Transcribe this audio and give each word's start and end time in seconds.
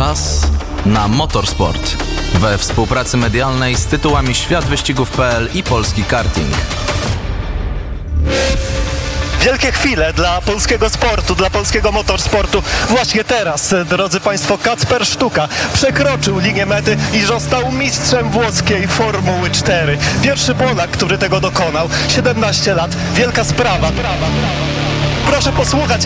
Czas 0.00 0.40
na 0.86 1.08
motorsport. 1.08 1.96
We 2.34 2.58
współpracy 2.58 3.16
medialnej 3.16 3.76
z 3.76 3.86
tytułami 3.86 4.34
Świat 4.34 4.64
Wyścigów.pl 4.64 5.48
i 5.54 5.62
Polski 5.62 6.04
Karting. 6.04 6.54
Wielkie 9.40 9.72
chwile 9.72 10.12
dla 10.12 10.40
polskiego 10.40 10.90
sportu, 10.90 11.34
dla 11.34 11.50
polskiego 11.50 11.92
motorsportu. 11.92 12.62
Właśnie 12.88 13.24
teraz, 13.24 13.74
drodzy 13.88 14.20
Państwo, 14.20 14.58
Kacper 14.58 15.06
Sztuka 15.06 15.48
przekroczył 15.74 16.38
linię 16.38 16.66
mety 16.66 16.96
i 17.12 17.20
został 17.20 17.72
mistrzem 17.72 18.30
włoskiej 18.30 18.88
Formuły 18.88 19.50
4. 19.50 19.98
Pierwszy 20.22 20.54
Polak, 20.54 20.90
który 20.90 21.18
tego 21.18 21.40
dokonał. 21.40 21.88
17 22.08 22.74
lat. 22.74 22.96
Wielka 23.14 23.44
sprawa. 23.44 23.92
Proszę 25.26 25.52
posłuchać, 25.52 26.02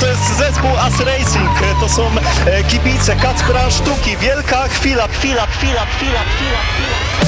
to 0.00 0.06
jest 0.06 0.36
zespół 0.38 0.70
As 0.78 1.00
Racing, 1.00 1.50
to 1.80 1.88
są 1.88 2.10
e, 2.46 2.64
kibice 2.64 3.16
Kacpra 3.16 3.70
Sztuki. 3.70 4.16
Wielka 4.16 4.68
chwila, 4.68 5.08
chwila, 5.08 5.46
chwila, 5.46 5.86
chwila, 5.86 5.86
chwila. 5.86 6.22
chwila. 6.24 7.21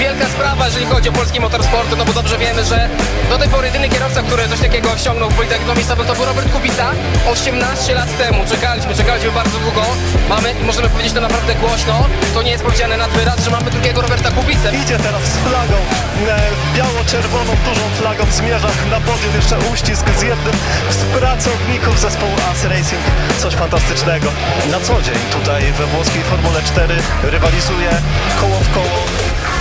Wielka 0.00 0.28
sprawa, 0.28 0.66
jeżeli 0.66 0.86
chodzi 0.86 1.08
o 1.08 1.12
polski 1.12 1.40
motorsport, 1.40 1.88
no 1.98 2.04
bo 2.04 2.12
dobrze 2.12 2.38
wiemy, 2.38 2.64
że 2.64 2.88
do 3.30 3.38
tej 3.38 3.48
pory 3.48 3.66
jedyny 3.66 3.88
kierowca, 3.88 4.22
który 4.22 4.48
coś 4.48 4.60
takiego 4.60 4.92
osiągnął 4.92 5.30
w 5.30 5.34
Politechniku 5.34 5.74
miejscowym 5.74 6.06
to 6.06 6.14
był 6.14 6.24
Robert 6.24 6.52
Kubica 6.52 6.90
18 7.32 7.94
lat 7.94 8.18
temu. 8.18 8.44
Czekaliśmy, 8.48 8.94
czekaliśmy 8.94 9.30
bardzo 9.30 9.58
długo. 9.58 9.82
Mamy, 10.28 10.54
możemy 10.66 10.88
powiedzieć 10.88 11.12
to 11.12 11.20
naprawdę 11.20 11.54
głośno, 11.54 12.06
to 12.34 12.42
nie 12.42 12.50
jest 12.50 12.64
powiedziane 12.64 12.96
nad 12.96 13.10
wyraz, 13.10 13.44
że 13.44 13.50
mamy 13.50 13.70
drugiego 13.70 14.00
Roberta 14.00 14.30
Kubicę. 14.30 14.68
Idzie 14.82 14.98
teraz 14.98 15.22
z 15.22 15.36
flagą, 15.36 15.76
e, 16.28 16.76
biało-czerwoną, 16.76 17.52
dużą 17.64 17.84
flagą, 18.00 18.24
zmierza 18.30 18.68
na 18.90 19.00
podium, 19.00 19.32
jeszcze 19.36 19.56
uścisk 19.72 20.06
z 20.18 20.22
jednym 20.22 20.54
z 20.90 21.18
pracowników 21.18 22.00
zespołu 22.00 22.32
As 22.52 22.64
Racing. 22.64 23.02
Coś 23.38 23.54
fantastycznego. 23.54 24.28
Na 24.70 24.80
co 24.80 25.02
dzień 25.02 25.20
tutaj 25.32 25.72
we 25.72 25.86
włoskiej 25.86 26.22
Formule 26.22 26.62
4 26.62 26.94
rywalizuje 27.22 27.90
koło 28.40 28.60
w 28.60 28.70
koło 28.74 29.19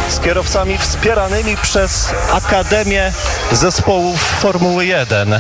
z 0.09 0.19
kierowcami 0.19 0.77
wspieranymi 0.77 1.57
przez 1.57 2.13
Akademię 2.31 3.11
Zespołów 3.51 4.21
Formuły 4.21 4.85
1 4.85 5.39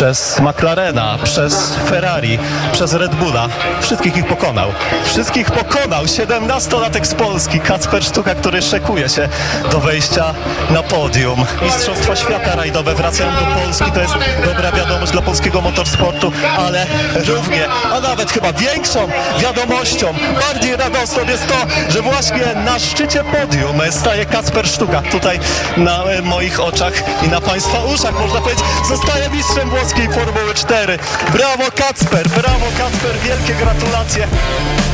przez 0.00 0.40
McLarena, 0.40 1.18
przez 1.24 1.74
Ferrari, 1.88 2.38
przez 2.72 2.92
Red 2.92 3.14
Bulla. 3.14 3.48
Wszystkich 3.80 4.16
ich 4.16 4.26
pokonał. 4.26 4.72
Wszystkich 5.04 5.50
pokonał 5.50 6.04
17-latek 6.04 7.04
z 7.04 7.14
Polski, 7.14 7.60
Kacper 7.60 8.04
Sztuka, 8.04 8.34
który 8.34 8.62
szekuje 8.62 9.08
się 9.08 9.28
do 9.70 9.80
wejścia 9.80 10.34
na 10.70 10.82
podium. 10.82 11.44
Mistrzostwa 11.62 12.16
świata 12.16 12.56
rajdowe 12.56 12.94
wracają 12.94 13.30
do 13.30 13.60
Polski. 13.60 13.92
To 13.92 14.00
jest 14.00 14.14
dobra 14.44 14.72
wiadomość 14.72 15.12
dla 15.12 15.22
polskiego 15.22 15.60
motorsportu, 15.60 16.32
ale 16.58 16.86
równie, 17.26 17.68
a 17.92 18.00
nawet 18.00 18.32
chyba 18.32 18.52
większą 18.52 19.08
wiadomością, 19.38 20.14
bardziej 20.48 20.76
radosną 20.76 21.24
jest 21.24 21.46
to, 21.46 21.92
że 21.92 22.02
właśnie 22.02 22.54
na 22.64 22.78
szczycie 22.78 23.24
podium 23.24 23.80
staje 23.90 24.26
Kacper 24.26 24.68
Sztuka. 24.68 25.02
Tutaj 25.02 25.40
na 25.76 26.04
e, 26.04 26.22
moich 26.22 26.60
oczach 26.60 26.92
i 27.26 27.28
na 27.28 27.40
Państwa 27.40 27.84
uszach, 27.84 28.20
można 28.20 28.40
powiedzieć, 28.40 28.64
zostaje 28.88 29.30
mistrzem 29.30 29.70
włoskiej 29.90 30.24
Formuły 30.24 30.54
4. 30.54 30.98
Brawo 31.32 31.70
Kacper, 31.76 32.28
brawo 32.28 32.66
Kacper, 32.78 33.18
wielkie 33.18 33.54
gratulacje. 33.54 34.26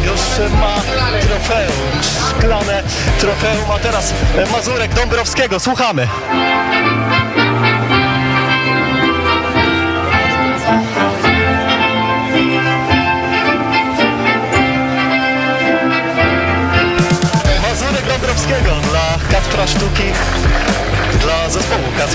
Już 0.05 0.51
ma 0.61 0.75
trofeum, 1.21 2.03
szklane 2.03 2.83
trofeum, 3.21 3.71
a 3.71 3.79
teraz 3.79 4.13
Mazurek 4.53 4.95
Dąbrowskiego, 4.95 5.61
słuchamy. 5.61 6.09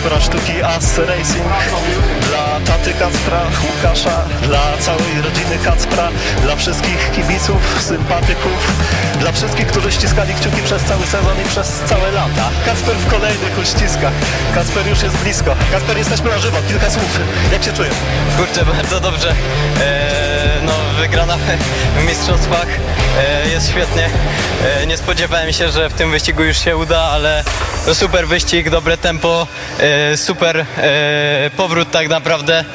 Kacpra 0.01 0.21
Sztuki 0.21 0.63
As 0.63 0.97
Racing, 0.97 1.45
dla 2.29 2.59
taty 2.65 2.93
Kacpra, 2.93 3.41
Łukasza, 3.63 4.25
dla 4.41 4.77
całej 4.79 5.21
rodziny 5.23 5.57
Kacpra, 5.65 6.07
dla 6.41 6.55
wszystkich 6.55 7.11
kibiców, 7.11 7.81
sympatyków, 7.81 8.71
dla 9.19 9.31
wszystkich, 9.31 9.67
którzy 9.67 9.91
ściskali 9.91 10.33
kciuki 10.33 10.61
przez 10.61 10.83
cały 10.83 11.05
sezon 11.05 11.41
i 11.45 11.49
przez 11.49 11.79
całe 11.85 12.11
lata. 12.11 12.49
Kacper 12.65 12.95
w 12.95 13.07
kolejnych 13.11 13.59
uściskach. 13.61 14.13
Kacper 14.55 14.87
już 14.87 15.03
jest 15.03 15.17
blisko. 15.17 15.55
Kacper, 15.71 15.97
jesteśmy 15.97 16.29
na 16.29 16.37
żywo. 16.37 16.57
Kilka 16.67 16.89
słów. 16.89 17.19
Jak 17.51 17.63
się 17.63 17.73
czujesz? 17.73 17.95
Kurczę, 18.37 18.65
bardzo 18.65 18.99
dobrze. 18.99 19.29
Eee, 19.29 20.65
no, 20.65 20.73
wygrana 21.01 21.37
w 21.97 22.05
mistrzostwach 22.07 22.67
jest 23.53 23.69
świetnie. 23.69 24.09
Eee, 24.79 24.87
nie 24.87 24.97
spodziewałem 24.97 25.53
się, 25.53 25.69
że 25.69 25.89
w 25.89 25.93
tym 25.93 26.11
wyścigu 26.11 26.43
już 26.43 26.57
się 26.57 26.77
uda, 26.77 26.99
ale 26.99 27.43
super 27.93 28.27
wyścig, 28.27 28.69
dobre 28.69 28.97
tempo, 28.97 29.47
eee, 29.79 30.17
super 30.17 30.65
powrót 31.57 31.91
tak 31.91 32.09
naprawdę. 32.09 32.65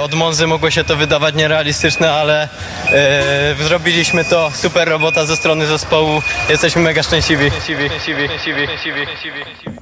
Od 0.00 0.14
Monzy 0.14 0.46
mogło 0.46 0.70
się 0.70 0.84
to 0.84 0.96
wydawać 0.96 1.34
nierealistyczne, 1.34 2.12
ale 2.12 2.48
zrobiliśmy 3.66 4.24
to. 4.24 4.50
Super 4.54 4.88
robota 4.88 5.26
ze 5.26 5.36
strony 5.36 5.66
zespołu. 5.66 6.22
Jesteśmy 6.48 6.82
mega 6.82 7.02
szczęśliwi. 7.02 7.50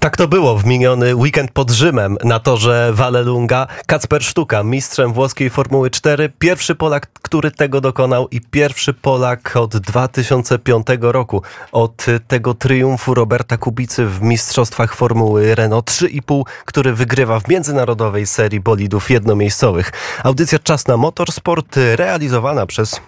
Tak 0.00 0.16
to 0.16 0.28
było 0.28 0.56
w 0.56 0.64
miniony 0.64 1.14
weekend 1.14 1.50
pod 1.50 1.70
Rzymem 1.70 2.16
na 2.24 2.38
torze 2.40 2.90
Vallelunga. 2.92 3.66
Kacper 3.86 4.24
Sztuka, 4.24 4.62
mistrzem 4.62 5.12
włoskiej 5.12 5.50
Formuły 5.50 5.90
4, 5.90 6.32
pierwszy 6.38 6.74
Polak, 6.74 7.06
który 7.22 7.50
tego 7.50 7.80
dokonał 7.80 8.28
i 8.28 8.40
pierwszy 8.40 8.92
Polak 8.92 9.54
od 9.60 9.76
2005 9.76 10.86
roku, 11.00 11.42
od 11.72 12.06
tego 12.28 12.54
triumfu 12.54 13.14
Roberta 13.14 13.56
Kubicy 13.56 14.06
w 14.06 14.22
mistrzostwach 14.22 14.94
Formuły 14.94 15.54
Renault 15.54 15.90
3,5, 15.90 16.42
który 16.64 16.94
wygrywa 16.94 17.40
w 17.40 17.48
międzynarodowej 17.48 18.26
serii 18.26 18.60
bolidów 18.60 19.10
jednomiejscowych. 19.10 19.92
Audycja 20.24 20.58
Czas 20.58 20.86
na 20.86 20.96
Motorsport 20.96 21.76
realizowana 21.96 22.66
przez 22.66 23.00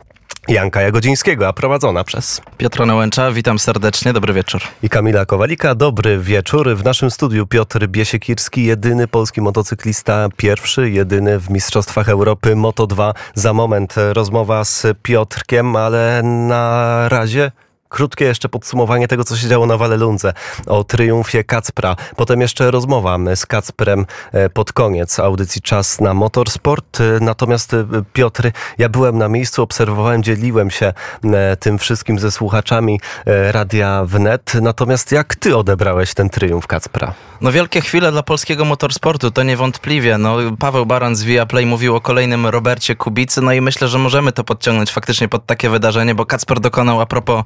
Janka 0.48 0.82
Jagodzińskiego, 0.82 1.48
a 1.48 1.52
prowadzona 1.52 2.04
przez 2.04 2.40
Piotr 2.58 2.86
Nałęcza, 2.86 3.32
witam 3.32 3.58
serdecznie, 3.58 4.12
dobry 4.12 4.32
wieczór. 4.32 4.60
i 4.82 4.88
Kamila 4.88 5.26
Kowalika. 5.26 5.74
Dobry 5.74 6.18
wieczór. 6.18 6.76
W 6.76 6.84
naszym 6.84 7.10
studiu 7.10 7.46
Piotr 7.46 7.86
Biesiekirski, 7.86 8.64
jedyny 8.64 9.08
polski 9.08 9.40
motocyklista, 9.40 10.28
pierwszy, 10.36 10.90
jedyny 10.90 11.38
w 11.38 11.50
Mistrzostwach 11.50 12.08
Europy 12.08 12.54
Moto2. 12.54 13.14
Za 13.34 13.52
moment 13.52 13.94
rozmowa 14.12 14.64
z 14.64 14.86
Piotrkiem, 15.02 15.76
ale 15.76 16.22
na 16.22 17.08
razie 17.08 17.52
krótkie 17.92 18.24
jeszcze 18.24 18.48
podsumowanie 18.48 19.08
tego, 19.08 19.24
co 19.24 19.36
się 19.36 19.48
działo 19.48 19.66
na 19.66 19.76
Walelundze, 19.76 20.32
o 20.66 20.84
triumfie 20.84 21.44
Kacpra. 21.44 21.96
Potem 22.16 22.40
jeszcze 22.40 22.70
rozmowa 22.70 23.18
z 23.34 23.46
Kacprem 23.46 24.06
e, 24.32 24.50
pod 24.50 24.72
koniec 24.72 25.20
audycji 25.20 25.62
Czas 25.62 26.00
na 26.00 26.14
Motorsport. 26.14 27.00
E, 27.00 27.04
Natomiast 27.20 27.74
e, 27.74 27.84
Piotr, 28.12 28.50
ja 28.78 28.88
byłem 28.88 29.18
na 29.18 29.28
miejscu, 29.28 29.62
obserwowałem, 29.62 30.22
dzieliłem 30.22 30.70
się 30.70 30.92
tym 31.60 31.78
wszystkim 31.78 32.18
ze 32.18 32.30
słuchaczami 32.30 33.00
Radia 33.26 34.04
Wnet. 34.04 34.54
Natomiast 34.54 35.12
jak 35.12 35.36
ty 35.36 35.56
odebrałeś 35.56 36.14
ten 36.14 36.30
triumf 36.30 36.66
Kacpra? 36.66 37.14
No 37.40 37.52
wielkie 37.52 37.80
chwile 37.80 38.12
dla 38.12 38.22
polskiego 38.22 38.64
motorsportu, 38.64 39.30
to 39.30 39.42
niewątpliwie. 39.42 40.18
No, 40.18 40.36
Paweł 40.58 40.86
Baran 40.86 41.16
z 41.16 41.22
Viaplay 41.22 41.66
mówił 41.66 41.96
o 41.96 42.00
kolejnym 42.00 42.46
Robercie 42.46 42.96
Kubicy, 42.96 43.42
no 43.42 43.52
i 43.52 43.60
myślę, 43.60 43.88
że 43.88 43.98
możemy 43.98 44.32
to 44.32 44.44
podciągnąć 44.44 44.90
faktycznie 44.90 45.28
pod 45.28 45.46
takie 45.46 45.70
wydarzenie, 45.70 46.14
bo 46.14 46.26
Kacper 46.26 46.60
dokonał 46.60 47.00
a 47.00 47.06
propos 47.06 47.44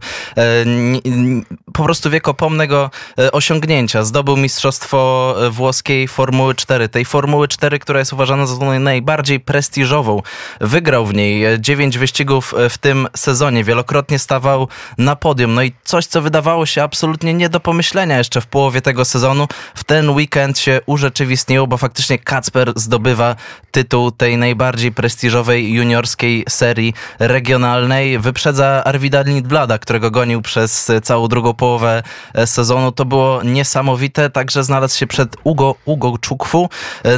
po 1.73 1.85
prostu 1.85 2.11
wiekopomnego 2.11 2.91
e, 3.19 3.33
osiągnięcia. 3.33 4.05
Zdobył 4.05 4.37
mistrzostwo 4.37 5.35
e, 5.47 5.51
włoskiej 5.51 6.09
Formuły 6.09 6.55
4, 6.55 6.89
tej 6.89 7.05
Formuły 7.05 7.49
4, 7.49 7.79
która 7.79 7.99
jest 7.99 8.13
uważana 8.13 8.47
za 8.47 8.57
najbardziej 8.65 9.41
prestiżową. 9.41 10.23
Wygrał 10.61 11.07
w 11.07 11.15
niej 11.15 11.45
e, 11.45 11.61
dziewięć 11.61 11.99
wyścigów 11.99 12.55
e, 12.55 12.69
w 12.69 12.79
tym 12.79 13.09
sezonie, 13.17 13.65
wielokrotnie 13.65 14.19
stawał 14.19 14.69
na 14.99 15.17
podium. 15.17 15.55
No 15.55 15.63
i 15.63 15.73
coś, 15.85 16.07
co 16.07 16.23
wydawało 16.23 16.67
się 16.67 16.83
absolutnie 16.83 17.35
nie 17.35 17.49
do 17.49 17.61
pomyślenia 17.61 18.19
jeszcze 18.19 18.41
w 18.41 18.47
połowie 18.47 18.81
tego 18.81 19.05
sezonu, 19.05 19.49
w 19.75 19.85
ten 19.85 20.11
weekend 20.11 20.59
się 20.59 20.81
urzeczywistniło, 20.87 21.67
bo 21.67 21.77
faktycznie 21.77 22.19
Kacper 22.19 22.73
zdobywa 22.77 23.37
tytuł 23.71 24.11
tej 24.11 24.37
najbardziej 24.37 24.93
prestiżowej 24.93 25.73
juniorskiej 25.73 26.45
serii 26.49 26.95
regionalnej. 27.19 28.19
Wyprzedza 28.19 28.83
Arwida 28.85 29.23
Lindblada, 29.23 29.79
którego 29.79 30.11
goni 30.11 30.26
gonił 30.27 30.43
przez 30.43 30.93
całą 31.03 31.29
drugą 31.29 31.55
połowę 31.55 32.03
sezonu. 32.47 32.93
To 32.93 33.05
było 33.05 33.43
niesamowite, 33.43 34.31
także 34.31 34.65
znalazł 34.65 34.99
się 34.99 35.07
przed 35.07 35.37
Ugo, 35.45 35.75
Ugo 35.85 36.19
Czukwu. 36.21 36.69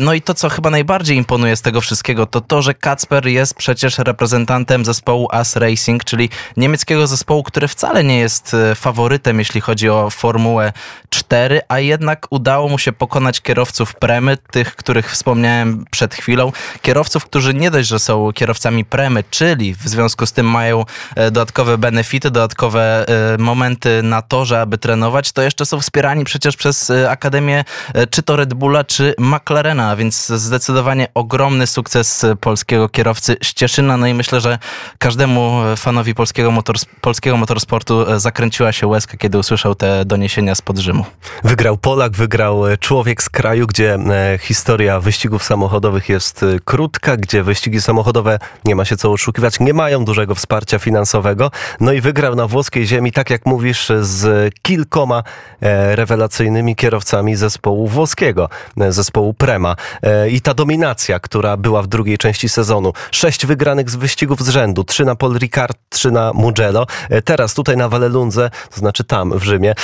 No 0.01 0.15
i 0.15 0.23
to, 0.23 0.35
co 0.35 0.49
chyba 0.49 0.71
najbardziej 0.71 1.17
imponuje 1.17 1.57
z 1.57 1.63
tego 1.63 1.81
wszystkiego, 1.81 2.27
to 2.27 2.41
to, 2.41 2.63
że 2.63 2.75
Kacper 2.75 3.27
jest 3.27 3.55
przecież 3.55 3.99
reprezentantem 3.99 4.85
zespołu 4.85 5.29
AS 5.31 5.57
Racing, 5.57 6.05
czyli 6.05 6.31
niemieckiego 6.57 7.07
zespołu, 7.07 7.43
który 7.43 7.69
wcale 7.69 8.05
nie 8.05 8.19
jest 8.19 8.57
faworytem, 8.75 9.39
jeśli 9.39 9.61
chodzi 9.61 9.89
o 9.89 10.11
Formułę 10.11 10.73
4, 11.11 11.61
a 11.69 11.79
jednak 11.79 12.27
udało 12.31 12.69
mu 12.69 12.79
się 12.79 12.93
pokonać 12.93 13.41
kierowców 13.41 13.95
Premy, 13.95 14.37
tych, 14.37 14.77
których 14.77 15.11
wspomniałem 15.11 15.85
przed 15.91 16.15
chwilą. 16.15 16.53
Kierowców, 16.83 17.25
którzy 17.25 17.55
nie 17.55 17.71
dość, 17.71 17.89
że 17.89 17.99
są 17.99 18.33
kierowcami 18.33 18.85
Premy, 18.85 19.25
czyli 19.31 19.75
w 19.75 19.89
związku 19.89 20.27
z 20.27 20.33
tym 20.33 20.47
mają 20.47 20.85
e, 21.17 21.31
dodatkowe 21.31 21.79
benefity, 21.79 22.31
dodatkowe 22.31 22.98
e, 23.07 23.39
momenty 23.39 24.03
na 24.03 24.23
torze, 24.23 24.61
aby 24.61 24.79
trenować, 24.79 25.33
to 25.33 25.43
jeszcze 25.43 25.67
są 25.67 25.81
wspierani 25.81 26.25
przecież 26.25 26.57
przez 26.57 26.91
e, 26.91 27.11
Akademię 27.11 27.65
czy 28.11 28.23
to 28.23 28.37
Red 28.37 28.55
Bulla, 28.55 28.85
czy 28.85 29.15
McLarena, 29.19 29.97
więc 29.97 30.27
zdecydowanie 30.27 31.09
ogromny 31.15 31.67
sukces 31.67 32.27
polskiego 32.41 32.89
kierowcy 32.89 33.37
Ścieszyna. 33.43 33.97
No 33.97 34.07
i 34.07 34.15
myślę, 34.15 34.41
że 34.41 34.59
każdemu 34.99 35.61
fanowi 35.77 36.15
polskiego, 36.15 36.51
motors 36.51 36.85
polskiego 37.01 37.37
motorsportu 37.37 38.21
zakręciła 38.21 38.73
się 38.73 38.87
łezka, 38.87 39.17
kiedy 39.17 39.39
usłyszał 39.39 39.75
te 39.75 40.05
doniesienia 40.05 40.55
z 40.55 40.63
Rzymu. 40.77 41.05
Wygrał 41.45 41.77
Polak, 41.77 42.13
wygrał 42.13 42.63
człowiek 42.81 43.23
z 43.23 43.29
kraju, 43.29 43.67
gdzie 43.67 43.99
historia 44.41 45.01
wyścigów 45.01 45.45
samochodowych 45.45 46.09
jest 46.09 46.45
krótka, 46.65 47.17
gdzie 47.17 47.43
wyścigi 47.43 47.81
samochodowe 47.81 48.39
nie 48.65 48.77
ma 48.77 48.85
się 48.85 48.97
co 48.97 49.13
oszukiwać, 49.13 49.61
nie 49.61 49.75
mają 49.75 50.05
dużego 50.05 50.35
wsparcia 50.35 50.79
finansowego. 50.79 51.51
No 51.81 51.93
i 51.93 52.01
wygrał 52.01 52.35
na 52.35 52.47
włoskiej 52.47 52.87
ziemi, 52.89 53.13
tak 53.13 53.31
jak 53.31 53.47
mówisz, 53.47 53.93
z 54.01 54.55
kilkoma 54.63 55.23
e, 55.61 55.97
rewelacyjnymi 55.97 56.77
kierowcami 56.77 57.37
zespołu 57.37 57.89
włoskiego, 57.89 58.49
e, 58.81 58.93
zespołu 58.93 59.35
Prema. 59.35 59.77
E, 60.03 60.31
I 60.31 60.41
ta 60.41 60.55
dominacja, 60.55 61.21
która 61.21 61.57
była 61.57 61.83
w 61.83 61.87
drugiej 61.87 62.19
części 62.19 62.49
sezonu. 62.49 62.93
Sześć 63.11 63.47
wygranych 63.47 63.91
z 63.91 63.97
wyścigów 63.97 64.41
z 64.41 64.49
rzędu, 64.49 64.85
trzy 64.85 65.05
na 65.05 65.15
Paul 65.15 65.39
Ricard, 65.39 65.79
trzy 65.89 66.11
na 66.11 66.33
Mugello. 66.33 66.87
Teraz 67.25 67.55
tutaj 67.55 67.77
na 67.77 67.89
Vallelundze, 67.89 68.51
to 68.71 68.77
znaczy 68.77 69.05
tam 69.05 69.39
w 69.39 69.43
Rzymie, 69.43 69.75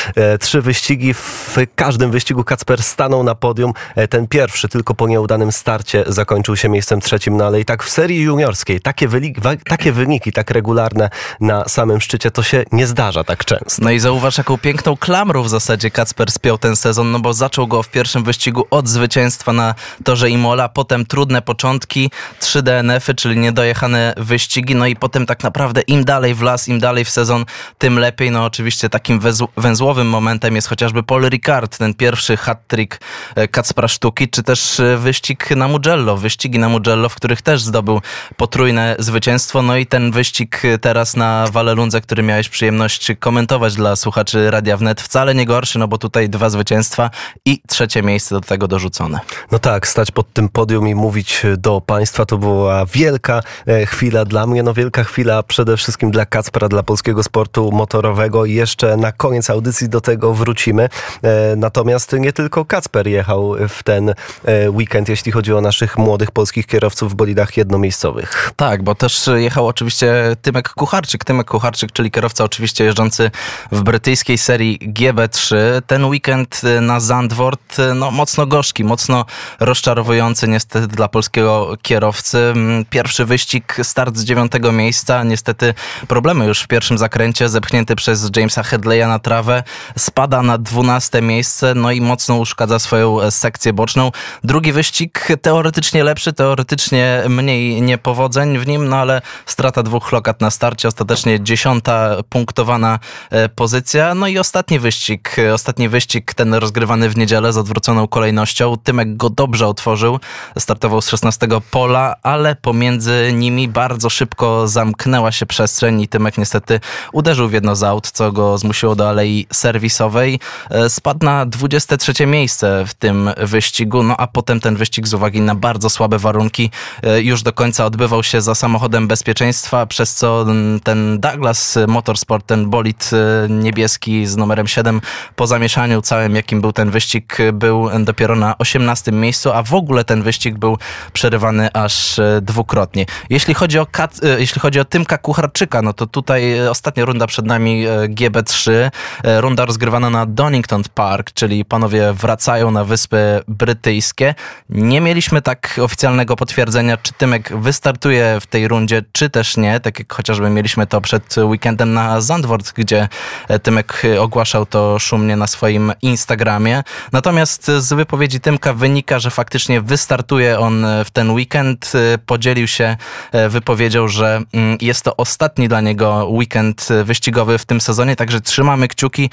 trzy 0.41 0.61
wyścigi. 0.61 1.15
W 1.15 1.57
każdym 1.75 2.11
wyścigu 2.11 2.45
Kacper 2.45 2.83
stanął 2.83 3.23
na 3.23 3.35
podium. 3.35 3.73
Ten 4.11 4.29
pierwszy 4.29 4.69
tylko 4.69 4.95
po 4.95 5.09
nieudanym 5.09 5.53
starcie 5.53 6.05
zakończył 6.07 6.57
się 6.57 6.69
miejscem 6.69 7.01
trzecim, 7.01 7.37
no 7.37 7.47
ale 7.47 7.61
i 7.61 7.65
tak 7.65 7.83
w 7.83 7.91
serii 7.91 8.21
juniorskiej 8.21 8.81
takie, 8.81 9.09
wyniki, 9.09 9.41
takie 9.65 9.93
wyniki, 9.93 10.33
tak 10.33 10.51
regularne 10.51 11.11
na 11.41 11.69
samym 11.69 12.01
szczycie, 12.01 12.31
to 12.31 12.43
się 12.43 12.65
nie 12.73 12.87
zdarza 12.87 12.94
tak 13.27 13.45
często. 13.45 13.85
No 13.85 13.91
i 13.91 13.99
zauważ, 13.99 14.39
jaką 14.39 14.59
piękną 14.59 14.97
klamrą 14.97 15.43
w 15.43 15.49
zasadzie 15.49 15.91
Kacper 15.91 16.33
spiął 16.33 16.59
ten 16.59 16.77
sezon, 16.77 17.11
no 17.11 17.21
bo 17.21 17.35
zaczął 17.35 17.67
go 17.67 17.83
w 17.83 17.89
pierwszym 17.89 18.25
wyścigu 18.25 18.67
od 18.71 18.89
zwycięstwa 18.89 19.53
na 19.53 19.75
torze 20.05 20.31
Imola, 20.31 20.69
potem 20.69 21.07
trudne 21.07 21.43
początki, 21.43 22.11
trzy 22.41 22.63
DNF-y, 22.63 23.15
czyli 23.15 23.39
niedojechane 23.39 24.15
wyścigi, 24.17 24.75
no 24.75 24.87
i 24.87 24.97
potem 24.97 25.27
tak 25.27 25.43
naprawdę 25.43 25.81
im 25.81 26.05
dalej 26.05 26.35
w 26.35 26.43
las, 26.43 26.69
im 26.69 26.79
dalej 26.79 27.05
w 27.05 27.11
sezon, 27.11 27.45
tym 27.79 27.99
lepiej. 27.99 28.31
No 28.31 28.45
oczywiście 28.45 28.89
takim 28.89 29.21
węzłowym 29.57 30.09
momentem 30.09 30.57
jest 30.57 30.69
chociażby 30.69 31.03
Paul 31.03 31.29
Ricard, 31.29 31.79
ten 31.79 31.95
pierwszy 31.95 32.37
hat-trick 32.37 33.01
e, 33.35 33.49
Kacpra 33.49 33.89
Sztuki, 33.89 34.29
czy 34.29 34.43
też 34.43 34.81
e, 34.81 34.99
wyścig 34.99 35.51
na 35.51 35.69
Mugello, 35.69 36.17
wyścigi 36.17 36.59
na 36.59 36.69
Mugello, 36.69 37.09
w 37.09 37.15
których 37.15 37.43
też 37.43 37.63
zdobył 37.63 38.01
potrójne 38.37 38.97
zwycięstwo. 38.99 39.63
No 39.63 39.77
i 39.77 39.87
ten 39.87 40.11
wyścig 40.11 40.63
teraz 40.81 41.17
na 41.17 41.47
Walelundze, 41.53 42.01
który 42.01 42.23
miałeś 42.23 42.49
przyjemność 42.49 42.74
komentować 43.21 43.75
dla 43.75 43.97
słuchaczy 43.97 44.51
Radia 44.51 44.77
Wnet, 44.77 45.01
wcale 45.01 45.35
nie 45.35 45.47
gorszy, 45.47 45.79
no 45.79 45.89
bo 45.89 45.99
tutaj 45.99 46.29
dwa 46.29 46.51
zwycięstwa 46.51 47.11
i 47.45 47.61
trzecie 47.69 48.03
miejsce 48.03 48.35
do 48.35 48.41
tego 48.41 48.69
dorzucone. 48.69 49.21
No 49.53 49.59
tak, 49.59 49.89
stać 49.89 50.11
pod 50.11 50.33
tym 50.33 50.49
podium 50.49 50.89
i 50.89 50.95
mówić 50.95 51.43
do 51.59 51.81
Państwa 51.81 52.27
to 52.27 52.39
była 52.39 52.87
wielka 52.87 53.41
e, 53.67 53.87
chwila 53.87 54.25
dla 54.25 54.47
mnie, 54.47 54.63
no 54.63 54.75
wielka 54.75 55.05
chwila 55.05 55.43
przede 55.43 55.77
wszystkim 55.77 56.11
dla 56.11 56.27
Kacpra, 56.27 56.69
dla 56.69 56.83
polskiego 56.83 57.23
sportu 57.23 57.73
motorowego 57.73 58.45
i 58.45 58.55
jeszcze 58.55 58.97
na 58.97 59.13
koniec 59.13 59.51
audycji 59.51 59.89
do 59.89 60.01
tego 60.01 60.35
wrócimy. 60.35 60.89
E, 61.23 61.57
natomiast 61.57 62.13
nie 62.13 62.33
tylko 62.33 62.65
Kacper 62.65 63.07
jechał 63.09 63.55
w 63.69 63.83
ten 63.83 64.15
e, 64.45 64.71
weekend, 64.71 65.09
jeśli 65.09 65.33
chodzi 65.33 65.55
o 65.55 65.61
naszych 65.61 65.99
młodych 65.99 66.31
polskich 66.31 66.67
kierowców 66.67 67.13
w 67.13 67.15
bolidach 67.15 67.57
jednomiejscowych. 67.57 68.53
Tak, 68.57 68.83
bo 68.83 68.95
też 68.95 69.31
jechał 69.35 69.67
oczywiście 69.67 70.37
Tymek 70.43 70.69
Kucharczyk. 70.69 71.25
Tymek 71.25 71.47
Kucharczyk, 71.47 71.93
czyli 71.93 72.11
kierowca 72.11 72.45
oczywiście 72.45 72.64
jeżdżący 72.85 73.31
w 73.73 73.83
brytyjskiej 73.83 74.39
serii 74.39 74.79
GB3. 74.79 75.57
Ten 75.87 76.05
weekend 76.05 76.61
na 76.81 77.01
Zandvoort 77.01 77.77
no, 77.95 78.11
mocno 78.11 78.47
gorzki, 78.47 78.85
mocno 78.85 79.25
rozczarowujący 79.61 80.49
niestety 80.49 80.87
dla 80.87 81.09
polskiego 81.09 81.77
kierowcy. 81.83 82.55
Pierwszy 82.91 83.25
wyścig, 83.25 83.77
start 83.83 84.17
z 84.17 84.25
dziewiątego 84.25 84.73
miejsca. 84.73 85.25
Niestety 85.25 85.75
problemy 86.09 86.47
już 86.47 86.61
w 86.61 86.67
pierwszym 86.67 86.99
zakręcie, 86.99 87.49
zepchnięty 87.49 87.97
przez 87.97 88.31
Jamesa 88.37 88.63
Headleya 88.63 89.07
na 89.07 89.19
trawę. 89.19 89.63
Spada 89.99 90.43
na 90.43 90.59
dwunaste 90.59 91.23
miejsce, 91.23 91.75
no 91.75 91.91
i 91.91 92.01
mocno 92.01 92.37
uszkadza 92.37 92.79
swoją 92.79 93.31
sekcję 93.31 93.73
boczną. 93.73 94.13
Drugi 94.45 94.73
wyścig 94.73 95.29
teoretycznie 95.43 96.05
lepszy, 96.05 96.33
teoretycznie 96.33 97.23
mniej 97.29 97.83
niepowodzeń 97.83 98.59
w 98.59 98.67
nim, 98.67 98.89
no 98.89 98.97
ale 98.97 99.23
strata 99.47 99.83
dwóch 99.83 100.13
lokat 100.13 100.41
na 100.41 100.51
starcie, 100.51 100.89
ostatecznie 100.89 101.41
dziesiąta 101.41 102.17
punktowana 102.55 102.99
e, 103.31 103.49
pozycja. 103.49 104.15
No 104.15 104.29
i 104.29 104.39
ostatni 104.39 104.79
wyścig, 104.79 105.37
ostatni 105.55 105.89
wyścig, 105.89 106.35
ten 106.35 106.55
rozgrywany 106.55 107.09
w 107.09 107.17
niedzielę 107.17 107.53
z 107.53 107.57
odwróconą 107.57 108.09
kolejnością. 108.09 108.77
Tymek 108.77 109.17
go 109.17 109.31
dobrze 109.31 109.67
otworzył, 109.67 110.21
startował 110.59 111.03
z 111.03 111.09
16 111.09 111.49
pola, 111.71 112.17
ale 112.23 112.55
pomiędzy 112.55 113.33
nimi 113.33 113.69
bardzo 113.69 114.11
szybko 114.11 114.69
zamknęła 114.69 115.33
się 115.33 115.47
przestrzeń 115.47 116.01
i 116.01 116.09
Tymek 116.09 116.39
niestety 116.39 116.81
uderzył 117.13 117.49
w 117.49 117.53
jedno 117.53 117.77
z 117.77 117.83
aut, 117.83 118.11
co 118.11 118.33
go 118.33 118.59
zmusiło 118.59 118.97
do 118.97 119.09
alei 119.09 119.47
serwisowej. 119.53 120.41
E, 120.71 120.91
spadł 120.91 121.25
na 121.27 121.47
23 121.47 122.27
miejsce 122.27 122.85
w 122.87 122.95
tym 122.95 123.31
wyścigu, 123.37 124.03
no 124.03 124.15
a 124.19 124.27
potem 124.27 124.61
ten 124.61 124.77
wyścig 124.77 125.09
z 125.09 125.15
uwagi 125.15 125.41
na 125.41 125.55
bardzo 125.55 125.91
słabe 125.91 126.19
warunki 126.19 126.71
e, 127.03 127.23
już 127.23 127.43
do 127.43 127.53
końca 127.53 127.87
odbywał 127.87 128.23
się 128.23 128.41
za 128.41 128.55
samochodem 128.55 129.09
bezpieczeństwa, 129.09 129.87
przez 129.87 130.15
co 130.15 130.47
ten 130.85 131.21
Douglas 131.21 131.79
Motorsport, 131.89 132.44
ten 132.47 132.71
bolid 132.71 133.11
e, 133.13 133.49
niebieski 133.49 134.27
z 134.27 134.37
numerem 134.37 134.67
7 134.67 135.01
po 135.37 135.47
zamieszaniu 135.47 136.03
całym, 136.03 136.35
jakim 136.35 136.61
był 136.61 136.73
ten 136.73 136.91
wyścig, 136.91 137.39
był 137.53 137.89
dopiero 138.01 138.37
na 138.37 138.59
18 138.59 139.13
miejscu, 139.13 139.53
a 139.53 139.63
w 139.63 139.75
ogóle 139.75 140.05
ten 140.05 140.23
wyścig 140.23 140.59
był 140.59 140.79
przerywany 141.13 141.73
aż 141.73 142.19
e, 142.19 142.41
dwukrotnie. 142.43 143.07
Jeśli 143.31 143.55
chodzi 143.55 143.79
o, 143.79 143.87
Kat, 143.87 144.21
jeśli 144.39 144.61
chodzi 144.61 144.81
o 144.81 144.85
Tymka 144.85 145.19
Kucharczyka, 145.19 145.83
no 145.83 145.93
to 145.93 146.07
tutaj 146.07 146.69
ostatnia 146.69 147.05
runda 147.05 147.27
przed 147.27 147.47
nami 147.47 147.85
GB3, 148.09 148.91
runda 149.25 149.65
rozgrywana 149.65 150.11
na 150.11 150.27
Donington 150.27 150.83
Park, 150.95 151.33
czyli 151.33 151.65
panowie 151.65 152.13
wracają 152.13 152.71
na 152.71 152.85
Wyspy 152.85 153.41
Brytyjskie. 153.49 154.35
Nie 154.69 155.01
mieliśmy 155.01 155.43
tak 155.43 155.81
oficjalnego 155.83 156.37
potwierdzenia, 156.37 156.97
czy 156.97 157.13
Tymek 157.13 157.57
wystartuje 157.57 158.39
w 158.41 158.47
tej 158.47 158.69
rundzie, 158.69 159.03
czy 159.13 159.31
też 159.31 159.57
nie, 159.57 159.81
tak 159.81 159.99
jak 159.99 160.13
chociażby 160.13 160.51
mieliśmy 160.51 160.87
to 160.87 161.01
przed 161.01 161.37
weekendem 161.39 161.95
na 161.95 162.21
Zandvoort, 162.35 162.73
gdzie 162.73 163.09
e, 163.49 163.59
Tymek 163.59 164.03
ogłaszał 164.21 164.67
to 164.67 164.99
szumnie 164.99 165.37
na 165.37 165.47
swoim 165.47 165.93
Instagramie. 166.03 166.83
Natomiast 167.13 167.67
z 167.67 167.93
wypowiedzi 167.93 168.41
Tymka 168.41 168.73
wynika, 168.73 169.19
że 169.19 169.31
faktycznie 169.31 169.81
wystartuje 169.81 170.59
on 170.59 170.87
w 171.05 171.11
ten 171.11 171.31
weekend. 171.31 171.93
E, 171.95 172.19
podzielił 172.19 172.67
się 172.67 172.97
e, 173.33 173.49
wypowiedzią, 173.49 174.09
że 174.09 174.41
mm, 174.53 174.79
jest 174.81 175.03
to 175.05 175.17
ostatni 175.17 175.69
dla 175.69 175.81
niego 175.81 176.27
weekend 176.31 176.89
wyścigowy 177.05 177.59
w 177.59 177.65
tym 177.65 177.81
sezonie, 177.81 178.17
także 178.17 178.41
trzymamy 178.41 178.89
kciuki, 178.89 179.31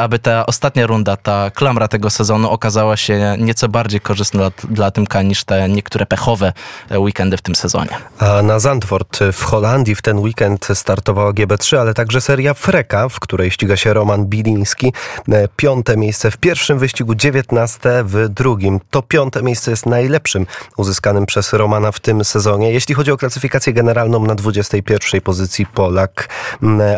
aby 0.00 0.18
ta 0.18 0.46
ostatnia 0.46 0.86
runda, 0.86 1.16
ta 1.16 1.50
klamra 1.50 1.88
tego 1.88 2.10
sezonu 2.10 2.50
okazała 2.50 2.96
się 2.96 3.36
nieco 3.38 3.68
bardziej 3.68 4.00
korzystna 4.00 4.40
dla, 4.40 4.50
dla 4.70 4.90
Tymka 4.90 5.22
niż 5.22 5.44
te 5.44 5.68
niektóre 5.68 6.06
pechowe 6.06 6.52
weekendy 6.90 7.36
w 7.36 7.42
tym 7.42 7.54
sezonie. 7.54 7.90
A 8.18 8.42
na 8.42 8.58
Zandvoort 8.58 9.18
w 9.32 9.42
Holandii 9.42 9.94
w 9.94 10.02
ten 10.02 10.18
weekend 10.18 10.68
startowała 10.74 11.32
GB3, 11.32 11.76
ale 11.76 11.94
także 11.94 12.20
seria 12.20 12.39
Freka, 12.54 13.08
w 13.08 13.20
której 13.20 13.50
ściga 13.50 13.76
się 13.76 13.92
Roman 13.92 14.26
Biliński. 14.26 14.92
E, 15.32 15.48
piąte 15.56 15.96
miejsce 15.96 16.30
w 16.30 16.36
pierwszym 16.36 16.78
wyścigu, 16.78 17.14
dziewiętnaste 17.14 18.04
w 18.04 18.28
drugim. 18.28 18.80
To 18.90 19.02
piąte 19.02 19.42
miejsce 19.42 19.70
jest 19.70 19.86
najlepszym 19.86 20.46
uzyskanym 20.76 21.26
przez 21.26 21.52
Romana 21.52 21.92
w 21.92 22.00
tym 22.00 22.24
sezonie. 22.24 22.72
Jeśli 22.72 22.94
chodzi 22.94 23.12
o 23.12 23.16
klasyfikację 23.16 23.72
generalną 23.72 24.26
na 24.26 24.34
21 24.34 25.20
pozycji 25.20 25.66
Polak, 25.66 26.28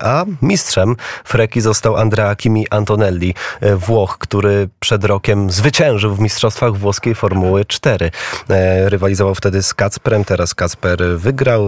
a 0.02 0.24
mistrzem 0.42 0.96
Freki 1.24 1.60
został 1.60 1.96
Andrea 1.96 2.36
Kimi 2.36 2.68
Antonelli, 2.70 3.34
e, 3.60 3.76
Włoch, 3.76 4.18
który 4.18 4.68
przed 4.80 5.04
rokiem 5.04 5.50
zwyciężył 5.50 6.14
w 6.14 6.20
mistrzostwach 6.20 6.76
włoskiej 6.76 7.14
Formuły 7.14 7.64
4. 7.64 8.10
E, 8.50 8.88
rywalizował 8.88 9.34
wtedy 9.34 9.62
z 9.62 9.74
Kacprem, 9.74 10.24
teraz 10.24 10.54
Kacper 10.54 11.02
wygrał. 11.16 11.62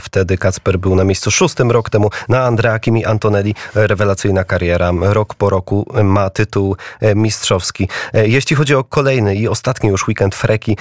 Wtedy 0.00 0.38
Kacper 0.38 0.78
był 0.78 0.94
na 0.94 1.04
miejscu 1.04 1.30
szóstym 1.30 1.70
rok 1.70 1.90
temu. 1.90 2.10
Na 2.28 2.44
Andrea 2.44 2.78
Kimi 2.78 2.94
Dani 2.94 3.13
Antonelli, 3.14 3.54
rewelacyjna 3.74 4.44
kariera, 4.44 4.92
rok 5.00 5.34
po 5.34 5.50
roku 5.50 5.86
ma 6.04 6.30
tytuł 6.30 6.76
mistrzowski. 7.14 7.88
Jeśli 8.12 8.56
chodzi 8.56 8.74
o 8.74 8.84
kolejny 8.84 9.36
i 9.36 9.48
ostatni 9.48 9.90
już 9.90 10.08
weekend 10.08 10.34
Freki, 10.34 10.76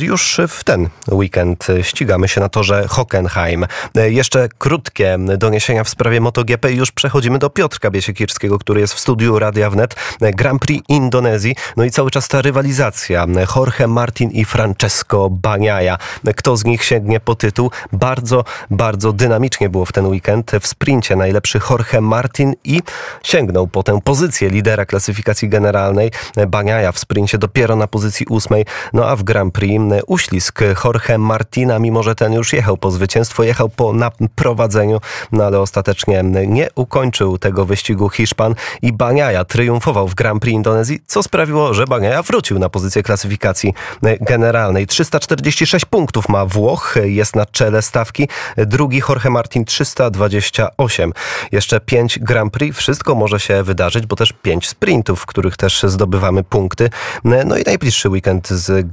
już 0.00 0.40
w 0.48 0.64
ten 0.64 0.88
weekend 1.10 1.66
ścigamy 1.82 2.28
się 2.28 2.40
na 2.40 2.48
torze 2.48 2.88
Hockenheim. 2.88 3.66
Jeszcze 3.94 4.48
krótkie 4.58 5.18
doniesienia 5.38 5.84
w 5.84 5.88
sprawie 5.88 6.20
MotoGP 6.20 6.72
i 6.72 6.76
już 6.76 6.92
przechodzimy 6.92 7.38
do 7.38 7.50
Piotrka 7.50 7.90
Biesiekirskiego, 7.90 8.58
który 8.58 8.80
jest 8.80 8.94
w 8.94 9.00
studiu 9.00 9.38
Radia 9.38 9.70
Wnet. 9.70 9.96
Grand 10.20 10.62
Prix 10.62 10.84
Indonezji, 10.88 11.54
no 11.76 11.84
i 11.84 11.90
cały 11.90 12.10
czas 12.10 12.28
ta 12.28 12.42
rywalizacja. 12.42 13.26
Jorge 13.56 13.86
Martin 13.86 14.30
i 14.30 14.44
Francesco 14.44 15.30
Baniaja. 15.30 15.98
Kto 16.36 16.56
z 16.56 16.64
nich 16.64 16.84
sięgnie 16.84 17.20
po 17.20 17.34
tytuł? 17.34 17.70
Bardzo, 17.92 18.44
bardzo 18.70 19.12
dynamicznie 19.12 19.68
było 19.68 19.84
w 19.84 19.92
ten 19.92 20.06
weekend. 20.06 20.52
W 20.60 20.66
sprincie 20.66 21.16
najlepszy 21.16 21.60
Martin 22.00 22.54
i 22.64 22.80
sięgnął 23.22 23.66
po 23.66 23.82
tę 23.82 24.00
pozycję 24.04 24.50
lidera 24.50 24.86
klasyfikacji 24.86 25.48
generalnej. 25.48 26.10
Baniaja 26.48 26.92
w 26.92 26.98
sprincie 26.98 27.38
dopiero 27.38 27.76
na 27.76 27.86
pozycji 27.86 28.26
ósmej. 28.26 28.66
No 28.92 29.08
a 29.08 29.16
w 29.16 29.22
Grand 29.22 29.54
Prix 29.54 29.84
uślizg 30.06 30.60
Jorge 30.84 31.18
Martina, 31.18 31.78
mimo 31.78 32.02
że 32.02 32.14
ten 32.14 32.32
już 32.32 32.52
jechał 32.52 32.76
po 32.76 32.90
zwycięstwo, 32.90 33.42
jechał 33.42 33.68
po 33.68 33.92
naprowadzeniu, 33.92 35.00
no 35.32 35.44
ale 35.44 35.60
ostatecznie 35.60 36.22
nie 36.46 36.68
ukończył 36.74 37.38
tego 37.38 37.64
wyścigu 37.64 38.08
Hiszpan 38.08 38.54
i 38.82 38.92
Baniaja 38.92 39.44
triumfował 39.44 40.08
w 40.08 40.14
Grand 40.14 40.42
Prix 40.42 40.54
Indonezji, 40.54 41.00
co 41.06 41.22
sprawiło, 41.22 41.74
że 41.74 41.86
Baniaja 41.86 42.22
wrócił 42.22 42.58
na 42.58 42.68
pozycję 42.68 43.02
klasyfikacji 43.02 43.74
generalnej. 44.20 44.86
346 44.86 45.84
punktów 45.84 46.28
ma 46.28 46.46
Włoch, 46.46 46.94
jest 47.02 47.36
na 47.36 47.46
czele 47.46 47.82
stawki. 47.82 48.28
Drugi 48.56 49.02
Jorge 49.08 49.30
Martin 49.30 49.64
328. 49.64 51.12
Jeszcze 51.54 51.80
5 51.80 52.18
Grand 52.18 52.52
Prix. 52.52 52.78
Wszystko 52.78 53.14
może 53.14 53.40
się 53.40 53.62
wydarzyć, 53.62 54.06
bo 54.06 54.16
też 54.16 54.32
5 54.42 54.68
sprintów, 54.68 55.20
w 55.20 55.26
których 55.26 55.56
też 55.56 55.82
zdobywamy 55.82 56.44
punkty. 56.44 56.90
No 57.24 57.56
i 57.56 57.62
najbliższy 57.66 58.08
weekend 58.08 58.48
z, 58.48 58.86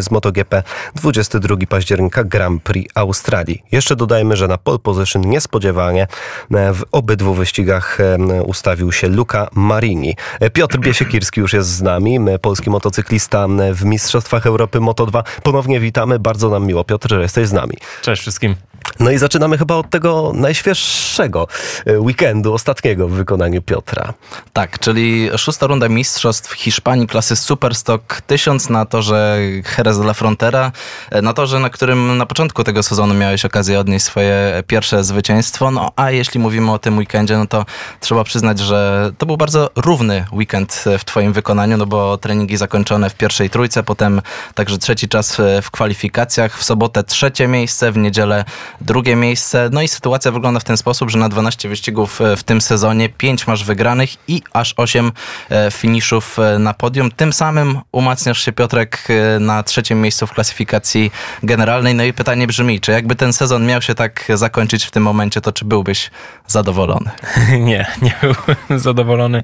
z 0.00 0.10
MotoGP 0.10 0.62
22 0.94 1.56
października 1.68 2.24
Grand 2.24 2.62
Prix 2.62 2.92
Australii. 2.94 3.62
Jeszcze 3.72 3.96
dodajmy, 3.96 4.36
że 4.36 4.48
na 4.48 4.58
pole 4.58 4.78
position 4.78 5.22
niespodziewanie 5.22 6.06
w 6.50 6.82
obydwu 6.92 7.34
wyścigach 7.34 7.98
ustawił 8.44 8.92
się 8.92 9.08
Luca 9.08 9.48
Marini. 9.54 10.16
Piotr 10.52 10.78
Biesiekirski 10.78 11.40
już 11.40 11.52
jest 11.52 11.68
z 11.68 11.82
nami, 11.82 12.18
polski 12.42 12.70
motocyklista 12.70 13.46
w 13.72 13.84
Mistrzostwach 13.84 14.46
Europy 14.46 14.78
Moto2. 14.78 15.22
Ponownie 15.42 15.80
witamy, 15.80 16.18
bardzo 16.18 16.50
nam 16.50 16.66
miło 16.66 16.84
Piotr, 16.84 17.08
że 17.10 17.22
jesteś 17.22 17.48
z 17.48 17.52
nami. 17.52 17.74
Cześć 18.02 18.22
wszystkim. 18.22 18.54
No 19.00 19.10
i 19.10 19.18
zaczynamy 19.18 19.58
chyba 19.58 19.74
od 19.74 19.90
tego 19.90 20.32
najświeższego 20.34 21.46
e, 21.86 21.97
weekendu, 22.00 22.54
ostatniego 22.54 23.08
w 23.08 23.12
wykonaniu 23.12 23.62
Piotra. 23.62 24.14
Tak, 24.52 24.78
czyli 24.78 25.30
szósta 25.36 25.66
runda 25.66 25.88
mistrzostw 25.88 26.52
Hiszpanii 26.52 27.06
klasy 27.06 27.36
Superstock 27.36 28.20
1000 28.20 28.70
na 28.70 28.84
torze 28.84 29.38
Jerez 29.78 29.98
de 29.98 30.04
la 30.04 30.14
Frontera, 30.14 30.72
e, 31.10 31.22
na 31.22 31.32
torze, 31.32 31.60
na 31.60 31.70
którym 31.70 32.18
na 32.18 32.26
początku 32.26 32.64
tego 32.64 32.82
sezonu 32.82 33.14
miałeś 33.14 33.44
okazję 33.44 33.80
odnieść 33.80 34.04
swoje 34.04 34.62
pierwsze 34.66 35.04
zwycięstwo. 35.04 35.70
No 35.70 35.92
a 35.96 36.10
jeśli 36.10 36.40
mówimy 36.40 36.72
o 36.72 36.78
tym 36.78 36.98
weekendzie, 36.98 37.38
no 37.38 37.46
to 37.46 37.64
trzeba 38.00 38.24
przyznać, 38.24 38.58
że 38.58 39.10
to 39.18 39.26
był 39.26 39.36
bardzo 39.36 39.70
równy 39.76 40.24
weekend 40.32 40.84
w 40.98 41.04
twoim 41.04 41.32
wykonaniu, 41.32 41.76
no 41.76 41.86
bo 41.86 42.18
treningi 42.18 42.56
zakończone 42.56 43.10
w 43.10 43.14
pierwszej 43.14 43.50
trójce, 43.50 43.82
potem 43.82 44.22
także 44.54 44.78
trzeci 44.78 45.08
czas 45.08 45.36
w 45.62 45.70
kwalifikacjach, 45.70 46.58
w 46.58 46.64
sobotę 46.64 47.04
trzecie 47.04 47.48
miejsce, 47.48 47.92
w 47.92 47.96
niedzielę 47.96 48.44
drugie 48.80 49.16
miejsce. 49.16 49.68
No 49.72 49.82
i 49.82 49.88
sytuacja 49.88 50.30
wygląda 50.30 50.60
w 50.60 50.64
ten 50.64 50.76
sposób, 50.76 51.10
że 51.10 51.18
na 51.18 51.28
12 51.28 51.68
wyścigów 51.68 51.87
e, 51.88 52.36
w 52.36 52.42
tym 52.42 52.60
sezonie 52.60 53.08
5 53.08 53.46
masz 53.46 53.64
wygranych 53.64 54.10
i 54.28 54.42
aż 54.52 54.74
8 54.76 55.12
e, 55.50 55.70
finiszów 55.70 56.38
e, 56.38 56.58
na 56.58 56.74
podium. 56.74 57.10
Tym 57.10 57.32
samym 57.32 57.78
umacniasz 57.92 58.44
się 58.44 58.52
Piotrek 58.52 59.08
na 59.40 59.62
trzecim 59.62 60.00
miejscu 60.00 60.26
w 60.26 60.32
klasyfikacji 60.32 61.10
generalnej. 61.42 61.94
No 61.94 62.04
i 62.04 62.12
pytanie 62.12 62.46
brzmi, 62.46 62.80
czy 62.80 62.92
jakby 62.92 63.14
ten 63.14 63.32
sezon 63.32 63.66
miał 63.66 63.82
się 63.82 63.94
tak 63.94 64.24
zakończyć 64.34 64.84
w 64.84 64.90
tym 64.90 65.02
momencie, 65.02 65.40
to 65.40 65.52
czy 65.52 65.64
byłbyś 65.64 66.10
zadowolony? 66.46 67.10
Nie, 67.68 67.86
nie 68.02 68.14
byłbym 68.20 68.78
zadowolony 68.78 69.42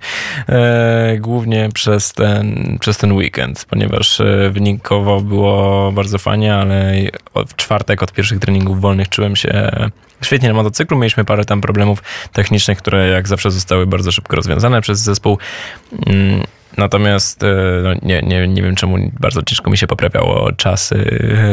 e, 0.49 1.17
głównie 1.19 1.69
przez 1.75 2.13
ten, 2.13 2.77
przez 2.81 2.97
ten 2.97 3.13
weekend, 3.13 3.65
ponieważ 3.71 4.23
wynikowo 4.51 5.21
było 5.21 5.93
bardzo 5.93 6.19
fajnie, 6.19 6.55
ale 6.55 6.95
w 7.49 7.57
czwartek 7.57 8.03
od 8.03 8.13
pierwszych 8.13 8.39
treningów 8.39 8.81
wolnych 8.81 9.09
czułem 9.09 9.37
się 9.37 9.71
świetnie 10.23 10.49
na 10.49 10.55
motocyklu. 10.55 10.99
Mieliśmy 10.99 11.25
parę 11.25 11.45
tam 11.45 11.61
problemów 11.61 12.03
technicznych, 12.33 12.79
które 12.79 13.09
jak 13.09 13.29
zawsze 13.29 13.51
zostały 13.51 13.87
bardzo 13.87 14.13
szybko 14.13 14.37
rozwiązane 14.37 14.81
przez 14.81 15.01
zespół. 15.01 15.39
Mm, 16.07 16.43
natomiast 16.77 17.43
e, 17.43 17.47
no, 17.83 17.95
nie, 18.03 18.23
nie, 18.23 18.49
nie 18.49 18.63
wiem 18.63 18.75
czemu 18.75 19.11
bardzo 19.21 19.43
ciężko 19.43 19.71
mi 19.71 19.79
się 19.79 19.87
poprawiało 19.87 20.53
czasy 20.53 20.97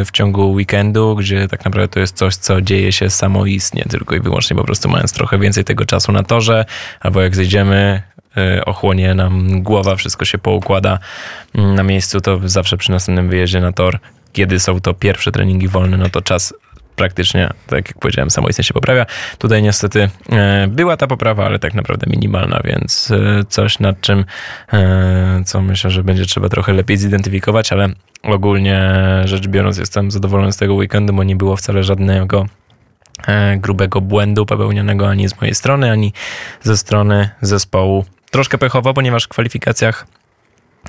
w 0.05 0.11
ciągu 0.11 0.51
weekendu, 0.51 1.15
gdzie 1.15 1.47
tak 1.47 1.65
naprawdę 1.65 1.87
to 1.87 1.99
jest 1.99 2.17
coś, 2.17 2.35
co 2.35 2.61
dzieje 2.61 2.91
się 2.91 3.09
samoistnie, 3.09 3.85
tylko 3.89 4.15
i 4.15 4.19
wyłącznie 4.19 4.55
po 4.57 4.63
prostu 4.63 4.89
mając 4.89 5.13
trochę 5.13 5.39
więcej 5.39 5.63
tego 5.63 5.85
czasu 5.85 6.11
na 6.11 6.23
torze, 6.23 6.65
albo 6.99 7.21
jak 7.21 7.35
zejdziemy, 7.35 8.01
e, 8.37 8.65
ochłonie 8.65 9.13
nam 9.13 9.63
głowa, 9.63 9.95
wszystko 9.95 10.25
się 10.25 10.37
poukłada 10.37 10.99
mm, 11.55 11.75
na 11.75 11.83
miejscu, 11.83 12.21
to 12.21 12.39
zawsze 12.45 12.77
przy 12.77 12.91
następnym 12.91 13.29
wyjeździe 13.29 13.61
na 13.61 13.71
tor, 13.71 13.99
kiedy 14.33 14.59
są 14.59 14.79
to 14.79 14.93
pierwsze 14.93 15.31
treningi 15.31 15.67
wolne, 15.67 15.97
no 15.97 16.09
to 16.09 16.21
czas 16.21 16.53
praktycznie, 16.95 17.49
tak 17.67 17.87
jak 17.87 17.99
powiedziałem, 17.99 18.29
samoistnie 18.29 18.63
się 18.63 18.73
poprawia. 18.73 19.05
Tutaj 19.37 19.63
niestety 19.63 20.09
e, 20.31 20.67
była 20.67 20.97
ta 20.97 21.07
poprawa, 21.07 21.45
ale 21.45 21.59
tak 21.59 21.73
naprawdę 21.73 22.05
minimalna, 22.09 22.61
więc 22.63 23.11
e, 23.11 23.43
coś 23.49 23.79
nad 23.79 24.01
czym, 24.01 24.25
e, 24.73 25.41
co 25.45 25.61
myślę, 25.61 25.91
że 25.91 26.03
będzie 26.03 26.25
trzeba 26.25 26.49
trochę 26.49 26.73
lepiej 26.73 26.97
zidentyfikować, 26.97 27.73
ale 27.73 27.89
ogólnie 28.23 28.91
rzecz 29.25 29.47
biorąc 29.47 29.77
jestem 29.77 30.11
zadowolony 30.11 30.51
z 30.51 30.57
tego 30.57 30.73
weekendu, 30.73 31.13
bo 31.13 31.23
nie 31.23 31.35
było 31.35 31.55
wcale 31.55 31.83
żadnego 31.83 32.45
grubego 33.57 34.01
błędu 34.01 34.45
popełnionego 34.45 35.09
ani 35.09 35.29
z 35.29 35.41
mojej 35.41 35.55
strony, 35.55 35.91
ani 35.91 36.13
ze 36.61 36.77
strony 36.77 37.29
zespołu. 37.41 38.05
Troszkę 38.31 38.57
pechowo, 38.57 38.93
ponieważ 38.93 39.23
w 39.23 39.27
kwalifikacjach 39.27 40.07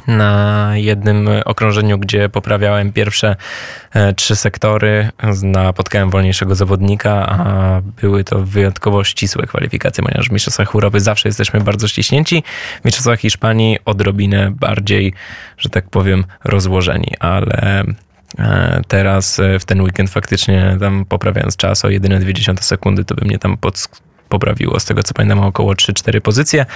na 0.06 0.70
jednym 0.74 1.28
okrążeniu, 1.44 1.98
gdzie 1.98 2.28
poprawiałem 2.28 2.92
pierwsze 2.92 3.36
e, 3.92 4.12
trzy 4.12 4.36
sektory, 4.36 5.10
napotkałem 5.42 6.10
wolniejszego 6.10 6.54
zawodnika, 6.54 7.26
a 7.28 7.80
były 8.00 8.24
to 8.24 8.38
wyjątkowo 8.38 9.04
ścisłe 9.04 9.46
kwalifikacje, 9.46 10.04
ponieważ 10.04 10.28
w 10.28 10.32
Mistrzostwach 10.32 10.74
Europy 10.74 11.00
zawsze 11.00 11.28
jesteśmy 11.28 11.60
bardzo 11.60 11.88
ściśnięci, 11.88 12.42
w 12.82 12.84
Mistrzostwach 12.84 13.20
Hiszpanii 13.20 13.78
odrobinę 13.84 14.50
bardziej, 14.50 15.14
że 15.58 15.68
tak 15.68 15.90
powiem, 15.90 16.24
rozłożeni, 16.44 17.14
ale 17.20 17.84
e, 18.38 18.80
teraz 18.88 19.40
e, 19.40 19.58
w 19.58 19.64
ten 19.64 19.80
weekend 19.80 20.10
faktycznie 20.10 20.76
tam 20.80 21.04
poprawiając 21.04 21.56
czas 21.56 21.84
o 21.84 21.90
jedyne 21.90 22.20
20 22.20 22.54
sekundy, 22.60 23.04
to 23.04 23.14
by 23.14 23.24
mnie 23.24 23.38
tam 23.38 23.56
pod 23.56 23.88
poprawiło. 24.32 24.80
Z 24.80 24.84
tego 24.84 25.02
co 25.02 25.14
pamiętam 25.14 25.40
około 25.40 25.72
3-4 25.72 26.20
pozycje, 26.20 26.66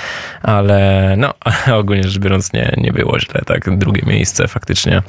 ale 0.42 1.14
no 1.18 1.34
ogólnie 1.80 2.04
rzecz 2.04 2.18
biorąc 2.18 2.52
nie, 2.52 2.74
nie 2.76 2.92
było 2.92 3.20
źle. 3.20 3.42
Tak, 3.46 3.78
drugie 3.78 4.02
miejsce 4.06 4.48
faktycznie 4.48 5.02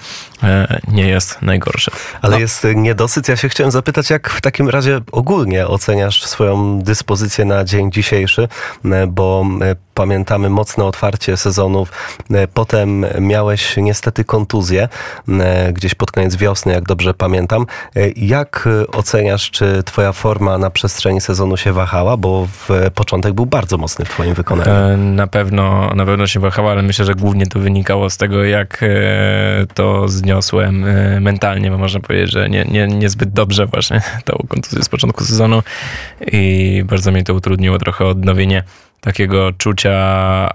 e, 0.43 0.79
nie 0.87 1.07
jest 1.07 1.41
najgorsze. 1.41 1.91
Ale 2.21 2.31
no. 2.31 2.39
jest 2.39 2.67
niedosyt. 2.75 3.27
Ja 3.27 3.35
się 3.35 3.49
chciałem 3.49 3.71
zapytać, 3.71 4.09
jak 4.09 4.29
w 4.29 4.41
takim 4.41 4.69
razie 4.69 5.01
ogólnie 5.11 5.67
oceniasz 5.67 6.25
swoją 6.25 6.79
dyspozycję 6.79 7.45
na 7.45 7.63
dzień 7.63 7.91
dzisiejszy, 7.91 8.47
e, 8.85 9.07
bo 9.07 9.45
e, 9.61 9.75
pamiętamy 9.97 10.49
mocne 10.49 10.85
otwarcie 10.85 11.37
sezonów. 11.37 11.91
Potem 12.53 13.05
miałeś 13.19 13.77
niestety 13.77 14.23
kontuzję 14.23 14.89
gdzieś 15.73 15.95
pod 15.95 16.11
koniec 16.11 16.35
wiosny, 16.35 16.73
jak 16.73 16.83
dobrze 16.83 17.13
pamiętam. 17.13 17.65
Jak 18.15 18.69
oceniasz, 18.93 19.51
czy 19.51 19.83
twoja 19.83 20.11
forma 20.11 20.57
na 20.57 20.69
przestrzeni 20.69 21.21
sezonu 21.21 21.57
się 21.57 21.73
wahała? 21.73 22.17
Bo 22.17 22.47
w 22.51 22.69
początek 22.95 23.33
był 23.33 23.45
bardzo 23.45 23.77
mocny 23.77 24.05
w 24.05 24.09
twoim 24.09 24.33
wykonaniu. 24.33 24.71
E, 24.71 24.97
na 24.97 25.27
pewno, 25.27 25.91
na 25.95 26.05
pewno 26.05 26.27
się 26.27 26.39
wahała, 26.39 26.71
ale 26.71 26.81
myślę, 26.81 27.05
że 27.05 27.15
głównie 27.15 27.47
to 27.47 27.59
wynikało 27.59 28.09
z 28.09 28.17
tego, 28.17 28.43
jak 28.43 28.83
e, 28.83 29.65
to 29.73 30.07
zniosłem 30.07 30.85
e, 30.85 31.19
mentalnie, 31.19 31.71
bo 31.71 31.77
można 31.77 31.99
powiedzieć, 31.99 32.31
że 32.31 32.49
nie, 32.49 32.65
nie, 32.65 32.87
niezbyt 32.87 33.29
dobrze 33.29 33.65
właśnie 33.65 34.01
tą 34.25 34.45
kontuzję 34.47 34.83
z 34.83 34.89
początku 34.89 35.23
sezonu 35.23 35.63
i 36.31 36.83
bardzo 36.85 37.11
mi 37.11 37.23
to 37.23 37.33
utrudniło 37.33 37.77
trochę 37.77 38.05
odnowienie 38.05 38.63
takiego 39.07 39.51
czucia, 39.51 39.95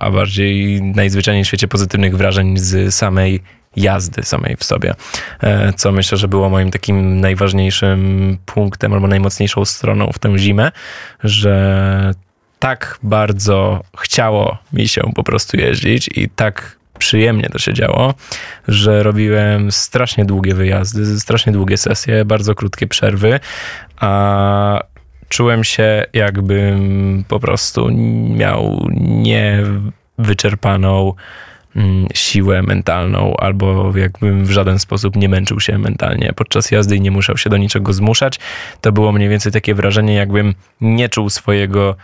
a 0.01 0.11
bardziej 0.11 0.83
najzwyczajniej 0.83 1.45
w 1.45 1.47
świecie 1.47 1.69
pozytywnych 1.69 2.17
wrażeń 2.17 2.59
z 2.59 2.95
samej 2.95 3.43
jazdy 3.77 4.23
samej 4.23 4.57
w 4.57 4.65
sobie, 4.65 4.95
e, 5.41 5.73
co 5.73 5.93
myślę, 5.93 6.19
że 6.19 6.29
było 6.29 6.51
moim 6.51 6.71
takim 6.71 7.21
najważniejszym 7.21 8.39
punktem 8.47 8.93
albo 8.93 9.07
najmocniejszą 9.07 9.65
stroną 9.65 10.11
w 10.13 10.19
tę 10.19 10.39
zimę, 10.39 10.73
że 11.25 12.15
tak 12.59 12.99
bardzo 13.03 13.81
chciało 13.99 14.59
mi 14.73 14.89
się 14.89 15.03
po 15.15 15.25
prostu 15.25 15.57
jeździć 15.57 16.11
i 16.15 16.29
tak 16.29 16.77
przyjemnie 16.99 17.49
to 17.53 17.59
się 17.59 17.73
działo, 17.73 18.15
że 18.69 19.03
robiłem 19.03 19.73
strasznie 19.73 20.25
długie 20.25 20.55
wyjazdy, 20.55 21.21
strasznie 21.21 21.53
długie 21.53 21.77
sesje, 21.77 22.25
bardzo 22.25 22.55
krótkie 22.55 22.87
przerwy, 22.87 23.41
a 23.97 24.92
czułem 25.33 25.65
się 25.65 26.05
jakbym 26.13 27.25
po 27.29 27.41
prostu 27.41 27.89
miał 28.37 28.89
niewyczerpaną 30.19 31.15
mm, 31.77 32.07
siłę 32.15 32.63
mentalną, 32.63 33.37
albo 33.37 33.93
jakbym 33.97 34.45
w 34.45 34.51
żaden 34.51 34.79
sposób 34.79 35.17
nie 35.17 35.29
męczył 35.29 35.61
się 35.61 35.79
mentalnie 35.79 36.33
podczas 36.37 36.71
jazdy 36.71 36.97
i 36.97 37.01
nie 37.01 37.11
musiał 37.11 37.37
się 37.37 37.51
do 37.51 37.57
niczego 37.57 37.93
zmuszać. 37.93 38.41
To 38.81 38.93
było 38.93 39.13
mniej 39.13 39.29
więcej 39.29 39.53
takie 39.53 39.75
wrażenie, 39.75 40.15
jakbym 40.15 40.55
nie 40.81 41.09
czuł 41.09 41.31
swojego 41.31 41.97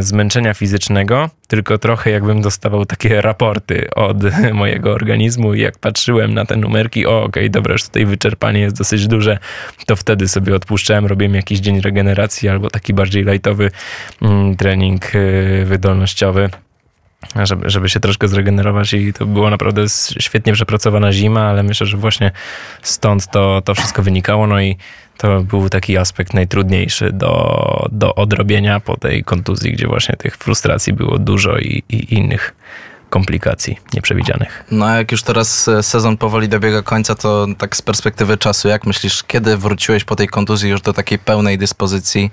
zmęczenia 0.00 0.54
fizycznego, 0.54 1.30
tylko 1.48 1.78
trochę 1.78 2.10
jakbym 2.10 2.42
dostawał 2.42 2.86
takie 2.86 3.22
raporty 3.22 3.88
od 3.94 4.16
mojego 4.52 4.92
organizmu 4.92 5.54
i 5.54 5.60
jak 5.60 5.78
patrzyłem 5.78 6.34
na 6.34 6.44
te 6.44 6.56
numerki, 6.56 7.06
o 7.06 7.18
okej, 7.18 7.42
okay, 7.42 7.50
dobra, 7.50 7.72
już 7.72 7.84
tutaj 7.84 8.06
wyczerpanie 8.06 8.60
jest 8.60 8.78
dosyć 8.78 9.08
duże, 9.08 9.38
to 9.86 9.96
wtedy 9.96 10.28
sobie 10.28 10.54
odpuszczałem, 10.54 11.06
robiłem 11.06 11.34
jakiś 11.34 11.58
dzień 11.58 11.80
regeneracji 11.80 12.48
albo 12.48 12.70
taki 12.70 12.94
bardziej 12.94 13.24
lightowy 13.24 13.70
mm, 14.22 14.56
trening 14.56 15.14
y, 15.14 15.64
wydolnościowy 15.66 16.50
żeby, 17.44 17.70
żeby 17.70 17.88
się 17.88 18.00
troszkę 18.00 18.28
zregenerować 18.28 18.92
i 18.92 19.12
to 19.12 19.26
była 19.26 19.50
naprawdę 19.50 19.84
świetnie 20.20 20.52
przepracowana 20.52 21.12
zima, 21.12 21.40
ale 21.40 21.62
myślę, 21.62 21.86
że 21.86 21.96
właśnie 21.96 22.32
stąd 22.82 23.30
to, 23.30 23.62
to 23.64 23.74
wszystko 23.74 24.02
wynikało, 24.02 24.46
no 24.46 24.60
i 24.60 24.76
to 25.16 25.40
był 25.40 25.68
taki 25.68 25.98
aspekt 25.98 26.34
najtrudniejszy 26.34 27.12
do, 27.12 27.88
do 27.92 28.14
odrobienia 28.14 28.80
po 28.80 28.96
tej 28.96 29.24
kontuzji, 29.24 29.72
gdzie 29.72 29.86
właśnie 29.86 30.16
tych 30.16 30.36
frustracji 30.36 30.92
było 30.92 31.18
dużo 31.18 31.58
i, 31.58 31.82
i 31.88 32.14
innych 32.14 32.54
komplikacji 33.10 33.78
nieprzewidzianych. 33.94 34.64
No 34.70 34.86
a 34.86 34.96
jak 34.96 35.12
już 35.12 35.22
teraz 35.22 35.68
e, 35.68 35.82
sezon 35.82 36.16
powoli 36.16 36.48
dobiega 36.48 36.82
końca, 36.82 37.14
to 37.14 37.46
tak 37.58 37.76
z 37.76 37.82
perspektywy 37.82 38.38
czasu, 38.38 38.68
jak 38.68 38.86
myślisz, 38.86 39.22
kiedy 39.22 39.56
wróciłeś 39.56 40.04
po 40.04 40.16
tej 40.16 40.28
kontuzji 40.28 40.70
już 40.70 40.80
do 40.80 40.92
takiej 40.92 41.18
pełnej 41.18 41.58
dyspozycji, 41.58 42.30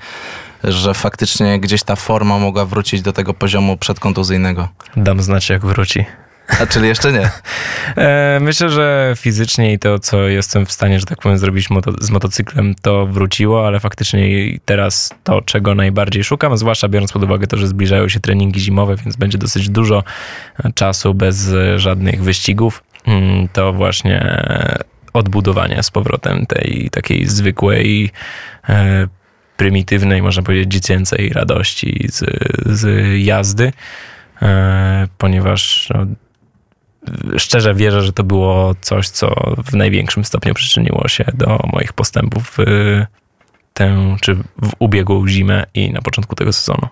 że 0.63 0.93
faktycznie 0.93 1.59
gdzieś 1.59 1.83
ta 1.83 1.95
forma 1.95 2.39
mogła 2.39 2.65
wrócić 2.65 3.01
do 3.01 3.13
tego 3.13 3.33
poziomu 3.33 3.77
przedkontuzyjnego? 3.77 4.69
Dam 4.97 5.21
znać, 5.21 5.49
jak 5.49 5.65
wróci. 5.65 6.05
A 6.47 6.65
czyli 6.65 6.87
jeszcze 6.87 7.11
nie? 7.13 7.29
E, 7.97 8.39
myślę, 8.41 8.69
że 8.69 9.13
fizycznie 9.17 9.73
i 9.73 9.79
to, 9.79 9.99
co 9.99 10.21
jestem 10.27 10.65
w 10.65 10.71
stanie, 10.71 10.99
że 10.99 11.05
tak 11.05 11.21
powiem, 11.21 11.37
zrobić 11.37 11.69
moto 11.69 11.91
z 12.01 12.09
motocyklem, 12.09 12.75
to 12.81 13.07
wróciło, 13.07 13.67
ale 13.67 13.79
faktycznie 13.79 14.27
teraz 14.65 15.09
to, 15.23 15.41
czego 15.41 15.75
najbardziej 15.75 16.23
szukam, 16.23 16.57
zwłaszcza 16.57 16.87
biorąc 16.87 17.11
pod 17.11 17.23
uwagę 17.23 17.47
to, 17.47 17.57
że 17.57 17.67
zbliżają 17.67 18.09
się 18.09 18.19
treningi 18.19 18.59
zimowe, 18.59 18.95
więc 18.95 19.15
będzie 19.15 19.37
dosyć 19.37 19.69
dużo 19.69 20.03
czasu 20.75 21.13
bez 21.13 21.51
żadnych 21.75 22.23
wyścigów, 22.23 22.83
mm, 23.05 23.47
to 23.47 23.73
właśnie 23.73 24.45
odbudowanie 25.13 25.83
z 25.83 25.91
powrotem 25.91 26.45
tej 26.45 26.89
takiej 26.91 27.25
zwykłej 27.25 28.11
e, 28.69 29.07
prymitywnej, 29.57 30.21
można 30.21 30.43
powiedzieć, 30.43 30.71
dziecięcej 30.71 31.29
radości 31.29 32.05
z, 32.09 32.23
z 32.65 33.11
jazdy, 33.25 33.73
e, 34.41 35.07
ponieważ 35.17 35.89
no, 35.93 36.05
szczerze 37.37 37.73
wierzę, 37.73 38.01
że 38.01 38.13
to 38.13 38.23
było 38.23 38.75
coś, 38.81 39.09
co 39.09 39.55
w 39.65 39.73
największym 39.73 40.25
stopniu 40.25 40.53
przyczyniło 40.53 41.07
się 41.07 41.25
do 41.33 41.59
moich 41.73 41.93
postępów 41.93 42.57
w 42.57 42.65
tę, 43.73 44.15
czy 44.21 44.35
w 44.35 44.71
ubiegłą 44.79 45.27
zimę 45.27 45.65
i 45.73 45.91
na 45.91 46.01
początku 46.01 46.35
tego 46.35 46.53
sezonu. 46.53 46.87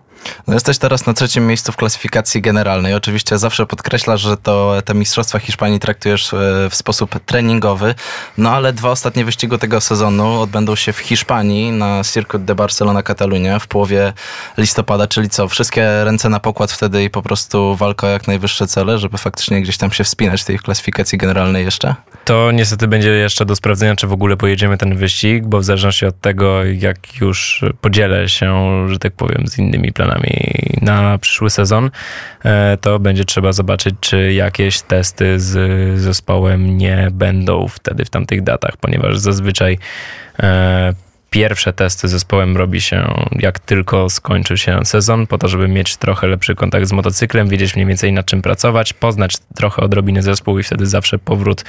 No 0.47 0.53
jesteś 0.53 0.77
teraz 0.77 1.05
na 1.05 1.13
trzecim 1.13 1.47
miejscu 1.47 1.71
w 1.71 1.75
klasyfikacji 1.75 2.41
generalnej. 2.41 2.93
Oczywiście 2.93 3.37
zawsze 3.37 3.65
podkreślasz, 3.65 4.21
że 4.21 4.37
to 4.37 4.73
te 4.85 4.93
Mistrzostwa 4.93 5.39
Hiszpanii 5.39 5.79
traktujesz 5.79 6.33
e, 6.33 6.37
w 6.69 6.75
sposób 6.75 7.19
treningowy, 7.25 7.95
no 8.37 8.51
ale 8.51 8.73
dwa 8.73 8.89
ostatnie 8.89 9.25
wyścigi 9.25 9.57
tego 9.59 9.81
sezonu 9.81 10.41
odbędą 10.41 10.75
się 10.75 10.93
w 10.93 10.97
Hiszpanii 10.97 11.71
na 11.71 12.01
Circuit 12.03 12.45
de 12.45 12.55
Barcelona 12.55 13.03
Catalunya 13.03 13.59
w 13.59 13.67
połowie 13.67 14.13
listopada, 14.57 15.07
czyli 15.07 15.29
co, 15.29 15.47
wszystkie 15.47 16.03
ręce 16.03 16.29
na 16.29 16.39
pokład 16.39 16.71
wtedy 16.71 17.03
i 17.03 17.09
po 17.09 17.21
prostu 17.21 17.75
walka 17.75 18.07
o 18.07 18.09
jak 18.09 18.27
najwyższe 18.27 18.67
cele, 18.67 18.97
żeby 18.97 19.17
faktycznie 19.17 19.61
gdzieś 19.61 19.77
tam 19.77 19.91
się 19.91 20.03
wspinać 20.03 20.41
w 20.41 20.45
tej 20.45 20.59
klasyfikacji 20.59 21.17
generalnej 21.17 21.65
jeszcze? 21.65 21.95
To 22.25 22.51
niestety 22.51 22.87
będzie 22.87 23.09
jeszcze 23.09 23.45
do 23.45 23.55
sprawdzenia, 23.55 23.95
czy 23.95 24.07
w 24.07 24.13
ogóle 24.13 24.37
pojedziemy 24.37 24.77
ten 24.77 24.95
wyścig, 24.95 25.45
bo 25.45 25.59
w 25.59 25.63
zależności 25.63 26.05
od 26.05 26.19
tego, 26.19 26.63
jak 26.63 27.21
już 27.21 27.65
podzielę 27.81 28.29
się, 28.29 28.85
że 28.89 28.99
tak 28.99 29.13
powiem, 29.13 29.47
z 29.47 29.57
innymi 29.57 29.93
planami, 29.93 30.10
planami 30.11 30.31
na 30.81 31.17
przyszły 31.17 31.49
sezon, 31.49 31.91
e, 32.45 32.77
to 32.81 32.99
będzie 32.99 33.25
trzeba 33.25 33.51
zobaczyć, 33.51 33.95
czy 33.99 34.33
jakieś 34.33 34.81
testy 34.81 35.39
z 35.39 35.99
zespołem 35.99 36.77
nie 36.77 37.07
będą 37.11 37.67
wtedy 37.67 38.05
w 38.05 38.09
tamtych 38.09 38.43
datach, 38.43 38.77
ponieważ 38.77 39.17
zazwyczaj 39.17 39.77
e, 40.39 40.93
pierwsze 41.33 41.73
testy 41.73 42.07
zespołem 42.07 42.57
robi 42.57 42.81
się 42.81 43.25
jak 43.39 43.59
tylko 43.59 44.09
skończy 44.09 44.57
się 44.57 44.79
sezon, 44.85 45.27
po 45.27 45.37
to, 45.37 45.47
żeby 45.47 45.67
mieć 45.67 45.97
trochę 45.97 46.27
lepszy 46.27 46.55
kontakt 46.55 46.87
z 46.87 46.91
motocyklem, 46.91 47.49
wiedzieć 47.49 47.75
mniej 47.75 47.87
więcej 47.87 48.13
nad 48.13 48.25
czym 48.25 48.41
pracować, 48.41 48.93
poznać 48.93 49.33
trochę 49.55 49.81
odrobiny 49.81 50.21
zespół 50.21 50.59
i 50.59 50.63
wtedy 50.63 50.85
zawsze 50.85 51.19
powrót 51.19 51.63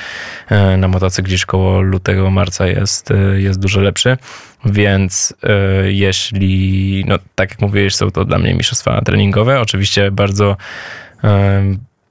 e, 0.48 0.76
na 0.76 0.88
motocykl 0.88 1.28
gdzieś 1.28 1.44
koło 1.46 1.80
lutego, 1.80 2.30
marca 2.30 2.66
jest, 2.66 3.10
e, 3.10 3.40
jest 3.40 3.60
dużo 3.60 3.80
lepszy. 3.80 4.16
Więc 4.64 5.34
e, 5.42 5.92
jeśli, 5.92 7.04
no 7.08 7.18
tak 7.34 7.50
jak 7.50 7.60
mówiłeś, 7.60 7.94
są 7.94 8.10
to 8.10 8.24
dla 8.24 8.38
mnie 8.38 8.54
mistrzostwa 8.54 9.00
treningowe, 9.00 9.60
oczywiście 9.60 10.10
bardzo 10.10 10.56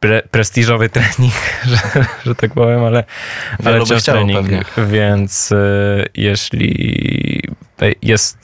pre, 0.01 0.21
prestiżowy 0.31 0.89
trening, 0.89 1.33
że, 1.71 2.05
że, 2.25 2.35
tak 2.35 2.53
powiem, 2.53 2.83
ale, 2.83 3.03
ale 3.65 3.85
wciąż 3.85 4.03
trening. 4.03 4.39
Pewnie. 4.39 4.63
Więc 4.87 5.51
y, 5.51 5.55
jeśli 6.15 7.30
jest, 8.01 8.37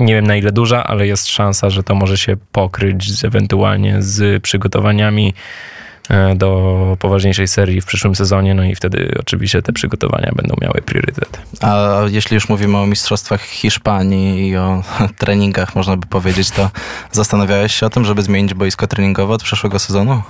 nie 0.00 0.14
wiem 0.14 0.26
na 0.26 0.36
ile 0.36 0.52
duża, 0.52 0.84
ale 0.84 1.06
jest 1.06 1.26
szansa, 1.26 1.70
że 1.70 1.82
to 1.82 1.94
może 1.94 2.18
się 2.18 2.36
pokryć 2.52 3.18
z, 3.18 3.24
ewentualnie 3.24 4.02
z 4.02 4.42
przygotowaniami 4.42 5.34
e, 6.08 6.34
do 6.34 6.96
poważniejszej 7.00 7.48
serii 7.48 7.80
w 7.80 7.86
przyszłym 7.86 8.14
sezonie, 8.14 8.54
no 8.54 8.64
i 8.64 8.74
wtedy 8.74 9.14
oczywiście 9.20 9.62
te 9.62 9.72
przygotowania 9.72 10.32
będą 10.36 10.54
miały 10.60 10.82
priorytet. 10.82 11.40
A 11.60 12.00
jeśli 12.10 12.34
już 12.34 12.48
mówimy 12.48 12.78
o 12.78 12.86
mistrzostwach 12.86 13.42
Hiszpanii 13.42 14.48
i 14.48 14.56
o 14.56 14.82
treningach, 15.18 15.74
można 15.74 15.96
by 15.96 16.06
powiedzieć, 16.06 16.50
to 16.50 16.70
zastanawiałeś 17.12 17.74
się 17.74 17.86
o 17.86 17.90
tym, 17.90 18.04
żeby 18.04 18.22
zmienić 18.22 18.54
boisko 18.54 18.86
treningowe 18.86 19.34
od 19.34 19.42
przyszłego 19.42 19.78
sezonu? 19.78 20.22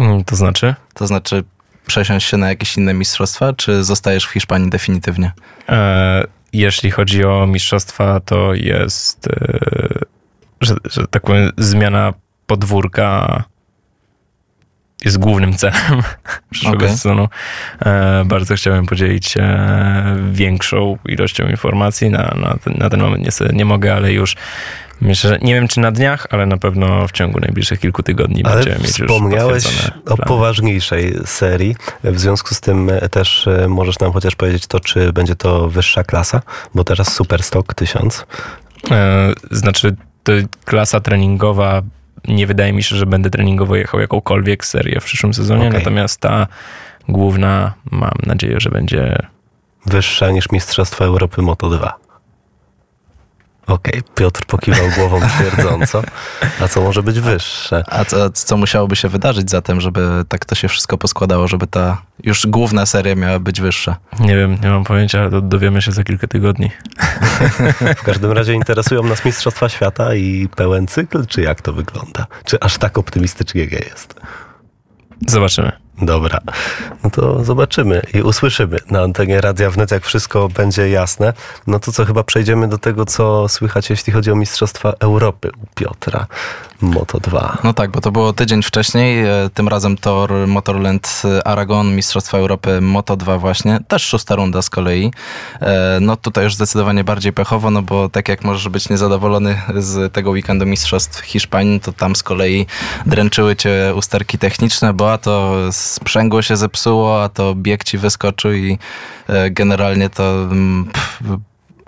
Mm, 0.00 0.24
to 0.24 0.36
znaczy? 0.36 0.74
To 0.94 1.06
znaczy 1.06 1.44
przesiąść 1.86 2.28
się 2.28 2.36
na 2.36 2.48
jakieś 2.48 2.76
inne 2.76 2.94
mistrzostwa, 2.94 3.52
czy 3.52 3.84
zostajesz 3.84 4.24
w 4.26 4.30
Hiszpanii 4.30 4.70
definitywnie? 4.70 5.32
E, 5.68 6.24
jeśli 6.52 6.90
chodzi 6.90 7.24
o 7.24 7.46
mistrzostwa, 7.46 8.20
to 8.20 8.54
jest, 8.54 9.26
e, 9.26 9.58
że, 10.60 10.74
że 10.84 11.06
tak 11.06 11.22
powiem, 11.22 11.50
zmiana 11.58 12.12
podwórka 12.46 13.44
jest 15.04 15.18
głównym 15.18 15.54
celem 15.54 16.02
przyszłego 16.50 16.76
okay. 16.76 16.88
sezonu. 16.88 17.28
E, 17.86 18.22
bardzo 18.26 18.54
chciałem 18.54 18.86
podzielić 18.86 19.26
się 19.26 19.58
większą 20.32 20.98
ilością 21.08 21.48
informacji. 21.48 22.10
Na, 22.10 22.34
na, 22.36 22.58
ten, 22.64 22.74
na 22.78 22.90
ten 22.90 23.00
moment 23.00 23.40
nie, 23.40 23.52
nie 23.52 23.64
mogę, 23.64 23.94
ale 23.94 24.12
już 24.12 24.36
Myślę, 25.02 25.30
że 25.30 25.38
nie 25.38 25.54
wiem 25.54 25.68
czy 25.68 25.80
na 25.80 25.92
dniach, 25.92 26.26
ale 26.30 26.46
na 26.46 26.56
pewno 26.56 27.08
w 27.08 27.12
ciągu 27.12 27.40
najbliższych 27.40 27.80
kilku 27.80 28.02
tygodni 28.02 28.44
ale 28.44 28.54
będziemy 28.54 28.78
mieć 28.78 28.98
już 28.98 29.08
wspomniałeś 29.08 29.64
o 30.06 30.16
poważniejszej 30.16 31.14
serii. 31.24 31.76
W 32.04 32.20
związku 32.20 32.54
z 32.54 32.60
tym 32.60 32.90
e, 32.90 33.08
też 33.08 33.46
e, 33.46 33.68
możesz 33.68 33.98
nam 33.98 34.12
chociaż 34.12 34.36
powiedzieć 34.36 34.66
to, 34.66 34.80
czy 34.80 35.12
będzie 35.12 35.36
to 35.36 35.68
wyższa 35.68 36.04
klasa, 36.04 36.42
bo 36.74 36.84
teraz 36.84 37.14
Superstock 37.14 37.74
1000. 37.74 38.26
E, 38.90 39.32
znaczy, 39.50 39.96
to 40.22 40.32
klasa 40.64 41.00
treningowa 41.00 41.82
nie 42.28 42.46
wydaje 42.46 42.72
mi 42.72 42.82
się, 42.82 42.96
że 42.96 43.06
będę 43.06 43.30
treningowo 43.30 43.76
jechał 43.76 44.00
jakąkolwiek 44.00 44.64
serię 44.64 45.00
w 45.00 45.04
przyszłym 45.04 45.34
sezonie, 45.34 45.68
okay. 45.68 45.78
natomiast 45.78 46.20
ta 46.20 46.46
główna 47.08 47.72
mam 47.90 48.14
nadzieję, 48.26 48.60
że 48.60 48.70
będzie 48.70 49.26
wyższa 49.86 50.30
niż 50.30 50.50
Mistrzostwa 50.50 51.04
Europy 51.04 51.42
Moto 51.42 51.68
2. 51.68 52.01
Okej, 53.66 54.00
okay, 54.00 54.14
Piotr 54.14 54.44
pokiwał 54.46 54.86
głową 54.96 55.20
twierdząco. 55.38 56.02
A 56.60 56.68
co 56.68 56.82
może 56.82 57.02
być 57.02 57.20
wyższe? 57.20 57.84
A 57.86 58.04
co, 58.04 58.30
co 58.30 58.56
musiałoby 58.56 58.96
się 58.96 59.08
wydarzyć 59.08 59.50
zatem, 59.50 59.80
żeby 59.80 60.24
tak 60.28 60.44
to 60.44 60.54
się 60.54 60.68
wszystko 60.68 60.98
poskładało, 60.98 61.48
żeby 61.48 61.66
ta 61.66 62.02
już 62.22 62.46
główna 62.46 62.86
seria 62.86 63.14
miała 63.14 63.38
być 63.38 63.60
wyższa? 63.60 63.96
Nie 64.20 64.36
wiem, 64.36 64.58
nie 64.62 64.68
mam 64.68 64.84
pojęcia, 64.84 65.20
ale 65.20 65.42
dowiemy 65.42 65.82
się 65.82 65.92
za 65.92 66.04
kilka 66.04 66.26
tygodni. 66.26 66.70
w 67.98 68.02
każdym 68.02 68.32
razie 68.32 68.54
interesują 68.54 69.02
nas 69.02 69.24
Mistrzostwa 69.24 69.68
Świata 69.68 70.14
i 70.14 70.48
pełen 70.56 70.86
cykl, 70.86 71.26
czy 71.26 71.42
jak 71.42 71.60
to 71.60 71.72
wygląda? 71.72 72.26
Czy 72.44 72.60
aż 72.60 72.78
tak 72.78 72.98
optymistycznie 72.98 73.64
jest? 73.64 74.14
Zobaczymy. 75.26 75.81
Dobra, 76.02 76.40
no 77.04 77.10
to 77.10 77.44
zobaczymy 77.44 78.02
i 78.14 78.22
usłyszymy 78.22 78.78
na 78.90 79.00
antenie 79.02 79.40
Radia 79.40 79.70
Wnet, 79.70 79.90
jak 79.90 80.04
wszystko 80.04 80.48
będzie 80.48 80.88
jasne. 80.90 81.32
No 81.66 81.78
to 81.78 81.92
co, 81.92 82.04
chyba 82.04 82.24
przejdziemy 82.24 82.68
do 82.68 82.78
tego, 82.78 83.04
co 83.04 83.48
słychać, 83.48 83.90
jeśli 83.90 84.12
chodzi 84.12 84.30
o 84.30 84.34
Mistrzostwa 84.34 84.92
Europy 85.00 85.50
u 85.62 85.66
Piotra 85.74 86.26
Moto 86.80 87.20
2. 87.20 87.58
No 87.64 87.72
tak, 87.72 87.90
bo 87.90 88.00
to 88.00 88.12
było 88.12 88.32
tydzień 88.32 88.62
wcześniej, 88.62 89.24
e, 89.24 89.50
tym 89.54 89.68
razem 89.68 89.96
Tor 89.96 90.32
Motorland 90.46 91.22
Aragon, 91.44 91.96
Mistrzostwa 91.96 92.38
Europy 92.38 92.80
Moto 92.80 93.16
2 93.16 93.38
właśnie, 93.38 93.80
też 93.88 94.02
szósta 94.02 94.36
runda 94.36 94.62
z 94.62 94.70
kolei. 94.70 95.12
E, 95.60 95.98
No 96.00 96.16
tutaj 96.16 96.44
już 96.44 96.54
zdecydowanie 96.54 97.04
bardziej 97.04 97.32
pechowo, 97.32 97.70
no 97.70 97.82
bo 97.82 98.08
tak 98.08 98.28
jak 98.28 98.44
możesz 98.44 98.68
być 98.68 98.88
niezadowolony 98.88 99.62
z 99.76 100.12
tego 100.12 100.30
weekendu 100.30 100.66
Mistrzostw 100.66 101.20
Hiszpanii, 101.20 101.80
to 101.80 101.92
tam 101.92 102.16
z 102.16 102.22
kolei 102.22 102.66
dręczyły 103.06 103.56
cię 103.56 103.92
usterki 103.96 104.38
techniczne, 104.38 104.92
bo 104.92 105.12
a 105.12 105.18
to 105.18 105.56
sprzęgło 105.92 106.42
się 106.42 106.56
zepsuło, 106.56 107.22
a 107.22 107.28
to 107.28 107.54
bieg 107.54 107.84
ci 107.84 107.98
wyskoczył 107.98 108.52
i 108.52 108.78
e, 109.28 109.50
generalnie 109.50 110.10
to 110.10 110.42
mm, 110.42 110.84
pff, 110.92 111.20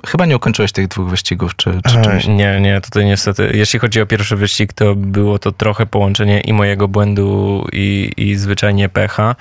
chyba 0.07 0.27
nie 0.27 0.37
ukończyłeś 0.37 0.73
tych 0.73 0.89
dwóch 0.89 1.09
wyścigów, 1.11 1.57
czy, 1.57 1.81
czy 1.89 2.03
czymś. 2.03 2.27
E, 2.27 2.29
Nie, 2.31 2.61
nie, 2.61 2.81
tutaj 2.81 3.05
niestety. 3.05 3.51
Jeśli 3.55 3.79
chodzi 3.79 4.01
o 4.01 4.07
pierwszy 4.07 4.37
wyścig, 4.37 4.73
to 4.73 4.95
było 4.95 5.39
to 5.39 5.53
trochę 5.53 5.87
połączenie 5.87 6.41
i 6.41 6.53
mojego 6.53 6.89
błędu, 6.89 7.65
i, 7.73 8.13
i 8.17 8.37
zwyczajnie 8.37 8.89
pecha. 8.89 9.37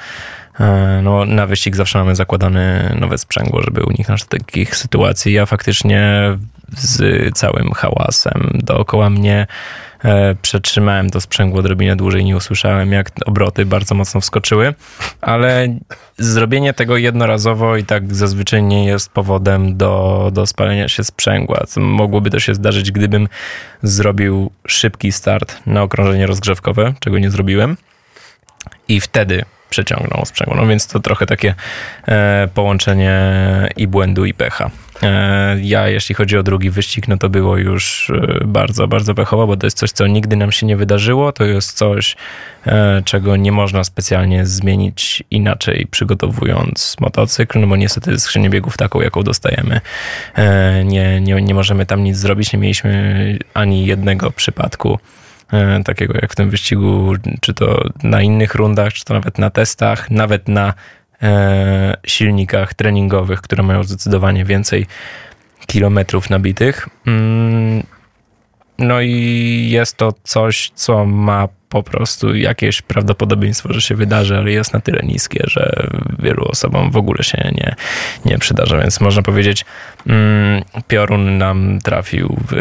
E, 0.60 1.00
No, 1.04 1.26
na 1.26 1.48
wyścig 1.48 1.76
zawsze 1.76 2.00
mamy 2.00 2.16
zakładane 2.16 2.96
nowe 3.00 3.18
sprzęgło, 3.18 3.62
żeby 3.62 3.84
uniknąć 3.84 4.26
takich 4.26 4.76
sytuacji. 4.76 5.34
Ja 5.34 5.46
faktycznie 5.46 6.02
z 6.78 7.38
całym 7.38 7.72
hałasem 7.72 8.52
dookoła 8.54 9.10
mnie 9.10 9.48
e, 10.04 10.36
przetrzymałem 10.42 11.10
to 11.10 11.22
sprzęgło 11.22 11.60
odrobinę 11.60 11.96
dłużej, 11.96 12.26
nie 12.26 12.38
usłyszałem 12.38 12.92
jak 12.92 13.10
obroty 13.26 13.66
bardzo 13.66 13.96
mocno 13.96 14.22
wskoczyły, 14.22 14.74
ale 15.22 15.78
zrobienie 16.18 16.74
tego 16.74 16.98
jednorazowo 16.98 17.78
i 17.78 17.84
tak 17.84 18.16
zazwyczaj 18.16 18.64
nie 18.64 18.86
jest 18.86 19.10
powodem 19.10 19.78
do, 19.78 20.30
do 20.34 20.48
spalenia 20.48 20.88
się 20.88 21.04
sprzęgła. 21.04 21.64
Mogłoby 21.78 22.30
to 22.30 22.40
się 22.40 22.56
zdarzyć, 22.56 22.92
gdybym 22.92 23.28
zrobił 23.84 24.52
szybki 24.68 25.12
start 25.12 25.62
na 25.66 25.82
okrążenie 25.82 26.28
rozgrzewkowe, 26.28 26.94
czego 27.00 27.20
nie 27.20 27.32
zrobiłem 27.32 27.78
i 28.88 29.02
wtedy 29.02 29.46
przeciągnął 29.70 30.26
sprzęgło. 30.26 30.56
No 30.56 30.68
więc 30.68 30.88
to 30.88 31.00
trochę 31.00 31.26
takie 31.26 31.56
e, 32.08 32.48
połączenie 32.54 33.22
i 33.76 33.88
błędu, 33.88 34.26
i 34.26 34.34
pecha. 34.34 34.72
E, 35.02 35.58
ja, 35.62 35.88
jeśli 35.88 36.16
chodzi 36.16 36.38
o 36.38 36.44
drugi 36.44 36.70
wyścig, 36.70 37.08
no 37.08 37.18
to 37.18 37.30
było 37.30 37.58
już 37.58 38.10
e, 38.10 38.46
bardzo, 38.46 38.88
bardzo 38.88 39.16
pechowo, 39.16 39.48
bo 39.48 39.58
to 39.58 39.68
jest 39.68 39.78
coś, 39.78 39.92
co 39.92 40.08
nigdy 40.08 40.36
nam 40.36 40.52
się 40.52 40.66
nie 40.66 40.78
wydarzyło. 40.78 41.32
To 41.32 41.44
jest 41.44 41.78
coś, 41.78 42.16
e, 42.66 43.02
czego 43.06 43.36
nie 43.36 43.52
można 43.52 43.84
specjalnie 43.84 44.46
zmienić 44.46 45.24
inaczej, 45.32 45.88
przygotowując 45.92 46.96
motocykl, 47.00 47.60
no 47.60 47.68
bo 47.68 47.76
niestety 47.76 48.20
skrzynię 48.20 48.50
biegów 48.50 48.78
taką, 48.78 49.02
jaką 49.02 49.24
dostajemy, 49.24 49.82
nie, 50.86 51.22
nie, 51.22 51.42
nie 51.42 51.54
możemy 51.54 51.86
tam 51.86 52.04
nic 52.04 52.18
zrobić. 52.18 52.54
Nie 52.54 52.60
mieliśmy 52.60 53.40
ani 53.54 53.86
jednego 53.86 54.32
przypadku 54.32 55.00
takiego 55.86 56.14
jak 56.22 56.32
w 56.32 56.36
tym 56.36 56.50
wyścigu, 56.50 57.14
czy 57.42 57.54
to 57.54 57.90
na 58.04 58.22
innych 58.22 58.56
rundach, 58.56 58.94
czy 58.94 59.06
to 59.06 59.14
nawet 59.14 59.38
na 59.38 59.50
testach, 59.50 60.12
nawet 60.12 60.48
na 60.48 60.74
silnikach 62.08 62.74
treningowych, 62.74 63.42
które 63.42 63.64
mają 63.64 63.84
zdecydowanie 63.84 64.46
więcej 64.46 64.86
kilometrów 65.68 66.30
nabitych. 66.30 66.90
Mm, 67.08 67.84
no 68.80 69.02
i 69.02 69.68
jest 69.70 69.98
to 69.98 70.14
coś, 70.24 70.72
co 70.76 71.06
ma 71.06 71.48
po 71.74 71.84
prostu 71.84 72.36
jakieś 72.36 72.82
prawdopodobieństwo, 72.82 73.74
że 73.74 73.82
się 73.82 73.96
wydarzy, 73.96 74.38
ale 74.38 74.52
jest 74.52 74.74
na 74.74 74.80
tyle 74.80 75.00
niskie, 75.04 75.44
że 75.48 75.88
wielu 76.20 76.46
osobom 76.46 76.92
w 76.92 76.98
ogóle 76.98 77.24
się 77.24 77.52
nie, 77.54 77.76
nie 78.26 78.38
przydarza. 78.38 78.78
Więc 78.78 79.00
można 79.02 79.22
powiedzieć, 79.22 79.66
mm, 80.08 80.64
piorun 80.88 81.38
nam 81.38 81.80
trafił 81.84 82.38
w, 82.52 82.56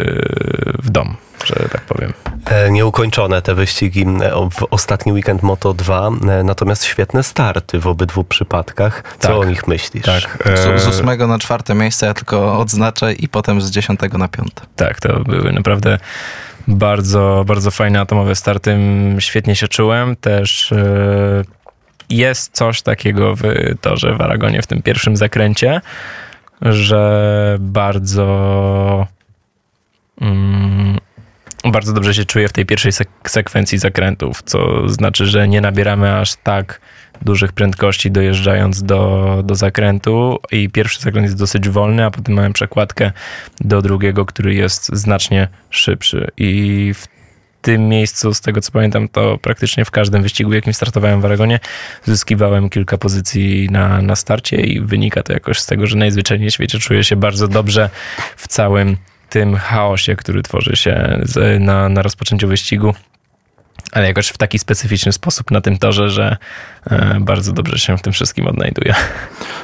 w 0.83 0.89
dom, 0.89 1.15
że 1.45 1.55
tak 1.71 1.81
powiem. 1.81 2.13
E, 2.45 2.71
Nieukończone 2.71 3.41
te 3.41 3.55
wyścigi 3.55 4.05
e, 4.21 4.33
o- 4.35 4.49
w 4.49 4.63
ostatni 4.71 5.11
weekend 5.11 5.43
Moto 5.43 5.73
2, 5.73 6.07
e, 6.07 6.43
natomiast 6.43 6.85
świetne 6.85 7.23
starty 7.23 7.79
w 7.79 7.87
obydwu 7.87 8.23
przypadkach. 8.23 9.03
Co 9.19 9.27
Tak. 9.27 9.37
o 9.37 9.43
nich 9.43 9.67
myślisz? 9.67 10.03
Tak, 10.03 10.37
Z, 10.55 10.81
z 10.81 10.87
ósmego 10.87 11.27
na 11.27 11.39
czwarte 11.39 11.75
miejsce 11.75 12.05
ja 12.05 12.13
tylko 12.13 12.59
odznaczę 12.59 13.13
i 13.13 13.27
potem 13.29 13.61
z 13.61 13.71
dziesiątego 13.71 14.17
na 14.17 14.27
piąte. 14.27 14.61
Tak, 14.75 14.99
to 14.99 15.19
były 15.19 15.51
naprawdę 15.51 15.97
bardzo, 16.67 17.43
bardzo 17.47 17.71
fajne 17.71 17.99
atomowe 17.99 18.35
starty. 18.35 18.77
Świetnie 19.19 19.55
się 19.55 19.67
czułem. 19.67 20.15
Też 20.15 20.71
e, 20.71 21.43
jest 22.09 22.53
coś 22.53 22.81
takiego 22.81 23.35
w 23.35 23.41
torze 23.81 24.15
w 24.15 24.21
Aragonie 24.21 24.61
w 24.61 24.67
tym 24.67 24.81
pierwszym 24.81 25.17
zakręcie, 25.17 25.81
że 26.61 27.57
bardzo 27.59 29.07
mm, 30.21 30.97
bardzo 31.71 31.93
dobrze 31.93 32.13
się 32.13 32.25
czuję 32.25 32.47
w 32.47 32.53
tej 32.53 32.65
pierwszej 32.65 32.91
sek- 32.91 33.29
sekwencji 33.29 33.77
zakrętów, 33.77 34.41
co 34.43 34.89
znaczy, 34.89 35.25
że 35.25 35.47
nie 35.47 35.61
nabieramy 35.61 36.17
aż 36.17 36.35
tak 36.35 36.81
dużych 37.21 37.51
prędkości 37.51 38.11
dojeżdżając 38.11 38.83
do, 38.83 39.41
do 39.45 39.55
zakrętu 39.55 40.39
i 40.51 40.69
pierwszy 40.69 41.01
zakręt 41.01 41.25
jest 41.25 41.37
dosyć 41.37 41.69
wolny, 41.69 42.05
a 42.05 42.11
potem 42.11 42.35
mamy 42.35 42.53
przekładkę 42.53 43.11
do 43.61 43.81
drugiego, 43.81 44.25
który 44.25 44.53
jest 44.53 44.95
znacznie 44.95 45.47
szybszy 45.69 46.31
i 46.37 46.93
w 46.93 47.07
tym 47.61 47.89
miejscu, 47.89 48.33
z 48.33 48.41
tego 48.41 48.61
co 48.61 48.71
pamiętam, 48.71 49.09
to 49.09 49.37
praktycznie 49.37 49.85
w 49.85 49.91
każdym 49.91 50.23
wyścigu, 50.23 50.53
jakim 50.53 50.73
startowałem 50.73 51.21
w 51.21 51.25
Aragonie, 51.25 51.59
zyskiwałem 52.05 52.69
kilka 52.69 52.97
pozycji 52.97 53.69
na, 53.71 54.01
na 54.01 54.15
starcie 54.15 54.55
i 54.57 54.81
wynika 54.81 55.23
to 55.23 55.33
jakoś 55.33 55.59
z 55.59 55.65
tego, 55.65 55.87
że 55.87 55.97
najzwyczajniej 55.97 56.49
w 56.49 56.53
świecie 56.53 56.79
czuję 56.79 57.03
się 57.03 57.15
bardzo 57.15 57.47
dobrze 57.47 57.89
w 58.37 58.47
całym 58.47 58.97
tym 59.29 59.55
chaosie, 59.55 60.15
który 60.15 60.43
tworzy 60.43 60.75
się 60.75 61.21
na, 61.59 61.89
na 61.89 62.01
rozpoczęciu 62.01 62.47
wyścigu. 62.47 62.93
Ale 63.93 64.07
jakoś 64.07 64.27
w 64.27 64.37
taki 64.37 64.59
specyficzny 64.59 65.11
sposób 65.11 65.51
na 65.51 65.61
tym 65.61 65.77
torze, 65.77 66.09
że 66.09 66.37
e, 66.91 67.17
bardzo 67.19 67.51
dobrze 67.51 67.79
się 67.79 67.97
w 67.97 68.01
tym 68.01 68.13
wszystkim 68.13 68.47
odnajduję. 68.47 68.95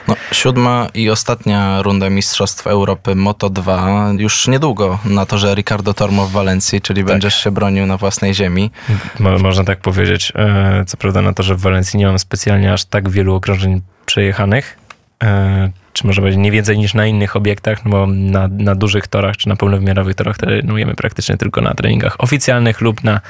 No, 0.08 0.16
siódma 0.32 0.88
i 0.94 1.10
ostatnia 1.10 1.82
runda 1.82 2.10
Mistrzostw 2.10 2.68
Europy 2.68 3.16
Moto 3.16 3.50
2 3.50 4.12
już 4.18 4.48
niedługo 4.48 5.00
na 5.06 5.26
torze 5.26 5.56
Ricardo 5.56 5.94
Tormo 5.94 6.26
w 6.26 6.32
Walencji, 6.32 6.82
czyli 6.82 7.04
będziesz 7.04 7.44
się 7.44 7.52
bronił 7.52 7.86
na 7.86 7.98
własnej 7.98 8.34
ziemi. 8.34 8.72
Mo, 9.20 9.40
można 9.40 9.64
tak 9.64 9.80
powiedzieć. 9.80 10.32
E, 10.36 10.84
co 10.88 10.98
prawda 10.98 11.22
na 11.22 11.34
torze 11.34 11.56
w 11.56 11.62
Walencji 11.62 12.00
nie 12.00 12.06
mam 12.06 12.20
specjalnie 12.20 12.74
aż 12.74 12.86
tak 12.86 13.10
wielu 13.10 13.36
okrążeń 13.36 13.82
przejechanych, 14.06 14.78
e, 15.24 15.70
czy 15.94 16.08
może 16.08 16.22
powiedzieć 16.22 16.40
nie 16.40 16.52
więcej 16.52 16.78
niż 16.78 16.94
na 16.94 17.06
innych 17.06 17.36
obiektach, 17.36 17.86
no 17.86 17.92
bo 17.92 18.08
na, 18.08 18.48
na 18.48 18.76
dużych 18.76 19.08
torach, 19.08 19.38
czy 19.38 19.50
na 19.50 19.56
pełnowymiarowych 19.56 20.16
torach 20.16 20.38
trenujemy 20.38 20.96
praktycznie 20.96 21.38
tylko 21.38 21.62
na 21.62 21.74
treningach 21.74 22.16
oficjalnych 22.20 22.82
lub 22.82 23.04
na, 23.04 23.22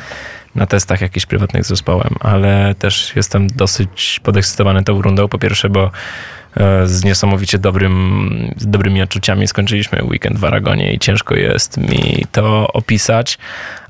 na 0.56 0.66
testach 0.66 1.02
jakichś 1.02 1.26
prywatnych 1.26 1.64
z 1.66 1.68
zespołem, 1.68 2.16
ale 2.20 2.76
też 2.80 3.16
jestem 3.16 3.48
dosyć 3.48 4.20
podekscytowany 4.24 4.84
tą 4.84 5.02
rundą. 5.02 5.28
Po 5.28 5.40
pierwsze, 5.40 5.70
bo 5.70 5.92
e, 6.58 6.88
z 6.88 7.04
niesamowicie 7.04 7.58
dobrym, 7.58 8.54
z 8.58 8.68
dobrymi 8.68 9.02
odczuciami 9.02 9.48
skończyliśmy 9.48 10.04
weekend 10.04 10.38
w 10.38 10.46
Aragonie 10.46 10.94
i 10.94 11.00
ciężko 11.00 11.36
jest 11.36 11.78
mi 11.78 12.26
to 12.32 12.74
opisać, 12.74 13.38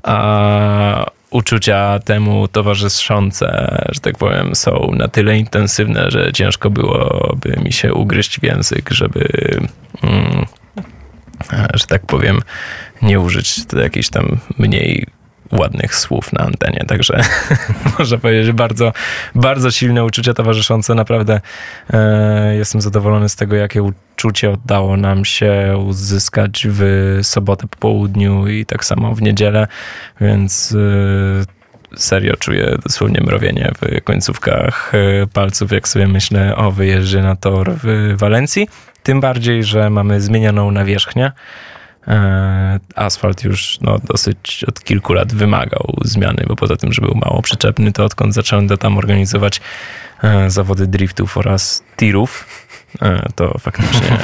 a 0.02 1.06
uczucia 1.30 1.98
temu 1.98 2.48
towarzyszące, 2.48 3.78
że 3.92 4.00
tak 4.00 4.18
powiem, 4.18 4.54
są 4.54 4.90
na 4.96 5.08
tyle 5.08 5.38
intensywne, 5.38 6.10
że 6.10 6.32
ciężko 6.32 6.70
byłoby 6.70 7.56
mi 7.64 7.72
się 7.72 7.94
ugryźć 7.94 8.40
w 8.40 8.42
język, 8.42 8.90
żeby, 8.90 9.28
mm, 10.02 10.44
e, 11.52 11.68
że 11.74 11.86
tak 11.86 12.06
powiem, 12.06 12.40
nie 13.02 13.20
użyć 13.20 13.56
jakichś 13.82 14.08
tam 14.08 14.38
mniej 14.58 15.06
ładnych 15.52 15.94
słów 15.94 16.32
na 16.32 16.44
antenie. 16.44 16.84
Także 16.86 17.20
można 17.98 18.18
powiedzieć, 18.18 18.46
że 18.46 18.54
bardzo, 18.54 18.92
bardzo 19.34 19.70
silne 19.70 20.04
uczucia 20.04 20.34
towarzyszące. 20.34 20.94
Naprawdę 20.94 21.40
e, 21.92 22.56
jestem 22.56 22.80
zadowolony 22.80 23.28
z 23.28 23.36
tego, 23.36 23.56
jakie 23.56 23.82
uczucie 23.82 24.50
udało 24.50 24.96
nam 24.96 25.24
się 25.24 25.78
uzyskać 25.86 26.66
w 26.70 27.18
sobotę 27.22 27.66
po 27.66 27.76
południu 27.76 28.46
i 28.46 28.66
tak 28.66 28.84
samo 28.84 29.14
w 29.14 29.22
niedzielę, 29.22 29.66
więc 30.20 30.76
e, 31.92 31.96
serio 31.96 32.36
czuję 32.36 32.76
dosłownie 32.82 33.20
mrowienie 33.20 33.72
w 33.80 34.04
końcówkach 34.04 34.92
e, 34.94 35.26
palców, 35.26 35.72
jak 35.72 35.88
sobie 35.88 36.08
myślę 36.08 36.56
o 36.56 36.70
wyjeździe 36.70 37.22
na 37.22 37.36
tor 37.36 37.70
w 37.82 38.14
Walencji. 38.16 38.68
Tym 39.02 39.20
bardziej, 39.20 39.64
że 39.64 39.90
mamy 39.90 40.20
zmienioną 40.20 40.70
nawierzchnię. 40.70 41.32
E, 42.08 42.80
Asfalt 42.94 43.44
już 43.44 43.78
no, 43.80 43.98
dosyć 44.04 44.64
od 44.68 44.84
kilku 44.84 45.12
lat 45.12 45.34
wymagał 45.34 45.96
zmiany, 46.04 46.44
bo 46.48 46.56
poza 46.56 46.76
tym, 46.76 46.92
że 46.92 47.02
był 47.02 47.14
mało 47.14 47.42
przyczepny, 47.42 47.92
to 47.92 48.04
odkąd 48.04 48.34
zacząłem 48.34 48.68
tam 48.68 48.98
organizować 48.98 49.60
e, 50.22 50.50
zawody 50.50 50.86
driftów 50.86 51.36
oraz 51.36 51.82
tirów, 51.96 52.46
e, 53.02 53.28
to 53.34 53.58
faktycznie 53.58 54.18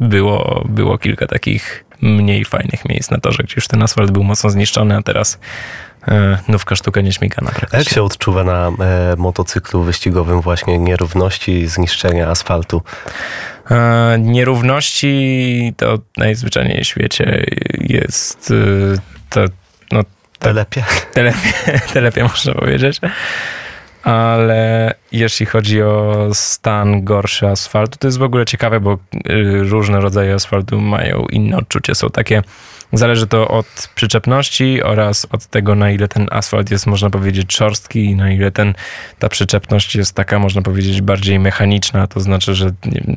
było, 0.00 0.64
było 0.68 0.98
kilka 0.98 1.26
takich 1.26 1.84
mniej 2.00 2.44
fajnych 2.44 2.84
miejsc 2.84 3.10
na 3.10 3.18
torze, 3.18 3.42
gdzie 3.42 3.54
już 3.56 3.68
ten 3.68 3.82
asfalt 3.82 4.10
był 4.10 4.24
mocno 4.24 4.50
zniszczony, 4.50 4.96
a 4.96 5.02
teraz 5.02 5.38
nówka 6.48 6.76
sztuka 6.76 7.00
nieśmigana. 7.00 7.50
A 7.72 7.76
jak 7.78 7.88
się 7.88 8.02
odczuwa 8.02 8.44
na 8.44 8.68
e, 8.68 9.16
motocyklu 9.16 9.82
wyścigowym 9.82 10.40
właśnie 10.40 10.78
nierówności, 10.78 11.66
zniszczenia 11.66 12.28
asfaltu? 12.28 12.82
E, 13.70 14.16
nierówności 14.18 15.74
to 15.76 15.98
najzwyczajniej 16.16 16.84
w 16.84 16.86
świecie 16.86 17.46
jest 17.80 18.50
e, 18.50 18.98
to, 19.30 19.44
no, 19.92 20.02
Telepie? 20.38 20.84
telepie, 21.14 21.80
telepie 21.92 22.22
można 22.22 22.54
powiedzieć. 22.54 23.00
Ale 24.02 24.94
jeśli 25.12 25.46
chodzi 25.46 25.82
o 25.82 26.28
stan 26.32 27.04
gorszy 27.04 27.48
asfaltu, 27.48 27.98
to 27.98 28.06
jest 28.06 28.18
w 28.18 28.22
ogóle 28.22 28.44
ciekawe, 28.44 28.80
bo 28.80 28.92
y, 28.92 28.98
różne 29.62 30.00
rodzaje 30.00 30.34
asfaltu 30.34 30.80
mają 30.80 31.26
inne 31.30 31.56
odczucie. 31.56 31.94
Są 31.94 32.10
takie, 32.10 32.42
zależy 32.92 33.26
to 33.26 33.48
od 33.48 33.66
przyczepności 33.94 34.82
oraz 34.82 35.26
od 35.30 35.46
tego, 35.46 35.74
na 35.74 35.90
ile 35.90 36.08
ten 36.08 36.26
asfalt 36.30 36.70
jest, 36.70 36.86
można 36.86 37.10
powiedzieć, 37.10 37.52
szorstki 37.52 38.04
i 38.04 38.16
na 38.16 38.30
ile 38.30 38.50
ten, 38.50 38.74
ta 39.18 39.28
przyczepność 39.28 39.96
jest 39.96 40.14
taka, 40.14 40.38
można 40.38 40.62
powiedzieć, 40.62 41.00
bardziej 41.00 41.38
mechaniczna. 41.38 42.06
To 42.06 42.20
znaczy, 42.20 42.54
że 42.54 42.70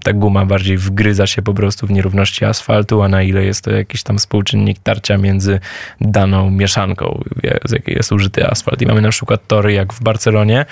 ta 0.03 0.13
guma 0.13 0.45
bardziej 0.45 0.77
wgryza 0.77 1.27
się 1.27 1.41
po 1.41 1.53
prostu 1.53 1.87
w 1.87 1.91
nierówności 1.91 2.45
asfaltu, 2.45 3.01
a 3.01 3.07
na 3.07 3.23
ile 3.23 3.43
jest 3.43 3.63
to 3.63 3.71
jakiś 3.71 4.03
tam 4.03 4.17
współczynnik 4.17 4.79
tarcia 4.79 5.17
między 5.17 5.59
daną 6.01 6.49
mieszanką, 6.51 7.23
z 7.65 7.71
jakiej 7.71 7.95
jest 7.95 8.11
użyty 8.11 8.47
asfalt. 8.47 8.81
I 8.81 8.85
mamy 8.85 9.01
na 9.01 9.09
przykład 9.09 9.47
tory 9.47 9.73
jak 9.73 9.93
w 9.93 10.03
Barcelonie, 10.03 10.65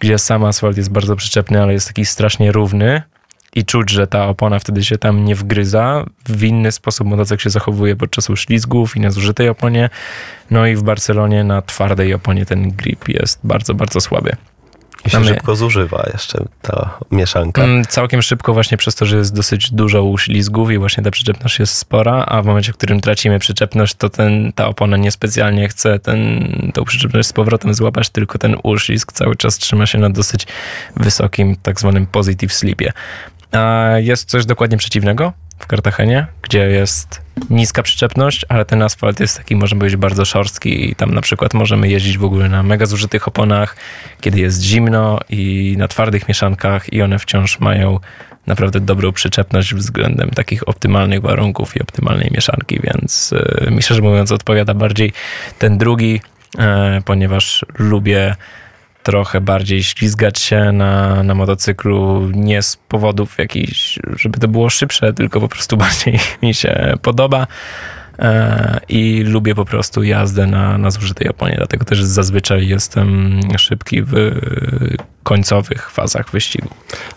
gdzie 0.00 0.18
sam 0.18 0.44
asfalt 0.44 0.76
jest 0.76 0.90
bardzo 0.90 1.16
przyczepny, 1.16 1.62
ale 1.62 1.72
jest 1.72 1.86
taki 1.86 2.04
strasznie 2.04 2.52
równy 2.52 3.02
i 3.54 3.64
czuć, 3.64 3.90
że 3.90 4.06
ta 4.06 4.26
opona 4.26 4.58
wtedy 4.58 4.84
się 4.84 4.98
tam 4.98 5.24
nie 5.24 5.34
wgryza. 5.34 6.04
W 6.28 6.44
inny 6.44 6.72
sposób 6.72 7.06
motocykl 7.06 7.42
się 7.42 7.50
zachowuje 7.50 7.96
podczas 7.96 8.30
uślizgów 8.30 8.96
i 8.96 9.00
na 9.00 9.10
zużytej 9.10 9.48
oponie. 9.48 9.90
No 10.50 10.66
i 10.66 10.76
w 10.76 10.82
Barcelonie 10.82 11.44
na 11.44 11.62
twardej 11.62 12.14
oponie 12.14 12.46
ten 12.46 12.70
grip 12.70 13.08
jest 13.08 13.40
bardzo, 13.44 13.74
bardzo 13.74 14.00
słaby. 14.00 14.36
I 15.06 15.10
się 15.10 15.24
szybko 15.24 15.56
zużywa 15.56 16.08
jeszcze 16.12 16.44
ta 16.62 16.98
mieszanka. 17.10 17.62
Mm, 17.62 17.84
Całkiem 17.84 18.22
szybko 18.22 18.54
właśnie 18.54 18.78
przez 18.78 18.94
to, 18.94 19.06
że 19.06 19.16
jest 19.16 19.34
dosyć 19.34 19.70
dużo 19.70 20.04
uślizgów 20.04 20.70
i 20.70 20.78
właśnie 20.78 21.04
ta 21.04 21.10
przyczepność 21.10 21.58
jest 21.58 21.74
spora, 21.76 22.24
a 22.26 22.42
w 22.42 22.46
momencie, 22.46 22.72
w 22.72 22.76
którym 22.76 23.00
tracimy 23.00 23.38
przyczepność, 23.38 23.94
to 23.94 24.08
ten, 24.08 24.52
ta 24.52 24.66
opona 24.66 24.96
niespecjalnie 24.96 25.68
chce 25.68 25.98
ten, 25.98 26.46
tą 26.74 26.84
przyczepność 26.84 27.28
z 27.28 27.32
powrotem 27.32 27.74
złapać, 27.74 28.08
tylko 28.08 28.38
ten 28.38 28.56
uślizg 28.62 29.12
cały 29.12 29.36
czas 29.36 29.58
trzyma 29.58 29.86
się 29.86 29.98
na 29.98 30.10
dosyć 30.10 30.46
wysokim 30.96 31.56
tak 31.62 31.80
zwanym 31.80 32.06
positive 32.06 32.52
slipie. 32.52 32.92
A 33.52 33.88
jest 33.98 34.30
coś 34.30 34.46
dokładnie 34.46 34.76
przeciwnego 34.76 35.32
w 35.60 35.66
Kartagenie, 35.66 36.26
gdzie 36.42 36.58
jest 36.58 37.22
niska 37.50 37.82
przyczepność, 37.82 38.46
ale 38.48 38.64
ten 38.64 38.82
asfalt 38.82 39.20
jest 39.20 39.36
taki, 39.36 39.56
można 39.56 39.78
powiedzieć, 39.78 39.96
bardzo 39.96 40.24
szorstki 40.24 40.90
i 40.90 40.94
tam 40.94 41.14
na 41.14 41.20
przykład 41.20 41.54
możemy 41.54 41.88
jeździć 41.88 42.18
w 42.18 42.24
ogóle 42.24 42.48
na 42.48 42.62
mega 42.62 42.86
zużytych 42.86 43.28
oponach, 43.28 43.76
kiedy 44.20 44.40
jest 44.40 44.62
zimno 44.62 45.20
i 45.28 45.74
na 45.78 45.88
twardych 45.88 46.28
mieszankach 46.28 46.92
i 46.92 47.02
one 47.02 47.18
wciąż 47.18 47.60
mają 47.60 47.98
naprawdę 48.46 48.80
dobrą 48.80 49.12
przyczepność 49.12 49.74
względem 49.74 50.30
takich 50.30 50.68
optymalnych 50.68 51.20
warunków 51.20 51.76
i 51.76 51.82
optymalnej 51.82 52.30
mieszanki, 52.34 52.80
więc 52.82 53.34
mi 53.70 53.82
szczerze 53.82 54.02
mówiąc 54.02 54.32
odpowiada 54.32 54.74
bardziej 54.74 55.12
ten 55.58 55.78
drugi, 55.78 56.20
e, 56.58 57.02
ponieważ 57.04 57.64
lubię 57.78 58.36
trochę 59.02 59.40
bardziej 59.40 59.82
ślizgać 59.82 60.38
się 60.38 60.72
na, 60.72 61.22
na 61.22 61.34
motocyklu 61.34 62.30
nie 62.34 62.62
z 62.62 62.76
powodów 62.76 63.38
jakichś, 63.38 63.98
żeby 64.16 64.38
to 64.38 64.48
było 64.48 64.70
szybsze, 64.70 65.12
tylko 65.12 65.40
po 65.40 65.48
prostu 65.48 65.76
bardziej 65.86 66.18
mi 66.42 66.54
się 66.54 66.94
podoba 67.02 67.46
i 68.88 69.22
lubię 69.22 69.54
po 69.54 69.64
prostu 69.64 70.02
jazdę 70.02 70.46
na, 70.46 70.78
na 70.78 70.90
zużytej 70.90 71.28
oponie, 71.28 71.54
dlatego 71.56 71.84
też 71.84 72.04
zazwyczaj 72.04 72.68
jestem 72.68 73.40
szybki 73.58 74.02
w 74.02 74.14
końcowych 75.22 75.90
fazach 75.90 76.30
wyścigu. 76.30 76.68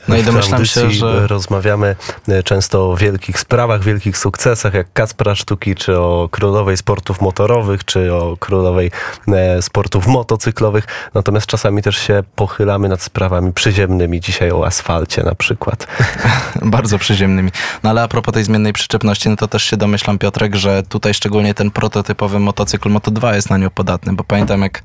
No 0.08 0.18
i 0.18 0.24
domyślam 0.24 0.66
się, 0.66 0.92
że 0.92 1.28
rozmawiamy 1.28 1.96
e, 2.28 2.44
często 2.44 2.92
o 2.92 2.98
wielkich 2.98 3.40
sprawach, 3.40 3.84
wielkich 3.84 4.18
sukcesach, 4.18 4.74
jak 4.74 4.94
Kacpra 4.94 5.36
Sztuki, 5.36 5.76
czy 5.76 6.00
o 6.00 6.30
królowej 6.32 6.78
sportów 6.78 7.22
motorowych, 7.22 7.86
czy 7.86 8.14
o 8.14 8.38
królowej 8.40 8.92
e, 9.28 9.62
sportów 9.62 10.08
motocyklowych. 10.08 10.88
Natomiast 11.14 11.48
czasami 11.48 11.82
też 11.82 11.98
się 11.98 12.24
pochylamy 12.36 12.90
nad 12.90 13.02
sprawami 13.02 13.54
przyziemnymi, 13.54 14.20
dzisiaj 14.20 14.52
o 14.52 14.66
asfalcie 14.66 15.24
na 15.24 15.36
przykład. 15.36 15.88
bardzo 16.62 17.00
przyziemnymi. 17.00 17.52
No 17.84 17.90
ale 17.90 18.02
a 18.02 18.08
propos 18.08 18.34
tej 18.34 18.44
zmiennej 18.44 18.74
przyczepności, 18.74 19.30
no 19.30 19.36
to 19.36 19.48
też 19.48 19.64
się 19.64 19.78
domyślam, 19.78 20.18
Piotrek, 20.18 20.56
że 20.56 20.84
tutaj 20.94 21.14
szczególnie 21.14 21.54
ten 21.54 21.72
prototypowy 21.72 22.40
motocykl 22.40 22.90
Moto2 22.90 23.34
jest 23.34 23.50
na 23.50 23.58
nią 23.58 23.70
podatny, 23.70 24.14
bo 24.14 24.24
pamiętam 24.24 24.62
jak 24.62 24.84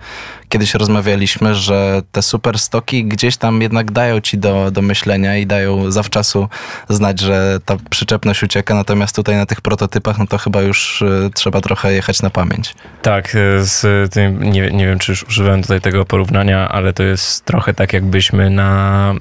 kiedyś 0.49 0.75
rozmawialiśmy, 0.75 1.55
że 1.55 2.03
te 2.13 2.23
super 2.23 2.59
stoki 2.59 3.05
gdzieś 3.05 3.37
tam 3.37 3.63
jednak 3.63 3.91
dają 3.91 4.21
ci 4.21 4.39
do, 4.39 4.71
do 4.71 4.83
myślenia 4.83 5.37
i 5.37 5.47
dają 5.47 5.91
zawczasu 5.91 6.49
znać, 6.89 7.21
że 7.21 7.61
ta 7.65 7.77
przyczepność 7.91 8.43
ucieka, 8.43 8.75
natomiast 8.75 9.17
tutaj 9.17 9.37
na 9.37 9.47
tych 9.47 9.61
prototypach, 9.61 10.19
no 10.19 10.27
to 10.27 10.39
chyba 10.39 10.63
już 10.63 11.03
y, 11.03 11.31
trzeba 11.35 11.61
trochę 11.61 11.93
jechać 11.93 12.23
na 12.23 12.31
pamięć. 12.31 12.75
Tak, 13.03 13.35
e, 13.35 13.65
z 13.65 14.13
tym, 14.13 14.43
nie, 14.43 14.71
nie 14.71 14.87
wiem, 14.87 14.99
czy 14.99 15.13
już 15.13 15.25
używałem 15.25 15.63
tutaj 15.63 15.81
tego 15.81 16.05
porównania, 16.05 16.69
ale 16.69 16.93
to 16.93 17.03
jest 17.03 17.45
trochę 17.45 17.75
tak, 17.75 17.93
jakbyśmy 17.93 18.51
na 18.51 19.15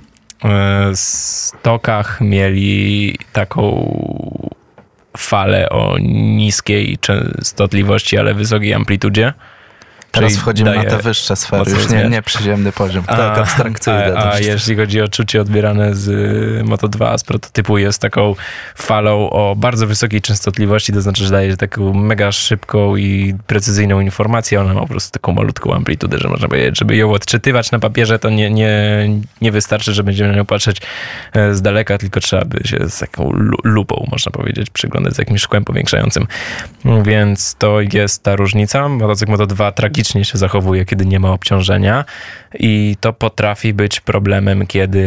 e, 0.44 0.92
stokach 0.94 2.22
mieli 2.22 3.18
taką 3.34 3.62
falę 5.18 5.70
o 5.70 5.98
niskiej 6.02 6.98
częstotliwości, 6.98 8.18
ale 8.18 8.34
wysokiej 8.34 8.74
amplitudzie. 8.74 9.34
Teraz 10.18 10.32
Czyli 10.32 10.42
wchodzimy 10.42 10.76
na 10.76 10.84
te 10.84 10.98
wyższe 10.98 11.36
sfery, 11.36 11.72
już 11.72 11.90
nie, 11.90 12.10
nie 12.10 12.22
przyziemny 12.22 12.72
poziom. 12.72 13.04
Tak, 13.04 13.38
abstrakcyjne 13.38 14.14
A, 14.18 14.34
a 14.34 14.40
jeśli 14.40 14.76
chodzi 14.76 15.02
o 15.02 15.08
czucie 15.08 15.42
odbierane 15.42 15.96
z 15.96 16.08
y, 16.08 16.64
Moto2 16.66 17.18
z 17.18 17.24
prototypu, 17.24 17.78
jest 17.78 18.02
taką 18.02 18.36
falą 18.76 19.30
o 19.30 19.56
bardzo 19.56 19.88
wysokiej 19.88 20.22
częstotliwości, 20.22 20.94
to 20.94 21.02
znaczy, 21.02 21.26
że 21.26 21.32
daje 21.32 21.58
taką 21.58 21.94
mega 21.94 22.32
szybką 22.32 22.96
i 22.96 23.36
precyzyjną 23.48 24.00
informację. 24.00 24.62
Ona 24.62 24.74
ma 24.74 24.82
po 24.82 24.88
prostu 24.88 25.12
taką 25.12 25.34
malutką 25.34 25.74
amplitudę, 25.74 26.18
że 26.18 26.30
można 26.30 26.48
powiedzieć, 26.48 26.80
żeby 26.80 26.96
ją 26.96 27.12
odczytywać 27.12 27.72
na 27.72 27.80
papierze, 27.80 28.20
to 28.20 28.30
nie, 28.30 28.50
nie, 28.50 29.10
nie 29.42 29.52
wystarczy, 29.52 29.94
że 29.94 30.04
będziemy 30.04 30.30
na 30.30 30.36
nią 30.36 30.46
patrzeć 30.46 30.82
e, 31.34 31.54
z 31.54 31.62
daleka, 31.62 31.98
tylko 31.98 32.20
trzeba 32.20 32.46
by 32.46 32.68
się 32.68 32.90
z 32.90 33.00
taką 33.00 33.32
lu- 33.32 33.58
lupą, 33.64 34.08
można 34.12 34.32
powiedzieć, 34.32 34.70
przyglądać 34.70 35.16
z 35.16 35.18
jakimś 35.18 35.42
szkłem 35.42 35.64
powiększającym. 35.64 36.28
Więc 37.04 37.56
to 37.56 37.82
jest 37.94 38.24
ta 38.24 38.36
różnica. 38.36 38.90
Motocykl 38.90 39.32
Moto2 39.32 39.72
tragicznie 39.72 40.07
się 40.08 40.38
zachowuje, 40.38 40.86
kiedy 40.86 41.06
nie 41.06 41.20
ma 41.20 41.32
obciążenia 41.32 42.06
i 42.60 42.96
to 43.00 43.14
potrafi 43.14 43.74
być 43.74 44.00
problemem, 44.00 44.68
kiedy 44.68 45.00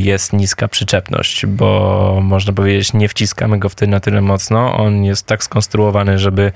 jest 0.00 0.32
niska 0.32 0.68
przyczepność, 0.68 1.46
bo 1.46 2.18
można 2.22 2.52
powiedzieć, 2.52 2.92
nie 2.92 3.08
wciskamy 3.08 3.58
go 3.58 3.68
wtedy 3.68 3.92
na 3.92 4.00
tyle 4.00 4.20
mocno. 4.20 4.76
On 4.76 5.04
jest 5.04 5.26
tak 5.26 5.44
skonstruowany, 5.44 6.18
żeby 6.18 6.52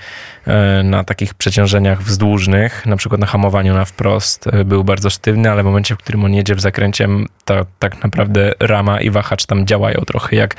e, 0.46 0.82
na 0.82 1.04
takich 1.04 1.34
przeciążeniach 1.34 2.02
wzdłużnych, 2.02 2.86
na 2.86 2.96
przykład 2.96 3.20
na 3.20 3.26
hamowaniu 3.26 3.74
na 3.74 3.84
wprost, 3.84 4.46
e, 4.46 4.64
był 4.64 4.84
bardzo 4.84 5.10
sztywny, 5.10 5.50
ale 5.50 5.62
w 5.62 5.66
momencie, 5.66 5.94
w 5.94 5.98
którym 5.98 6.24
on 6.24 6.34
jedzie 6.34 6.54
w 6.54 6.60
zakręcie, 6.60 7.08
to 7.44 7.66
tak 7.78 8.02
naprawdę 8.02 8.52
rama 8.60 9.00
i 9.00 9.10
wahacz 9.10 9.46
tam 9.46 9.66
działają 9.66 10.00
trochę 10.06 10.36
jak 10.36 10.56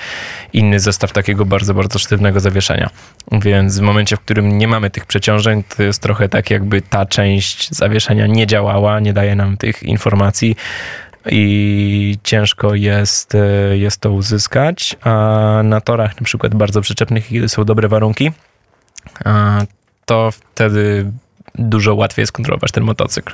inny 0.53 0.79
zestaw 0.79 1.11
takiego 1.13 1.45
bardzo, 1.45 1.73
bardzo 1.73 1.99
sztywnego 1.99 2.39
zawieszenia. 2.39 2.89
Więc 3.31 3.79
w 3.79 3.81
momencie, 3.81 4.15
w 4.15 4.19
którym 4.19 4.57
nie 4.57 4.67
mamy 4.67 4.89
tych 4.89 5.05
przeciążeń, 5.05 5.63
to 5.77 5.83
jest 5.83 6.01
trochę 6.01 6.29
tak, 6.29 6.49
jakby 6.49 6.81
ta 6.81 7.05
część 7.21 7.71
zawieszenia 7.71 8.27
nie 8.27 8.47
działała, 8.47 8.99
nie 8.99 9.13
daje 9.13 9.35
nam 9.35 9.57
tych 9.57 9.83
informacji 9.83 10.55
i 11.25 12.17
ciężko 12.23 12.75
jest, 12.75 13.35
e, 13.35 13.77
jest 13.77 14.01
to 14.01 14.11
uzyskać. 14.11 14.95
A 15.01 15.61
na 15.63 15.81
torach, 15.81 16.21
na 16.21 16.25
przykład 16.25 16.55
bardzo 16.55 16.81
przyczepnych, 16.81 17.27
kiedy 17.27 17.49
są 17.49 17.63
dobre 17.63 17.87
warunki, 17.87 18.31
to 20.05 20.31
wtedy 20.31 21.11
dużo 21.55 21.95
łatwiej 21.95 22.23
jest 22.23 22.31
kontrolować 22.31 22.71
ten 22.71 22.83
motocykl. 22.83 23.33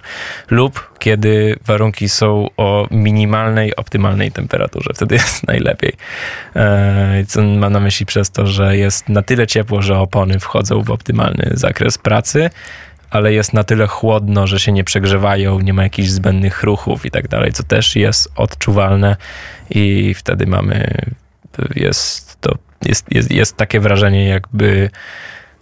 Lub 0.49 0.93
kiedy 0.99 1.59
warunki 1.65 2.09
są 2.09 2.47
o 2.57 2.87
minimalnej, 2.91 3.75
optymalnej 3.75 4.31
temperaturze. 4.31 4.89
Wtedy 4.93 5.15
jest 5.15 5.47
najlepiej. 5.53 5.93
E, 6.55 7.23
Co 7.27 7.41
mam 7.41 7.73
na 7.73 7.79
myśli 7.79 8.05
przez 8.05 8.31
to, 8.31 8.47
że 8.47 8.77
jest 8.77 9.09
na 9.09 9.21
tyle 9.21 9.47
ciepło, 9.47 9.81
że 9.81 9.99
opony 9.99 10.39
wchodzą 10.39 10.83
w 10.83 10.91
optymalny 10.91 11.49
zakres 11.53 11.97
pracy, 11.97 12.49
ale 13.09 13.33
jest 13.33 13.53
na 13.53 13.63
tyle 13.63 13.87
chłodno, 13.87 14.47
że 14.47 14.59
się 14.59 14.71
nie 14.71 14.83
przegrzewają, 14.83 15.59
nie 15.59 15.73
ma 15.73 15.83
jakichś 15.83 16.09
zbędnych 16.09 16.63
ruchów 16.63 17.05
i 17.05 17.11
tak 17.11 17.27
dalej, 17.27 17.51
co 17.53 17.63
też 17.63 17.95
jest 17.95 18.31
odczuwalne 18.35 19.15
i 19.69 20.13
wtedy 20.13 20.47
mamy, 20.47 21.01
jest 21.75 22.41
to, 22.41 22.55
jest, 22.85 23.05
jest, 23.11 23.31
jest 23.31 23.57
takie 23.57 23.79
wrażenie 23.79 24.27
jakby 24.27 24.89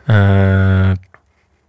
e, 0.09 0.95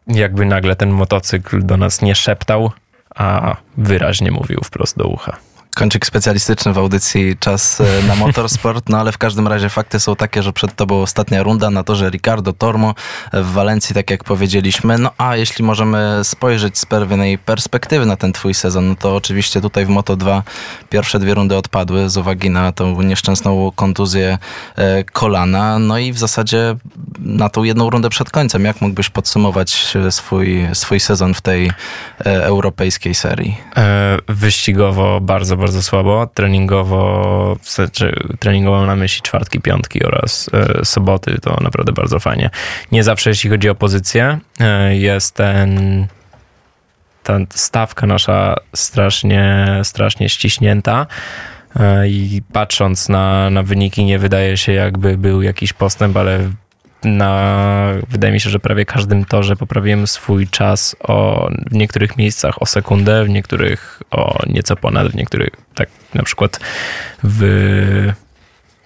jakby 0.07 0.45
nagle 0.45 0.77
ten 0.77 0.91
motocykl 0.91 1.67
do 1.67 1.77
nas 1.77 2.03
nie 2.03 2.15
szeptał, 2.15 2.73
a 3.15 3.57
wyraźnie 3.77 4.31
mówił 4.31 4.61
wprost 4.65 4.97
do 4.97 5.05
ucha. 5.05 5.37
Kącik 5.77 6.07
specjalistyczny 6.07 6.73
w 6.73 6.79
audycji 6.79 7.37
Czas 7.41 7.81
e, 7.81 7.85
na 8.09 8.17
Motorsport, 8.27 8.89
no 8.89 9.01
ale 9.01 9.13
w 9.13 9.19
każdym 9.19 9.49
razie 9.49 9.69
fakty 9.69 10.01
są 10.01 10.17
takie, 10.17 10.43
że 10.43 10.53
przed 10.53 10.75
tobą 10.75 11.03
ostatnia 11.03 11.43
runda 11.43 11.71
na 11.71 11.85
torze 11.85 12.11
Ricardo 12.11 12.53
Tormo 12.53 12.95
w 13.33 13.53
Walencji, 13.53 13.95
tak 13.95 14.11
jak 14.11 14.25
powiedzieliśmy. 14.25 14.99
No 14.99 15.11
a 15.19 15.37
jeśli 15.37 15.65
możemy 15.65 16.21
spojrzeć 16.23 16.79
z 16.79 16.87
pewnej 16.87 17.39
perspektywy 17.39 18.07
na 18.07 18.17
ten 18.17 18.33
twój 18.33 18.55
sezon, 18.55 18.89
no 18.89 18.95
to 18.97 19.17
oczywiście 19.17 19.61
tutaj 19.61 19.87
w 19.87 19.89
Moto2 19.89 20.43
pierwsze 20.91 21.19
dwie 21.19 21.35
rundy 21.35 21.57
odpadły 21.57 22.11
z 22.11 22.17
uwagi 22.17 22.51
na 22.51 22.73
tą 22.73 23.03
nieszczęsną 23.03 23.73
kontuzję 23.73 24.39
e, 24.77 25.05
kolana. 25.05 25.79
No 25.79 25.99
i 25.99 26.13
w 26.13 26.19
zasadzie 26.19 26.77
na 27.19 27.49
tą 27.49 27.65
jedną 27.65 27.91
rundę 27.91 28.09
przed 28.09 28.31
końcem, 28.31 28.65
jak 28.65 28.81
mógłbyś 28.81 29.11
podsumować 29.11 29.97
e, 30.07 30.13
swój, 30.13 30.69
swój 30.73 31.01
sezon 31.01 31.35
w 31.35 31.41
tej 31.41 31.73
europejskiej 32.25 33.15
serii? 33.15 33.57
Wyścigowo 34.29 35.21
bardzo, 35.21 35.57
bardzo 35.57 35.66
słabo. 35.73 36.27
Treningowo, 36.27 37.57
znaczy, 37.63 38.13
treningowo 38.39 38.87
na 38.87 38.97
myśli 38.97 39.23
czwartki, 39.23 39.61
piątki 39.61 40.05
oraz 40.05 40.51
e, 40.53 40.85
soboty. 40.85 41.39
To 41.43 41.59
naprawdę 41.61 41.93
bardzo 41.93 42.21
fajnie. 42.21 42.51
Nie 42.93 43.05
zawsze, 43.05 43.31
jeśli 43.31 43.51
chodzi 43.51 43.69
o 43.69 43.75
pozycję, 43.75 44.39
e, 44.61 44.97
jest 44.97 45.35
ten 45.35 46.07
ta 47.23 47.39
stawka 47.51 48.07
nasza 48.07 48.57
strasznie, 48.75 49.67
strasznie 49.83 50.29
ściśnięta. 50.29 51.07
I 52.09 52.43
patrząc 52.53 53.09
na, 53.09 53.51
na 53.51 53.63
wyniki, 53.63 54.05
nie 54.05 54.19
wydaje 54.19 54.57
się, 54.57 54.73
jakby 54.73 55.19
był 55.19 55.43
jakiś 55.43 55.73
postęp, 55.73 56.17
ale 56.17 56.51
na, 57.05 57.93
wydaje 58.09 58.33
mi 58.33 58.41
się, 58.41 58.51
że 58.51 58.59
prawie 58.59 58.85
każdym 58.85 59.25
torze 59.25 59.57
poprawiłem 59.57 60.07
swój 60.07 60.49
czas 60.49 60.97
o, 61.01 61.49
w 61.71 61.75
niektórych 61.75 62.17
miejscach 62.17 62.63
o 62.63 62.67
sekundę, 62.67 63.25
w 63.25 63.29
niektórych 63.29 64.03
o 64.11 64.39
nieco 64.47 64.77
ponad, 64.77 65.09
w 65.09 65.15
niektórych 65.15 65.51
tak 65.75 65.89
na 66.15 66.23
przykład 66.23 66.61
w 67.25 68.13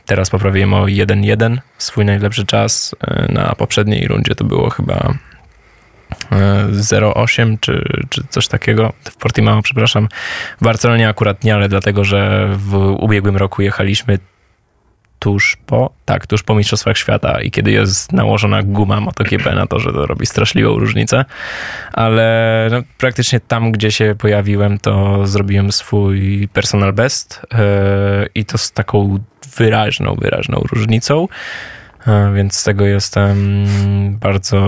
teraz 0.06 0.30
poprawiłem 0.30 0.74
o 0.74 0.84
1-1 0.84 1.58
swój 1.78 2.04
najlepszy 2.04 2.46
czas. 2.46 2.94
E, 3.00 3.32
na 3.32 3.54
poprzedniej 3.54 4.08
rundzie 4.08 4.34
to 4.34 4.44
było 4.44 4.70
chyba 4.70 5.14
0,8 6.30 7.52
e, 7.52 7.56
czy, 7.60 7.84
czy 8.08 8.22
coś 8.28 8.48
takiego. 8.48 8.92
W 9.04 9.16
Portimao, 9.16 9.62
przepraszam. 9.62 10.08
W 10.60 10.64
Barcelonie 10.64 11.08
akurat 11.08 11.44
nie, 11.44 11.54
ale 11.54 11.68
dlatego, 11.68 12.04
że 12.04 12.48
w 12.52 12.74
ubiegłym 12.76 13.36
roku 13.36 13.62
jechaliśmy 13.62 14.18
tuż 15.20 15.56
po, 15.66 15.90
tak, 16.04 16.26
tuż 16.26 16.42
po 16.42 16.54
Mistrzostwach 16.54 16.98
Świata 16.98 17.40
i 17.40 17.50
kiedy 17.50 17.70
jest 17.70 18.12
nałożona 18.12 18.62
guma 18.62 19.00
MotoGP 19.00 19.54
na 19.54 19.66
to, 19.66 19.80
że 19.80 19.92
to 19.92 20.06
robi 20.06 20.26
straszliwą 20.26 20.78
różnicę, 20.78 21.24
ale 21.92 22.68
no, 22.70 22.82
praktycznie 22.98 23.40
tam, 23.40 23.72
gdzie 23.72 23.92
się 23.92 24.14
pojawiłem, 24.18 24.78
to 24.78 25.26
zrobiłem 25.26 25.72
swój 25.72 26.48
personal 26.52 26.92
best 26.92 27.42
yy, 27.52 27.58
i 28.34 28.44
to 28.44 28.58
z 28.58 28.72
taką 28.72 29.18
wyraźną, 29.56 30.14
wyraźną 30.14 30.62
różnicą, 30.72 31.28
yy, 32.06 32.12
więc 32.34 32.56
z 32.56 32.64
tego 32.64 32.86
jestem 32.86 33.66
bardzo, 34.20 34.60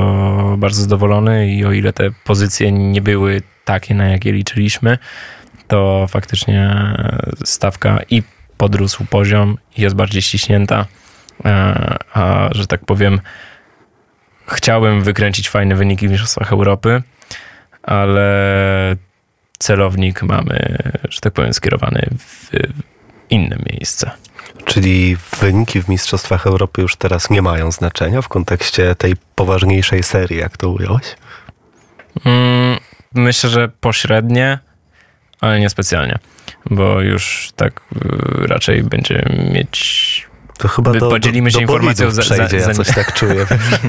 bardzo 0.58 0.82
zadowolony 0.82 1.48
i 1.48 1.64
o 1.64 1.72
ile 1.72 1.92
te 1.92 2.10
pozycje 2.24 2.72
nie 2.72 3.02
były 3.02 3.42
takie, 3.64 3.94
na 3.94 4.08
jakie 4.08 4.32
liczyliśmy, 4.32 4.98
to 5.68 6.06
faktycznie 6.08 6.76
stawka 7.44 7.98
i 8.10 8.22
podrósł 8.62 9.04
poziom 9.04 9.58
i 9.76 9.82
jest 9.82 9.94
bardziej 9.94 10.22
ściśnięta. 10.22 10.86
E, 11.44 11.96
a 12.14 12.48
że 12.52 12.66
tak 12.66 12.84
powiem, 12.84 13.20
chciałem 14.46 15.02
wykręcić 15.02 15.48
fajne 15.48 15.74
wyniki 15.74 16.08
w 16.08 16.10
Mistrzostwach 16.10 16.52
Europy, 16.52 17.02
ale 17.82 18.96
celownik 19.58 20.22
mamy, 20.22 20.78
że 21.08 21.20
tak 21.20 21.32
powiem, 21.32 21.52
skierowany 21.52 22.06
w 22.18 22.50
inne 23.30 23.56
miejsce. 23.72 24.10
Czyli 24.64 25.16
wyniki 25.40 25.82
w 25.82 25.88
Mistrzostwach 25.88 26.46
Europy 26.46 26.82
już 26.82 26.96
teraz 26.96 27.30
nie 27.30 27.42
mają 27.42 27.70
znaczenia 27.70 28.22
w 28.22 28.28
kontekście 28.28 28.94
tej 28.94 29.14
poważniejszej 29.34 30.02
serii, 30.02 30.38
jak 30.38 30.56
to 30.56 30.70
ująłeś? 30.70 31.16
Mm, 32.24 32.78
myślę, 33.14 33.50
że 33.50 33.68
pośrednie, 33.68 34.58
ale 35.40 35.60
niespecjalnie 35.60 36.18
bo 36.70 37.00
już 37.00 37.52
tak 37.56 37.80
y, 37.96 38.46
raczej 38.46 38.82
będzie 38.82 39.24
mieć 39.52 40.31
to 40.62 40.68
chyba 40.68 40.92
do, 40.92 41.10
podzielimy 41.10 41.50
się 41.50 41.56
do 41.56 41.60
informacją 41.60 42.10
za, 42.10 42.22
przejdzie, 42.22 42.60
za, 42.60 42.64
za, 42.64 42.70
ja 42.70 42.74
coś 42.74 42.94
tak 42.94 43.12
czuję. 43.12 43.46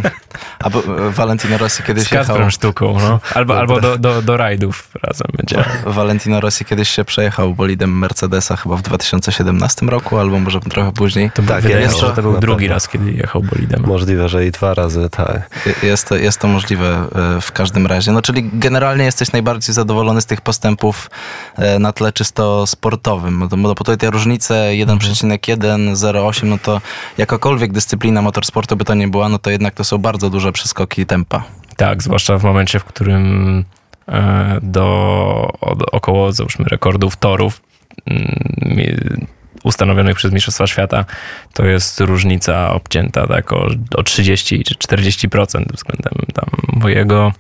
Albo 0.64 0.80
e, 0.80 1.10
Valentino 1.12 1.58
Rossi 1.58 1.84
kiedyś 1.84 2.04
Z 2.04 2.12
jechał... 2.12 2.52
sztuką, 2.52 2.98
no. 3.00 3.20
Albo, 3.34 3.60
albo 3.60 3.82
do, 3.82 3.98
do, 3.98 4.22
do 4.22 4.38
rajdów 4.38 4.90
razem 5.04 5.28
będzie. 5.38 5.64
Valentino 5.86 6.40
Rossi 6.40 6.66
kiedyś 6.66 6.90
się 6.90 7.06
przejechał 7.06 7.54
bolidem 7.54 8.00
Mercedesa 8.00 8.56
chyba 8.56 8.76
w 8.76 8.82
2017 8.82 9.86
roku, 9.86 10.18
albo 10.18 10.40
może 10.40 10.60
trochę 10.60 10.92
później. 10.92 11.32
To 11.32 11.44
tak, 11.44 11.64
wydaje 11.64 11.82
jest, 11.82 12.00
że 12.00 12.10
to 12.10 12.22
był 12.22 12.40
drugi 12.40 12.68
raz, 12.68 12.88
kiedy 12.88 13.12
jechał 13.12 13.44
bolidem. 13.44 13.84
Możliwe, 13.86 14.30
że 14.30 14.46
i 14.46 14.52
dwa 14.52 14.74
razy, 14.74 15.10
tak. 15.10 15.50
Jest 15.84 16.08
to, 16.08 16.16
jest 16.16 16.40
to 16.40 16.48
możliwe 16.48 17.08
e, 17.38 17.42
w 17.42 17.52
każdym 17.52 17.88
razie. 17.88 18.12
No, 18.12 18.22
czyli 18.22 18.50
generalnie 18.54 19.06
jesteś 19.06 19.32
najbardziej 19.32 19.76
zadowolony 19.76 20.22
z 20.22 20.26
tych 20.26 20.42
postępów 20.42 21.10
e, 21.58 21.80
na 21.80 21.94
tle 21.94 22.14
czysto 22.14 22.68
sportowym. 22.68 23.48
Bo, 23.48 23.58
bo 23.58 23.76
tutaj 23.76 23.98
te 23.98 24.10
różnice 24.10 24.54
1,1, 24.54 26.44
no 26.44 26.58
to 26.64 26.82
jakakolwiek 27.18 27.72
dyscyplina 27.72 28.22
motorsportu 28.22 28.76
by 28.76 28.86
to 28.86 28.94
nie 28.94 29.08
była, 29.08 29.30
no 29.30 29.40
to 29.40 29.50
jednak 29.50 29.74
to 29.74 29.84
są 29.84 29.98
bardzo 29.98 30.30
duże 30.30 30.52
przeskoki 30.52 31.06
tempa. 31.06 31.44
Tak, 31.78 32.04
zwłaszcza 32.04 32.38
w 32.38 32.44
momencie, 32.44 32.80
w 32.80 32.84
którym 32.84 33.66
e, 34.08 34.60
do, 34.62 35.50
około, 35.92 36.32
załóżmy, 36.32 36.66
rekordów 36.66 37.18
torów 37.18 37.62
mm, 38.06 39.28
ustanowionych 39.64 40.16
przez 40.16 40.32
Mistrzostwa 40.32 40.68
Świata, 40.68 41.06
to 41.54 41.66
jest 41.66 42.00
różnica 42.00 42.74
obcięta 42.74 43.28
tak 43.28 43.54
o, 43.54 43.68
o 43.96 44.04
30 44.04 44.64
czy 44.64 44.76
40% 44.76 45.64
względem 45.74 46.14
tam 46.34 46.46
mojego, 46.74 47.34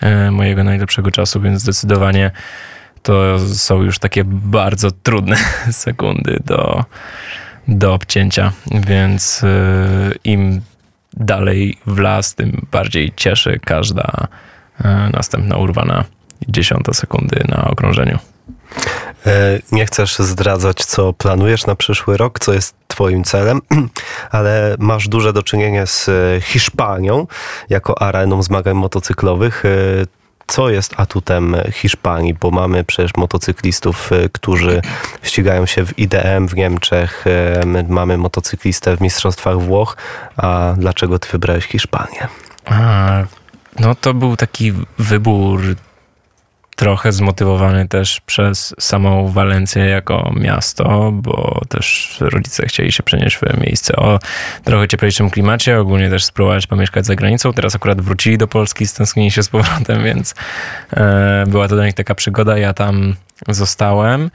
e, 0.00 0.30
mojego 0.30 0.64
najlepszego 0.64 1.10
czasu, 1.10 1.40
więc 1.40 1.60
zdecydowanie 1.60 2.30
to 3.02 3.38
są 3.38 3.82
już 3.82 3.98
takie 3.98 4.24
bardzo 4.24 4.90
trudne 4.90 5.36
sekundy 5.70 6.40
do, 6.44 6.84
do 7.68 7.94
obcięcia, 7.94 8.52
więc 8.70 9.42
y, 9.42 10.18
im 10.24 10.60
dalej 11.12 11.78
w 11.86 11.98
las, 11.98 12.34
tym 12.34 12.66
bardziej 12.72 13.12
cieszy 13.16 13.60
każda 13.64 14.28
y, 14.80 14.84
następna 15.12 15.56
urwana 15.56 16.04
dziesiąta 16.48 16.92
sekundy 16.92 17.44
na 17.48 17.64
okrążeniu. 17.64 18.18
E, 19.26 19.58
nie 19.72 19.86
chcesz 19.86 20.18
zdradzać, 20.18 20.84
co 20.84 21.12
planujesz 21.12 21.66
na 21.66 21.74
przyszły 21.74 22.16
rok, 22.16 22.38
co 22.38 22.52
jest 22.52 22.74
Twoim 22.88 23.24
celem, 23.24 23.60
ale 24.30 24.76
masz 24.78 25.08
duże 25.08 25.32
do 25.32 25.42
czynienia 25.42 25.86
z 25.86 26.10
Hiszpanią 26.44 27.26
jako 27.70 28.02
areną 28.02 28.42
zmagań 28.42 28.74
motocyklowych. 28.74 29.62
E, 30.48 30.52
co 30.52 30.70
jest 30.70 30.94
atutem 30.96 31.56
Hiszpanii, 31.72 32.34
bo 32.34 32.50
mamy 32.50 32.84
przecież 32.84 33.10
motocyklistów, 33.16 34.12
y, 34.12 34.30
którzy 34.32 34.82
ścigają 35.22 35.66
się 35.66 35.86
w 35.86 35.98
IDM 35.98 36.48
w 36.48 36.54
Niemczech, 36.54 37.24
y, 37.26 37.84
mamy 37.88 38.18
motocyklistę 38.18 38.96
w 38.96 39.00
Mistrzostwach 39.00 39.60
Włoch, 39.60 39.96
a 40.36 40.74
dlaczego 40.78 41.18
ty 41.18 41.28
wybrałeś 41.32 41.64
Hiszpanię? 41.64 42.28
A, 42.64 43.22
no 43.80 43.94
to 43.94 44.14
był 44.14 44.36
taki 44.36 44.72
wybór 44.98 45.60
trochę 46.76 47.12
zmotywowany 47.12 47.88
też 47.88 48.20
przez 48.20 48.74
samą 48.80 49.28
Walencję 49.28 49.84
jako 49.84 50.32
miasto, 50.36 51.12
bo 51.12 51.60
też 51.68 52.16
rodzice 52.20 52.66
chcieli 52.66 52.92
się 52.92 53.02
przenieść 53.02 53.36
w 53.36 53.60
miejsce 53.60 53.96
o 53.96 54.18
trochę 54.64 54.88
cieplejszym 54.88 55.30
klimacie, 55.30 55.80
ogólnie 55.80 56.10
też 56.10 56.24
spróbować 56.24 56.66
pomieszkać 56.66 57.06
za 57.06 57.14
granicą. 57.14 57.52
Teraz 57.52 57.74
akurat 57.74 58.00
wrócili 58.00 58.38
do 58.38 58.48
Polski, 58.48 58.86
stęsknili 58.86 59.30
się 59.30 59.42
z 59.42 59.48
powrotem, 59.48 60.04
więc 60.04 60.34
e, 60.92 61.44
była 61.48 61.68
to 61.68 61.74
dla 61.74 61.86
nich 61.86 61.94
taka 61.94 62.14
przygoda. 62.14 62.58
Ja 62.58 62.74
tam 62.74 63.16
zostałem 63.48 64.30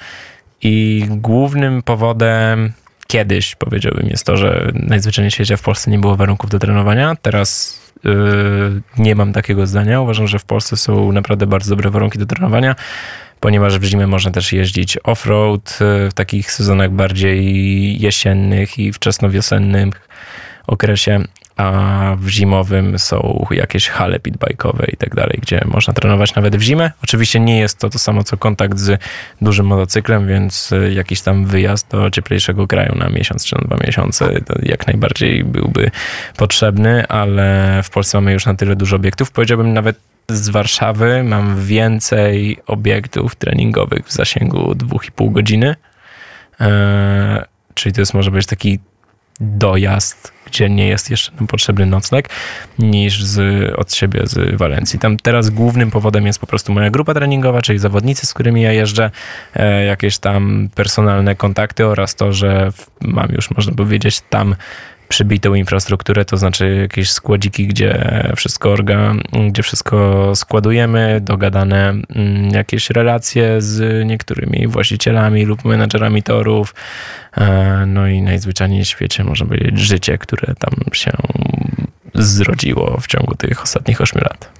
i 0.61 1.05
głównym 1.09 1.83
powodem 1.83 2.73
kiedyś, 3.07 3.55
powiedziałbym, 3.55 4.07
jest 4.07 4.25
to, 4.25 4.37
że 4.37 4.71
najzwyczajniej 4.73 5.31
w 5.31 5.33
świecie 5.33 5.57
w 5.57 5.61
Polsce 5.61 5.91
nie 5.91 5.99
było 5.99 6.15
warunków 6.15 6.49
do 6.49 6.59
trenowania. 6.59 7.15
Teraz 7.21 7.79
nie 8.97 9.15
mam 9.15 9.33
takiego 9.33 9.67
zdania. 9.67 10.01
Uważam, 10.01 10.27
że 10.27 10.39
w 10.39 10.45
Polsce 10.45 10.77
są 10.77 11.11
naprawdę 11.11 11.47
bardzo 11.47 11.69
dobre 11.69 11.89
warunki 11.89 12.19
do 12.19 12.25
trenowania, 12.25 12.75
ponieważ 13.39 13.79
w 13.79 13.83
zimę 13.83 14.07
można 14.07 14.31
też 14.31 14.53
jeździć 14.53 14.97
off-road 14.97 15.81
yy, 15.81 16.09
w 16.09 16.13
takich 16.13 16.51
sezonach 16.51 16.91
bardziej 16.91 18.01
jesiennych 18.01 18.79
i 18.79 18.93
wczesnowiosennych 18.93 20.09
okresie, 20.67 21.23
a 21.59 22.15
w 22.19 22.29
zimowym 22.29 22.99
są 22.99 23.45
jakieś 23.51 23.89
hale 23.89 24.19
pitbike'owe 24.19 24.93
i 24.93 24.97
tak 24.97 25.15
dalej, 25.15 25.39
gdzie 25.41 25.61
można 25.65 25.93
trenować 25.93 26.35
nawet 26.35 26.55
w 26.55 26.61
zimę. 26.61 26.91
Oczywiście 27.03 27.39
nie 27.39 27.59
jest 27.59 27.79
to 27.79 27.89
to 27.89 27.99
samo 27.99 28.23
co 28.23 28.37
kontakt 28.37 28.77
z 28.77 29.01
dużym 29.41 29.65
motocyklem, 29.65 30.27
więc 30.27 30.71
y, 30.71 30.93
jakiś 30.93 31.21
tam 31.21 31.45
wyjazd 31.45 31.91
do 31.91 32.11
cieplejszego 32.11 32.67
kraju 32.67 32.95
na 32.95 33.09
miesiąc 33.09 33.45
czy 33.45 33.55
na 33.55 33.61
dwa 33.61 33.77
miesiące 33.87 34.33
jak 34.63 34.87
najbardziej 34.87 35.43
byłby 35.43 35.91
potrzebny, 36.37 37.07
ale 37.07 37.79
w 37.83 37.89
Polsce 37.89 38.17
mamy 38.17 38.33
już 38.33 38.45
na 38.45 38.53
tyle 38.53 38.75
dużo 38.75 38.95
obiektów. 38.95 39.31
Powiedziałbym 39.31 39.73
nawet 39.73 39.99
z 40.29 40.49
Warszawy 40.49 41.23
mam 41.23 41.65
więcej 41.65 42.57
obiektów 42.67 43.35
treningowych 43.35 44.05
w 44.05 44.11
zasięgu 44.11 44.71
2,5 44.71 45.31
godziny 45.31 45.75
E, 46.61 47.45
czyli 47.73 47.93
to 47.93 48.01
jest 48.01 48.13
może 48.13 48.31
być 48.31 48.45
taki 48.45 48.79
dojazd, 49.39 50.31
gdzie 50.45 50.69
nie 50.69 50.87
jest 50.87 51.09
jeszcze 51.09 51.31
nam 51.31 51.47
potrzebny 51.47 51.85
nocleg, 51.85 52.29
niż 52.79 53.23
z, 53.23 53.39
od 53.79 53.93
siebie 53.93 54.21
z 54.23 54.57
Walencji. 54.57 54.99
Tam 54.99 55.17
teraz 55.17 55.49
głównym 55.49 55.91
powodem 55.91 56.25
jest 56.25 56.39
po 56.39 56.47
prostu 56.47 56.73
moja 56.73 56.89
grupa 56.89 57.13
treningowa, 57.13 57.61
czyli 57.61 57.79
zawodnicy, 57.79 58.27
z 58.27 58.33
którymi 58.33 58.61
ja 58.61 58.71
jeżdżę, 58.71 59.11
e, 59.55 59.85
jakieś 59.85 60.17
tam 60.17 60.69
personalne 60.75 61.35
kontakty 61.35 61.85
oraz 61.85 62.15
to, 62.15 62.33
że 62.33 62.71
mam 63.01 63.31
już, 63.31 63.51
można 63.51 63.73
powiedzieć, 63.73 64.21
tam 64.29 64.55
przybitą 65.09 65.53
infrastrukturę, 65.53 66.25
to 66.25 66.37
znaczy 66.37 66.75
jakieś 66.75 67.11
składziki, 67.11 67.67
gdzie 67.67 68.11
wszystko 68.35 68.71
orga, 68.71 69.13
gdzie 69.49 69.63
wszystko 69.63 70.31
składujemy, 70.35 71.21
dogadane 71.21 71.89
mm, 71.89 72.49
jakieś 72.49 72.89
relacje 72.89 73.61
z 73.61 74.07
niektórymi 74.07 74.67
właścicielami 74.67 75.45
lub 75.45 75.65
menadżerami 75.65 76.23
torów, 76.23 76.75
e, 77.37 77.85
no 77.85 78.07
i 78.07 78.21
najzwyczajniej 78.21 78.83
w 78.83 78.87
świecie 78.87 79.23
można 79.23 79.45
powiedzieć 79.45 79.79
życie, 79.79 80.17
które 80.17 80.53
tam 80.59 80.73
się 80.93 81.11
zrodziło 82.15 82.97
w 83.01 83.07
ciągu 83.07 83.35
tych 83.35 83.63
ostatnich 83.63 84.01
ośmiu 84.01 84.21
lat. 84.21 84.58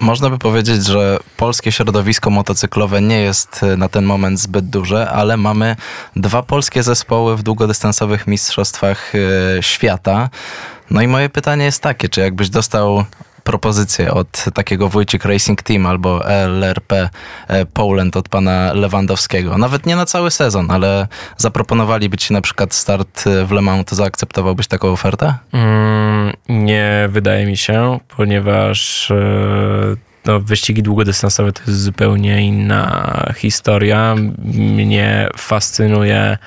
Można 0.00 0.30
by 0.30 0.38
powiedzieć, 0.38 0.86
że 0.86 1.18
polskie 1.36 1.72
środowisko 1.72 2.30
motocyklowe 2.30 3.02
nie 3.02 3.20
jest 3.20 3.62
e, 3.62 3.76
na 3.76 3.88
ten 3.88 4.04
moment 4.04 4.40
zbyt 4.40 4.70
duże, 4.70 5.10
ale 5.10 5.36
mamy 5.36 5.76
dwa 6.16 6.42
polskie 6.42 6.82
zespoły 6.82 7.36
w 7.36 7.42
długodystansowych 7.42 8.26
mistrzostwach 8.26 9.12
e, 9.14 9.62
świata. 9.62 10.30
No 10.90 11.02
i 11.02 11.08
moje 11.08 11.28
pytanie 11.28 11.64
jest 11.64 11.82
takie, 11.82 12.08
czy 12.08 12.20
jakbyś 12.20 12.50
dostał 12.50 13.04
propozycję 13.48 14.14
od 14.14 14.44
takiego 14.54 14.88
Wójcik 14.88 15.24
Racing 15.24 15.62
Team 15.62 15.86
albo 15.86 16.26
LRP 16.26 17.10
e, 17.48 17.66
Poland 17.66 18.16
od 18.16 18.28
pana 18.28 18.72
Lewandowskiego, 18.72 19.58
nawet 19.58 19.86
nie 19.86 19.96
na 19.96 20.06
cały 20.06 20.30
sezon, 20.30 20.70
ale 20.70 21.08
zaproponowaliby 21.36 22.16
ci 22.16 22.32
na 22.32 22.40
przykład 22.40 22.74
start 22.74 23.26
e, 23.26 23.44
w 23.44 23.52
Le 23.52 23.60
Mans, 23.60 23.84
to 23.86 23.96
zaakceptowałbyś 23.96 24.66
taką 24.66 24.88
ofertę? 24.88 25.34
Mm, 25.52 26.32
nie 26.48 27.08
wydaje 27.10 27.46
mi 27.46 27.56
się, 27.56 28.00
ponieważ 28.16 29.10
e, 29.10 29.14
no, 30.24 30.40
wyścigi 30.40 30.82
długodystansowe 30.82 31.52
to 31.52 31.62
jest 31.66 31.82
zupełnie 31.82 32.46
inna 32.46 33.32
historia. 33.36 34.14
Mnie 34.54 35.28
fascynuje, 35.36 36.38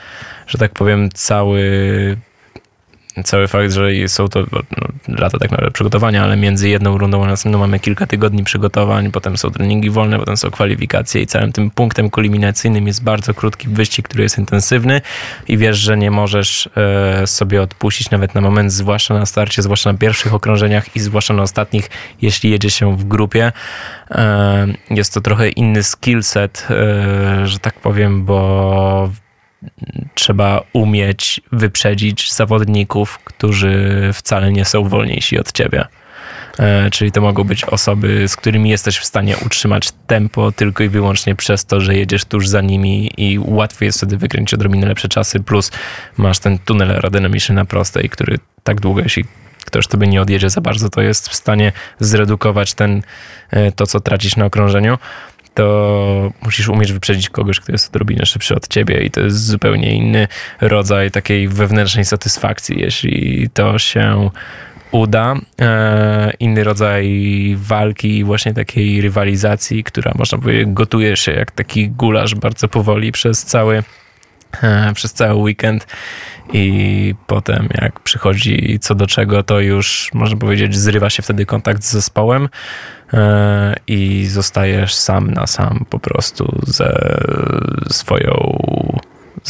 że 0.48 0.58
tak 0.58 0.72
powiem, 0.72 1.10
cały 1.14 1.62
cały 3.24 3.48
fakt, 3.48 3.72
że 3.72 4.08
są 4.08 4.28
to 4.28 4.40
no, 4.52 4.60
lata 5.08 5.38
tak 5.40 5.52
naprawdę 5.52 5.72
przygotowania, 5.72 6.24
ale 6.24 6.38
między 6.38 6.70
jedną 6.70 6.98
rundą 6.98 7.24
a 7.24 7.28
następną 7.28 7.60
mamy 7.60 7.80
kilka 7.80 8.08
tygodni 8.08 8.44
przygotowań, 8.44 9.12
potem 9.12 9.38
są 9.38 9.52
treningi 9.52 9.90
wolne, 9.90 10.20
potem 10.20 10.38
są 10.38 10.52
kwalifikacje 10.52 11.22
i 11.22 11.28
całym 11.28 11.52
tym 11.52 11.72
punktem 11.72 12.10
kulminacyjnym 12.10 12.88
jest 12.88 13.04
bardzo 13.04 13.34
krótki 13.34 13.68
wyścig, 13.68 14.08
który 14.08 14.24
jest 14.24 14.38
intensywny 14.38 15.02
i 15.48 15.58
wiesz, 15.58 15.78
że 15.78 15.98
nie 15.98 16.12
możesz 16.12 16.70
e, 16.76 17.28
sobie 17.28 17.62
odpuścić 17.62 18.10
nawet 18.10 18.36
na 18.36 18.42
moment, 18.42 18.74
zwłaszcza 18.74 19.14
na 19.14 19.26
starcie, 19.26 19.62
zwłaszcza 19.62 19.92
na 19.92 19.98
pierwszych 19.98 20.34
okrążeniach 20.34 20.96
i 20.96 21.00
zwłaszcza 21.00 21.34
na 21.34 21.44
ostatnich, 21.44 21.90
jeśli 22.22 22.50
jedzie 22.50 22.70
się 22.70 22.98
w 22.98 23.04
grupie. 23.04 23.52
E, 24.12 24.68
jest 24.90 25.14
to 25.14 25.22
trochę 25.22 25.50
inny 25.50 25.84
skill 25.84 26.24
set, 26.24 26.68
e, 26.70 27.48
że 27.48 27.60
tak 27.60 27.74
powiem, 27.80 28.26
bo 28.26 29.10
trzeba 30.16 30.62
umieć 30.74 31.42
wyprzedzić 31.52 32.34
zawodników, 32.34 33.20
którzy 33.24 34.10
wcale 34.14 34.52
nie 34.52 34.66
są 34.66 34.90
wolniejsi 34.90 35.40
od 35.40 35.52
ciebie. 35.52 35.86
E, 36.60 36.90
Czyli 36.90 37.12
to 37.12 37.22
mogą 37.22 37.44
być 37.44 37.66
osoby, 37.66 38.28
z 38.28 38.36
którymi 38.36 38.70
jesteś 38.70 38.98
w 38.98 39.06
stanie 39.06 39.38
utrzymać 39.46 39.90
tempo 40.08 40.52
tylko 40.52 40.84
i 40.84 40.90
wyłącznie 40.90 41.36
przez 41.36 41.66
to, 41.66 41.82
że 41.82 41.96
jedziesz 41.96 42.26
tuż 42.26 42.48
za 42.48 42.62
nimi 42.62 43.12
i 43.18 43.40
łatwiej 43.40 43.86
jest 43.86 43.98
wtedy 43.98 44.18
wykręcić 44.18 44.54
odrobinę 44.54 44.88
lepsze 44.88 45.10
czasy, 45.10 45.40
plus 45.40 45.72
masz 46.18 46.40
ten 46.40 46.60
tunel 46.60 46.92
aerodynamiczny 46.92 47.56
na 47.56 47.66
prostej, 47.66 48.10
który 48.10 48.38
tak 48.64 48.80
długo, 48.80 49.02
jeśli 49.02 49.26
ktoś 49.66 49.88
tobie 49.88 50.08
nie 50.08 50.22
odjedzie 50.22 50.50
za 50.50 50.62
bardzo, 50.62 50.90
to 50.90 51.02
jest 51.02 51.30
w 51.30 51.36
stanie 51.36 51.72
zredukować 52.00 52.74
ten, 52.74 53.02
e, 53.50 53.72
to, 53.72 53.88
co 53.88 54.00
tracisz 54.00 54.36
na 54.36 54.46
okrążeniu 54.46 54.98
to 55.54 56.32
musisz 56.44 56.70
umieć 56.70 56.94
wyprzedzić 56.94 57.30
kogoś, 57.30 57.60
kto 57.60 57.72
jest 57.72 57.90
odrobinę 57.90 58.26
szybszy 58.26 58.56
od 58.56 58.68
ciebie 58.68 59.04
i 59.04 59.12
to 59.12 59.22
jest 59.22 59.46
zupełnie 59.46 59.96
inny 59.96 60.28
rodzaj 60.62 61.12
takiej 61.12 61.48
wewnętrznej 61.48 62.06
satysfakcji, 62.06 62.80
jeśli 62.80 63.50
to 63.54 63.80
się 63.80 64.30
uda. 64.92 65.36
E, 65.62 66.34
inny 66.40 66.64
rodzaj 66.64 67.56
walki 67.58 68.24
właśnie 68.24 68.54
takiej 68.54 69.02
rywalizacji, 69.02 69.84
która 69.84 70.12
można 70.16 70.38
powiedzieć 70.38 70.68
gotuje 70.68 71.18
się 71.18 71.32
jak 71.32 71.52
taki 71.52 71.90
gulasz 71.90 72.36
bardzo 72.36 72.68
powoli 72.68 73.12
przez 73.12 73.46
cały 73.46 73.84
przez 74.94 75.14
cały 75.14 75.42
weekend 75.42 75.88
i 76.54 77.16
potem 77.28 77.70
jak 77.82 78.00
przychodzi 78.00 78.80
co 78.82 78.96
do 78.96 79.08
czego, 79.08 79.44
to 79.44 79.60
już 79.60 80.10
można 80.14 80.38
powiedzieć 80.38 80.78
zrywa 80.78 81.10
się 81.10 81.24
wtedy 81.24 81.46
kontakt 81.46 81.84
z 81.84 81.92
zespołem 81.92 82.50
e, 83.14 83.76
i 83.88 84.26
zostajesz 84.26 84.94
sam 84.94 85.32
na 85.32 85.48
sam 85.48 85.86
po 85.90 86.00
prostu 86.00 86.62
ze 86.68 87.18
swoją, 87.92 88.60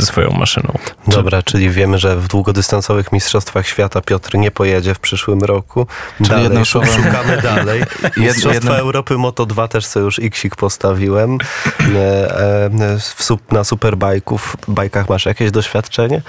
ze 0.02 0.08
swoją 0.08 0.32
maszyną. 0.32 0.78
Dobra, 1.08 1.44
czyli 1.44 1.70
wiemy, 1.70 2.00
że 2.00 2.18
w 2.18 2.28
długodystansowych 2.28 3.12
mistrzostwach 3.12 3.68
świata 3.68 4.02
Piotr 4.02 4.38
nie 4.38 4.52
pojedzie 4.52 4.94
w 4.94 5.00
przyszłym 5.00 5.42
roku. 5.42 5.88
Czyli 6.18 6.30
dalej, 6.30 6.44
jednym 6.44 6.66
szu- 6.66 6.80
słowem- 6.80 7.04
szukamy 7.06 7.42
dalej. 7.42 7.84
Mistrzostwa 8.18 8.54
jednym- 8.54 8.74
Europy 8.74 9.18
Moto 9.18 9.46
2 9.46 9.68
też 9.68 9.86
sobie 9.86 10.06
już 10.06 10.20
Xik 10.20 10.56
postawiłem. 10.56 11.38
E, 11.80 12.40
e, 12.66 12.70
w, 13.00 13.52
na 13.52 13.64
superbajków, 13.64 14.56
bajkach 14.68 15.10
masz 15.10 15.26
jakieś 15.26 15.52
doświadczenie? 15.52 16.22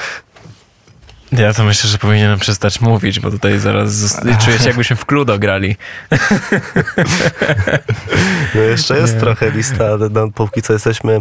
Ja 1.33 1.55
to 1.55 1.64
myślę, 1.64 1.91
że 1.91 1.99
powinienem 1.99 2.39
przestać 2.39 2.80
mówić, 2.80 3.20
bo 3.20 3.30
tutaj 3.30 3.59
zaraz 3.59 4.20
czuję 4.45 4.59
się 4.59 4.66
jakbyśmy 4.66 4.97
w 4.97 5.07
Cluedo 5.07 5.39
grali. 5.39 5.76
No 8.55 8.61
jeszcze 8.61 8.99
jest 8.99 9.14
Nie. 9.14 9.20
trochę 9.20 9.51
lista, 9.51 9.85
ale 9.85 10.09
no, 10.09 10.28
póki 10.35 10.62
co 10.62 10.72
jesteśmy 10.72 11.12
e, 11.12 11.20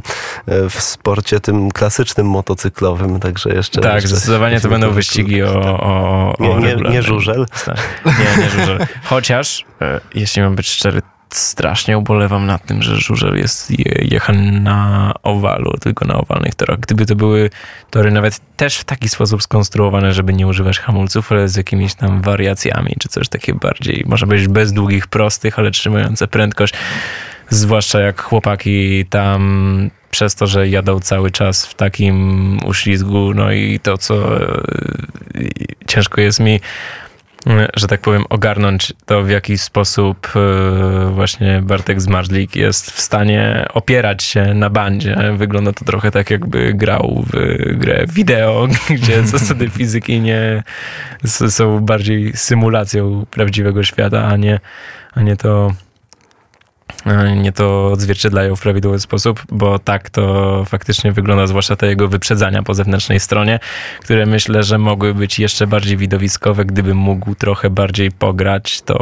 w 0.69 0.81
sporcie 0.81 1.39
tym 1.39 1.71
klasycznym 1.71 2.27
motocyklowym, 2.27 3.19
także 3.19 3.49
jeszcze... 3.49 3.81
Tak, 3.81 3.93
jeszcze 3.95 4.07
zdecydowanie 4.07 4.61
to 4.61 4.69
będą 4.69 4.91
wyścigi 4.91 5.43
o, 5.43 5.79
o, 5.79 6.37
o 6.37 6.59
Nie, 6.59 6.75
nie, 6.75 6.89
nie 6.89 7.03
żużel. 7.03 7.45
Tak. 7.65 7.77
Nie, 8.05 8.43
nie 8.43 8.49
żużel. 8.49 8.87
Chociaż, 9.03 9.65
e, 9.81 10.01
jeśli 10.15 10.41
mam 10.41 10.55
być 10.55 10.69
szczery, 10.69 11.01
strasznie 11.35 11.97
ubolewam 11.97 12.45
nad 12.45 12.65
tym, 12.65 12.81
że 12.81 12.95
żużel 12.95 13.37
jest 13.37 13.79
je- 13.79 14.05
jechany 14.11 14.51
na 14.51 15.13
owalu, 15.23 15.73
tylko 15.81 16.05
na 16.05 16.13
owalnych 16.13 16.55
torach. 16.55 16.79
Gdyby 16.79 17.05
to 17.05 17.15
były 17.15 17.49
tory 17.89 18.11
nawet 18.11 18.39
też 18.57 18.77
w 18.77 18.83
taki 18.83 19.09
sposób 19.09 19.43
skonstruowane, 19.43 20.13
żeby 20.13 20.33
nie 20.33 20.47
używać 20.47 20.79
hamulców, 20.79 21.31
ale 21.31 21.47
z 21.47 21.55
jakimiś 21.55 21.93
tam 21.93 22.21
wariacjami, 22.21 22.95
czy 22.99 23.09
coś 23.09 23.29
takie 23.29 23.53
bardziej, 23.53 24.03
może 24.07 24.27
być 24.27 24.47
bez 24.47 24.73
długich, 24.73 25.07
prostych, 25.07 25.59
ale 25.59 25.71
trzymające 25.71 26.27
prędkość. 26.27 26.73
Zwłaszcza 27.49 27.99
jak 27.99 28.21
chłopaki 28.21 29.05
tam 29.05 29.89
przez 30.11 30.35
to, 30.35 30.47
że 30.47 30.67
jadą 30.67 30.99
cały 30.99 31.31
czas 31.31 31.65
w 31.65 31.73
takim 31.73 32.57
uślizgu, 32.65 33.33
no 33.33 33.51
i 33.51 33.79
to, 33.79 33.97
co 33.97 34.41
e, 34.41 34.61
ciężko 35.87 36.21
jest 36.21 36.39
mi 36.39 36.59
że 37.75 37.87
tak 37.87 38.01
powiem, 38.01 38.23
ogarnąć 38.29 38.93
to, 39.05 39.23
w 39.23 39.29
jaki 39.29 39.57
sposób 39.57 40.27
e, 40.35 41.11
właśnie 41.13 41.61
Bartek 41.63 42.01
Zmarzlik 42.01 42.55
jest 42.55 42.91
w 42.91 43.01
stanie 43.01 43.65
opierać 43.73 44.23
się 44.23 44.53
na 44.53 44.69
bandzie. 44.69 45.17
Wygląda 45.37 45.73
to 45.73 45.85
trochę 45.85 46.11
tak, 46.11 46.29
jakby 46.29 46.73
grał 46.73 47.25
w 47.33 47.57
grę 47.77 48.05
wideo, 48.09 48.67
gdzie 48.89 49.23
zasady 49.23 49.69
fizyki 49.69 50.21
nie 50.21 50.63
są 51.25 51.79
bardziej 51.79 52.31
symulacją 52.35 53.25
prawdziwego 53.31 53.83
świata, 53.83 54.27
a 54.27 54.37
nie, 54.37 54.59
a 55.13 55.21
nie 55.21 55.35
to 55.35 55.71
nie 57.35 57.51
to 57.51 57.87
odzwierciedlają 57.91 58.55
w 58.55 58.61
prawidłowy 58.61 58.99
sposób, 58.99 59.43
bo 59.51 59.79
tak 59.79 60.09
to 60.09 60.65
faktycznie 60.65 61.11
wygląda, 61.11 61.47
zwłaszcza 61.47 61.75
te 61.75 61.87
jego 61.87 62.07
wyprzedzania 62.07 62.63
po 62.63 62.73
zewnętrznej 62.73 63.19
stronie, 63.19 63.59
które 64.01 64.25
myślę, 64.25 64.63
że 64.63 64.77
mogły 64.77 65.13
być 65.13 65.39
jeszcze 65.39 65.67
bardziej 65.67 65.97
widowiskowe, 65.97 66.65
gdyby 66.65 66.93
mógł 66.93 67.35
trochę 67.35 67.69
bardziej 67.69 68.11
pograć 68.11 68.81
tą 68.81 68.95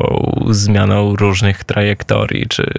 zmianą 0.49 1.15
różnych 1.15 1.63
trajektorii, 1.63 2.47
czy 2.47 2.73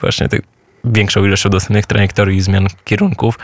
właśnie 0.00 0.28
tych 0.28 0.40
większą 0.84 1.24
ilością 1.24 1.50
dostępnych 1.50 1.86
trajektorii 1.86 2.38
i 2.38 2.40
zmian 2.40 2.66
kierunków. 2.84 3.38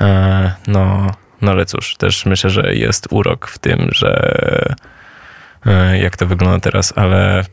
E, 0.00 0.52
No, 0.66 1.06
no 1.40 1.50
ale 1.50 1.66
cóż, 1.66 1.96
też 1.96 2.26
myślę, 2.26 2.50
że 2.50 2.74
jest 2.74 3.08
urok 3.10 3.48
w 3.48 3.58
tym, 3.58 3.88
że 3.92 4.34
e, 5.66 5.98
jak 5.98 6.16
to 6.16 6.26
wygląda 6.26 6.60
teraz, 6.60 6.92
ale 6.96 7.44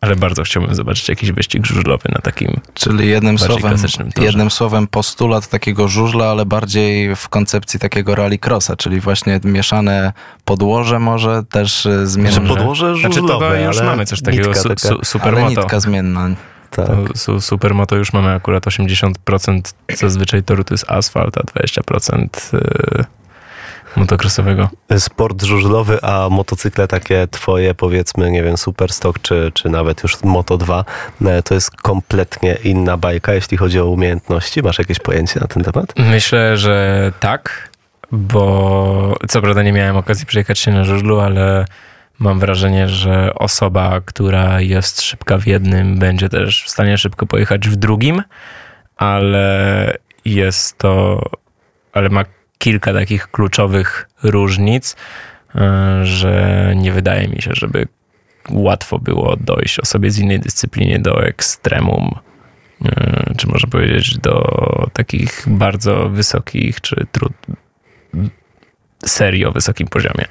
ale 0.00 0.16
bardzo 0.16 0.42
chciałbym 0.42 0.74
zobaczyć 0.74 1.08
jakiś 1.08 1.32
wyścig 1.32 1.66
żużlowy 1.66 2.08
na 2.12 2.20
takim. 2.20 2.60
Czyli 2.74 3.08
jednym 3.08 3.38
słowem, 3.38 3.58
klasycznym 3.60 4.12
torze. 4.12 4.26
jednym 4.26 4.50
słowem 4.50 4.86
postulat 4.86 5.48
takiego 5.48 5.88
żużla, 5.88 6.30
ale 6.30 6.46
bardziej 6.46 7.16
w 7.16 7.28
koncepcji 7.28 7.80
takiego 7.80 8.14
rallycrossa, 8.14 8.76
czyli 8.76 9.00
właśnie 9.00 9.40
mieszane 9.44 10.12
podłoże 10.44 10.98
może 10.98 11.42
też 11.50 11.86
y, 11.86 12.06
zmienne. 12.06 12.48
podłoże 12.48 12.96
Znaczy, 12.96 13.14
to 13.14 13.20
żużlowe, 13.20 13.62
już 13.62 13.78
ale 13.78 13.86
mamy 13.86 14.06
coś 14.06 14.22
takiego 14.22 14.46
nitka 14.48 14.62
su, 14.62 14.68
taka. 14.68 14.88
su, 14.88 14.98
super 15.02 15.34
ale 15.34 15.48
nitka 15.48 15.80
zmienna. 15.80 16.28
Tak. 16.70 16.86
To 16.86 17.18
su- 17.18 17.40
supermoto 17.40 17.96
już 17.96 18.12
mamy 18.12 18.34
akurat 18.34 18.66
80% 18.66 19.60
zazwyczaj 19.94 20.42
toru 20.42 20.64
to 20.64 20.74
jest 20.74 20.90
asfalt, 20.90 21.38
a 21.38 21.40
20% 21.40 22.26
y, 22.54 23.04
motocrossowego. 23.96 24.68
Sport 24.98 25.42
żużlowy, 25.42 25.98
a 26.02 26.28
motocykle 26.28 26.88
takie 26.88 27.26
twoje, 27.30 27.74
powiedzmy, 27.74 28.30
nie 28.30 28.42
wiem, 28.42 28.56
Superstock 28.56 29.18
czy, 29.22 29.50
czy 29.54 29.68
nawet 29.68 30.02
już 30.02 30.22
Moto 30.22 30.58
2, 30.58 30.84
e, 31.24 31.42
to 31.42 31.54
jest 31.54 31.70
kompletnie 31.70 32.58
inna 32.64 32.96
bajka, 32.96 33.34
jeśli 33.34 33.56
chodzi 33.56 33.80
o 33.80 33.86
umiejętności. 33.86 34.62
Masz 34.62 34.78
jakieś 34.78 34.98
pojęcie 34.98 35.40
na 35.40 35.46
ten 35.46 35.64
temat? 35.64 35.94
Myślę, 35.98 36.56
że 36.56 37.12
tak, 37.20 37.70
bo 38.12 39.16
co 39.28 39.42
prawda 39.42 39.62
nie 39.62 39.72
miałem 39.72 39.96
okazji 39.96 40.26
przejechać 40.26 40.58
się 40.58 40.70
na 40.70 40.84
żużlu, 40.84 41.20
ale 41.20 41.64
mam 42.18 42.40
wrażenie, 42.40 42.88
że 42.88 43.34
osoba, 43.34 44.00
która 44.04 44.60
jest 44.60 45.02
szybka 45.02 45.38
w 45.38 45.46
jednym, 45.46 45.98
będzie 45.98 46.28
też 46.28 46.64
w 46.64 46.70
stanie 46.70 46.98
szybko 46.98 47.26
pojechać 47.26 47.68
w 47.68 47.76
drugim, 47.76 48.22
ale 48.96 49.94
jest 50.24 50.78
to, 50.78 51.22
ale 51.92 52.08
ma 52.08 52.24
kilka 52.60 52.92
takich 52.92 53.30
kluczowych 53.30 54.08
różnic, 54.22 54.96
e, 55.54 56.00
że 56.06 56.72
nie 56.76 56.92
wydaje 56.92 57.28
mi 57.28 57.42
się, 57.42 57.50
żeby 57.54 57.88
łatwo 58.50 58.98
było 58.98 59.36
dojść 59.36 59.80
osobie 59.80 60.10
z 60.10 60.18
innej 60.18 60.40
dyscyplinie 60.40 60.98
do 60.98 61.26
ekstremum, 61.26 62.10
e, 62.84 63.34
czy 63.36 63.48
można 63.48 63.70
powiedzieć 63.70 64.18
do 64.18 64.42
takich 64.92 65.44
bardzo 65.46 66.08
wysokich, 66.08 66.80
czy 66.80 67.06
trud, 67.12 67.32
serii 69.06 69.44
o 69.44 69.52
wysokim 69.52 69.88
poziomie 69.88 70.24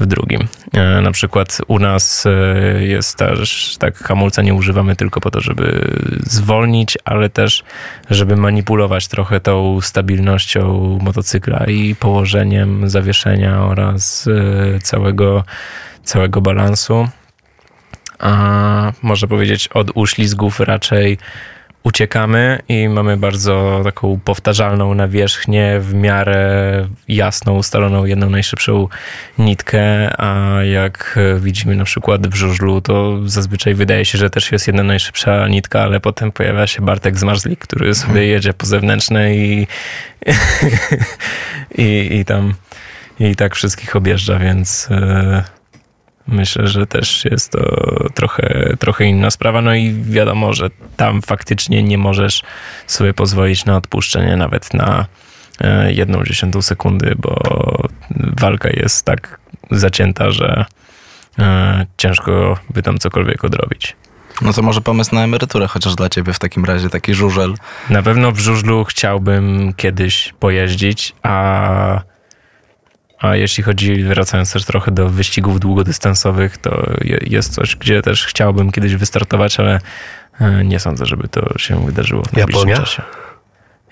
w 0.00 0.06
drugim. 0.06 0.48
E, 0.74 1.00
Na 1.00 1.12
przykład 1.12 1.58
u 1.66 1.78
nas 1.78 2.26
e, 2.26 2.84
jest 2.84 3.16
też 3.16 3.76
tak, 3.78 3.98
hamulca 3.98 4.42
nie 4.42 4.54
używamy 4.54 4.96
tylko 4.96 5.20
po 5.20 5.30
to, 5.30 5.40
żeby 5.40 5.90
zwolnić, 6.26 6.98
ale 7.04 7.30
też, 7.30 7.64
żeby 8.10 8.36
manipulować 8.36 9.08
trochę 9.08 9.40
tą 9.40 9.80
stabilnością 9.80 10.98
motocykla 11.02 11.64
i 11.66 11.94
położeniem 11.94 12.88
zawieszenia 12.90 13.62
oraz 13.62 14.28
e, 14.76 14.80
całego, 14.80 15.44
całego 16.04 16.40
balansu. 16.40 17.08
A 18.18 18.92
można 19.02 19.28
powiedzieć 19.28 19.68
od 19.68 19.90
uślizgów 19.94 20.60
raczej 20.60 21.18
uciekamy 21.88 22.58
i 22.68 22.88
mamy 22.88 23.16
bardzo 23.16 23.80
taką 23.84 24.20
powtarzalną 24.24 24.94
nawierzchnię, 24.94 25.80
w 25.80 25.94
miarę 25.94 26.88
jasną, 27.08 27.56
ustaloną 27.56 28.04
jedną 28.04 28.30
najszybszą 28.30 28.88
nitkę, 29.38 30.10
a 30.20 30.62
jak 30.62 31.18
widzimy 31.40 31.76
na 31.76 31.84
przykład 31.84 32.26
w 32.26 32.34
żużlu, 32.34 32.80
to 32.80 33.18
zazwyczaj 33.24 33.74
wydaje 33.74 34.04
się, 34.04 34.18
że 34.18 34.30
też 34.30 34.52
jest 34.52 34.66
jedna 34.66 34.82
najszybsza 34.82 35.48
nitka, 35.48 35.82
ale 35.82 36.00
potem 36.00 36.32
pojawia 36.32 36.66
się 36.66 36.82
Bartek 36.82 37.18
Zmarzlik, 37.18 37.60
który 37.60 37.94
sobie 37.94 38.26
jedzie 38.26 38.52
po 38.52 38.66
zewnętrznej 38.66 39.38
i, 39.38 39.66
i, 41.84 42.16
i 42.16 42.24
tam 42.24 42.54
i 43.20 43.36
tak 43.36 43.54
wszystkich 43.54 43.96
objeżdża, 43.96 44.38
więc 44.38 44.88
e, 44.90 45.57
Myślę, 46.28 46.66
że 46.66 46.86
też 46.86 47.24
jest 47.24 47.52
to 47.52 47.60
trochę, 48.14 48.76
trochę 48.78 49.04
inna 49.04 49.30
sprawa. 49.30 49.62
No 49.62 49.74
i 49.74 49.94
wiadomo, 50.02 50.52
że 50.52 50.70
tam 50.96 51.22
faktycznie 51.22 51.82
nie 51.82 51.98
możesz 51.98 52.42
sobie 52.86 53.14
pozwolić 53.14 53.64
na 53.64 53.76
odpuszczenie 53.76 54.36
nawet 54.36 54.74
na 54.74 55.06
e, 55.60 55.92
jedną 55.92 56.24
dziesiątą 56.24 56.62
sekundy, 56.62 57.14
bo 57.18 57.40
walka 58.40 58.70
jest 58.70 59.04
tak 59.04 59.40
zacięta, 59.70 60.30
że 60.30 60.64
e, 61.38 61.86
ciężko 61.96 62.58
by 62.70 62.82
tam 62.82 62.98
cokolwiek 62.98 63.44
odrobić. 63.44 63.96
No 64.42 64.52
to 64.52 64.62
może 64.62 64.80
pomysł 64.80 65.14
na 65.14 65.24
emeryturę, 65.24 65.66
chociaż 65.66 65.94
dla 65.94 66.08
ciebie 66.08 66.32
w 66.32 66.38
takim 66.38 66.64
razie 66.64 66.88
taki 66.88 67.14
żużel. 67.14 67.54
Na 67.90 68.02
pewno 68.02 68.32
w 68.32 68.38
żużlu 68.38 68.84
chciałbym 68.84 69.74
kiedyś 69.76 70.34
pojeździć, 70.40 71.14
a, 71.22 72.00
a 73.18 73.36
jeśli 73.36 73.62
chodzi, 73.64 74.04
wracając 74.04 74.52
też 74.52 74.64
trochę 74.64 74.90
do 74.90 75.08
wyścigów 75.08 75.60
długodystansowych, 75.60 76.58
to 76.58 76.92
je- 77.00 77.18
jest 77.26 77.54
coś, 77.54 77.76
gdzie 77.76 78.02
też 78.02 78.26
chciałbym 78.26 78.72
kiedyś 78.72 78.94
wystartować, 78.96 79.60
ale 79.60 79.80
e, 80.40 80.64
nie 80.64 80.80
sądzę, 80.80 81.06
żeby 81.06 81.28
to 81.28 81.58
się 81.58 81.86
wydarzyło 81.86 82.22
w 82.22 82.32
najbliższym 82.32 82.68
Japonia? 82.68 82.86
czasie. 82.86 83.02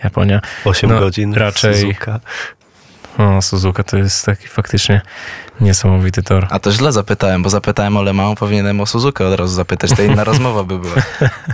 Japonia. 0.04 0.40
8 0.64 0.90
No, 0.90 0.98
godzin. 1.00 1.34
raczej- 1.34 1.74
Suzuka. 1.80 2.20
O, 3.18 3.42
Suzuka 3.42 3.82
to 3.82 3.96
jest 3.96 4.26
taki 4.26 4.48
faktycznie 4.48 5.00
niesamowity 5.60 6.22
tor. 6.22 6.46
A 6.50 6.58
to 6.58 6.72
źle 6.72 6.92
zapytałem, 6.92 7.42
bo 7.42 7.50
zapytałem 7.50 7.96
o 7.96 8.02
Le 8.02 8.12
Mans, 8.12 8.38
powinienem 8.38 8.80
o 8.80 8.86
Suzukę 8.86 9.26
od 9.26 9.40
razu 9.40 9.54
zapytać, 9.54 9.90
to 9.96 10.02
inna 10.02 10.24
rozmowa 10.30 10.64
by 10.64 10.78
była. 10.78 10.94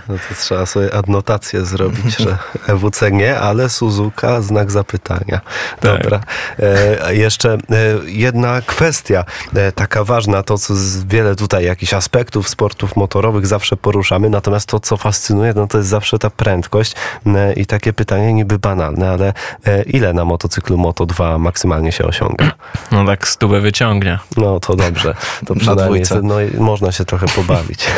No 0.08 0.14
to 0.28 0.34
trzeba 0.40 0.66
sobie 0.66 0.94
adnotację 0.94 1.64
zrobić, 1.64 2.16
że 2.16 2.38
EWC 2.66 3.12
nie, 3.12 3.38
ale 3.38 3.68
Suzuka 3.68 4.42
znak 4.42 4.70
zapytania. 4.70 5.40
Dobra. 5.82 6.20
E, 6.58 7.14
jeszcze 7.14 7.52
e, 7.52 7.58
jedna 8.06 8.60
kwestia, 8.60 9.24
e, 9.54 9.72
taka 9.72 10.04
ważna, 10.04 10.42
to 10.42 10.58
co 10.58 10.74
z 10.74 11.04
wiele 11.04 11.36
tutaj 11.36 11.64
jakichś 11.64 11.94
aspektów 11.94 12.48
sportów 12.48 12.96
motorowych 12.96 13.46
zawsze 13.46 13.76
poruszamy, 13.76 14.30
natomiast 14.30 14.68
to 14.68 14.80
co 14.80 14.96
fascynuje, 14.96 15.52
no 15.56 15.66
to 15.66 15.78
jest 15.78 15.90
zawsze 15.90 16.18
ta 16.18 16.30
prędkość 16.30 16.94
e, 17.26 17.52
i 17.52 17.66
takie 17.66 17.92
pytanie 17.92 18.34
niby 18.34 18.58
banalne, 18.58 19.10
ale 19.10 19.32
e, 19.66 19.82
ile 19.82 20.12
na 20.12 20.24
motocyklu 20.24 20.76
Moto2 20.76 21.38
maksymalnie 21.38 21.92
się 21.92 22.04
osiąga? 22.04 22.52
No 22.92 23.06
tak 23.06 23.28
stówę 23.28 23.60
wyciągnie. 24.00 24.18
No 24.36 24.60
to 24.60 24.76
dobrze, 24.76 25.14
to 25.46 25.54
Na 25.54 25.60
przynajmniej 25.60 26.02
no, 26.22 26.34
można 26.64 26.92
się 26.92 27.04
trochę 27.04 27.26
pobawić. 27.26 27.86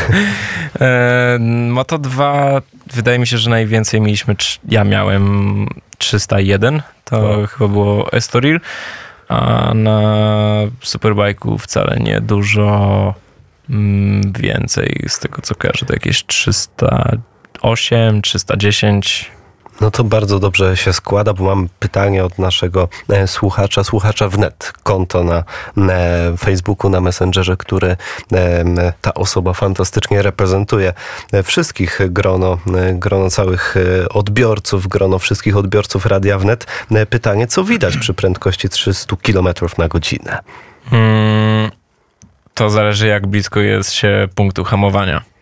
E, 0.80 1.38
Moto 1.68 1.99
2 1.99 2.62
wydaje 2.95 3.18
mi 3.18 3.26
się, 3.26 3.38
że 3.38 3.51
najwięcej 3.51 4.01
mieliśmy, 4.01 4.36
ja 4.68 4.84
miałem 4.84 5.66
301, 5.99 6.82
to 7.05 7.47
chyba 7.47 7.68
było 7.68 8.12
Estoril, 8.12 8.61
a 9.28 9.70
na 9.74 10.01
Superbike'u 10.84 11.59
wcale 11.59 11.97
nie 12.01 12.20
dużo 12.20 13.14
mm, 13.70 14.32
więcej, 14.32 15.05
z 15.09 15.18
tego 15.18 15.42
co 15.42 15.55
kojarzę, 15.55 15.86
to 15.86 15.92
jakieś 15.92 16.26
308, 16.26 18.22
310. 18.22 19.30
No 19.80 19.90
to 19.90 20.04
bardzo 20.04 20.38
dobrze 20.38 20.76
się 20.76 20.92
składa, 20.92 21.32
bo 21.32 21.44
mam 21.44 21.68
pytanie 21.78 22.24
od 22.24 22.38
naszego 22.38 22.88
e, 23.08 23.28
słuchacza, 23.28 23.84
słuchacza 23.84 24.28
wnet, 24.28 24.72
konto 24.82 25.24
na 25.24 25.44
e, 25.78 26.36
Facebooku, 26.38 26.90
na 26.90 27.00
Messengerze, 27.00 27.56
który 27.56 27.96
e, 28.32 28.92
ta 29.00 29.14
osoba 29.14 29.52
fantastycznie 29.52 30.22
reprezentuje 30.22 30.92
wszystkich 31.44 32.00
grono, 32.10 32.58
grono 32.94 33.30
całych 33.30 33.74
odbiorców, 34.10 34.88
grono 34.88 35.18
wszystkich 35.18 35.56
odbiorców 35.56 36.06
Radia 36.06 36.38
Wnet. 36.38 36.66
Pytanie, 37.10 37.46
co 37.46 37.64
widać 37.64 37.96
przy 37.96 38.14
prędkości 38.14 38.68
300 38.68 39.16
km 39.16 39.48
na 39.78 39.88
godzinę? 39.88 40.38
Mm, 40.92 41.70
to 42.54 42.70
zależy 42.70 43.06
jak 43.06 43.26
blisko 43.26 43.60
jest 43.60 43.92
się 43.92 44.28
punktu 44.34 44.64
hamowania. 44.64 45.34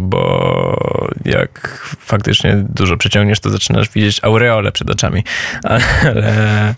Bo 0.00 0.76
jak 1.24 1.78
faktycznie 2.00 2.56
dużo 2.68 2.96
przeciągniesz, 2.96 3.40
to 3.40 3.50
zaczynasz 3.50 3.90
widzieć 3.90 4.24
aureole 4.24 4.72
przed 4.72 4.90
oczami. 4.90 5.24
Ale 5.64 6.74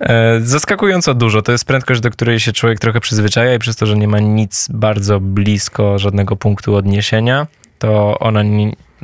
e, 0.00 0.40
zaskakująco 0.40 1.14
dużo. 1.14 1.42
To 1.42 1.52
jest 1.52 1.64
prędkość, 1.64 2.00
do 2.00 2.10
której 2.10 2.40
się 2.40 2.52
człowiek 2.52 2.78
trochę 2.78 3.00
przyzwyczaja 3.00 3.54
i 3.54 3.58
przez 3.58 3.76
to, 3.76 3.86
że 3.86 3.96
nie 3.96 4.08
ma 4.08 4.18
nic 4.18 4.68
bardzo 4.70 5.20
blisko 5.20 5.98
żadnego 5.98 6.36
punktu 6.36 6.74
odniesienia, 6.74 7.46
to 7.78 8.18
ona 8.18 8.42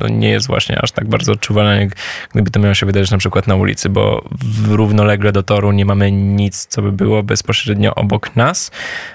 no 0.03 0.09
nie 0.09 0.29
jest 0.29 0.47
właśnie 0.47 0.81
aż 0.81 0.91
tak 0.91 1.07
bardzo 1.07 1.31
odczuwalna, 1.31 1.75
jak 1.75 1.95
gdyby 2.31 2.51
to 2.51 2.59
miało 2.59 2.73
się 2.73 2.85
wydarzyć 2.85 3.11
na 3.11 3.17
przykład 3.17 3.47
na 3.47 3.55
ulicy, 3.55 3.89
bo 3.89 4.29
równolegle 4.67 5.31
do 5.31 5.43
toru 5.43 5.71
nie 5.71 5.85
mamy 5.85 6.11
nic, 6.11 6.65
co 6.65 6.81
by 6.81 6.91
było 6.91 7.23
bezpośrednio 7.23 7.95
obok 7.95 8.35
nas. 8.35 8.71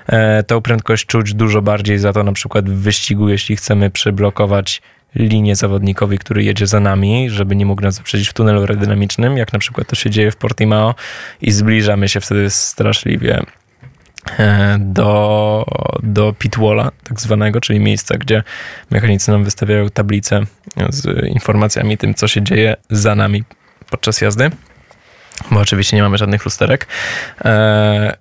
E, 0.07 0.43
tą 0.43 0.61
prędkość 0.61 1.07
czuć 1.07 1.35
dużo 1.35 1.63
bardziej 1.63 1.99
za 1.99 2.13
to 2.13 2.23
na 2.23 2.33
przykład 2.33 2.71
w 2.71 2.75
wyścigu, 2.75 3.29
jeśli 3.29 3.57
chcemy 3.57 3.91
przyblokować 3.91 4.83
linię 5.15 5.57
zawodnikowi, 5.57 6.19
który 6.19 6.45
jedzie 6.45 6.67
za 6.67 6.81
nami, 6.81 7.31
żeby 7.31 7.57
nie 7.57 7.67
mógł 7.67 7.83
nas 7.83 7.95
zaprzedzić 7.95 8.29
w 8.29 8.33
tunelu 8.33 8.61
aerodynamicznym, 8.61 9.37
jak 9.37 9.53
na 9.53 9.59
przykład 9.59 9.89
to 9.89 9.97
się 9.97 10.11
dzieje 10.11 10.31
w 10.31 10.37
Portimao 10.37 10.95
i 11.43 11.51
zbliżamy 11.51 12.09
się 12.09 12.21
wtedy 12.21 12.51
straszliwie 12.51 13.43
do, 14.79 15.65
do 16.03 16.33
pitwalla 16.33 16.93
tak 17.05 17.21
zwanego, 17.21 17.61
czyli 17.61 17.81
miejsca, 17.81 18.19
gdzie 18.19 18.43
mechanicy 18.91 19.31
nam 19.31 19.45
wystawiają 19.45 19.89
tablice 19.89 20.41
z 20.89 21.27
informacjami 21.27 21.99
tym, 21.99 22.15
co 22.15 22.29
się 22.29 22.43
dzieje 22.43 22.77
za 22.91 23.15
nami 23.15 23.45
podczas 23.91 24.21
jazdy, 24.21 24.51
bo 25.51 25.61
oczywiście 25.61 25.97
nie 25.97 26.03
mamy 26.03 26.19
żadnych 26.19 26.45
lusterek. 26.45 26.87
E, 27.45 28.17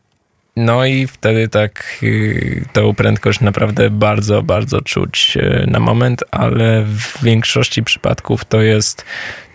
No 0.57 0.85
i 0.85 1.07
wtedy 1.07 1.47
tak 1.47 1.99
y, 2.03 2.65
tą 2.73 2.95
prędkość 2.95 3.41
naprawdę 3.41 3.89
bardzo, 3.89 4.43
bardzo 4.43 4.81
czuć 4.81 5.37
y, 5.37 5.65
na 5.67 5.79
moment, 5.79 6.23
ale 6.31 6.83
w 6.83 7.23
większości 7.23 7.83
przypadków 7.83 8.45
to 8.45 8.61
jest 8.61 9.05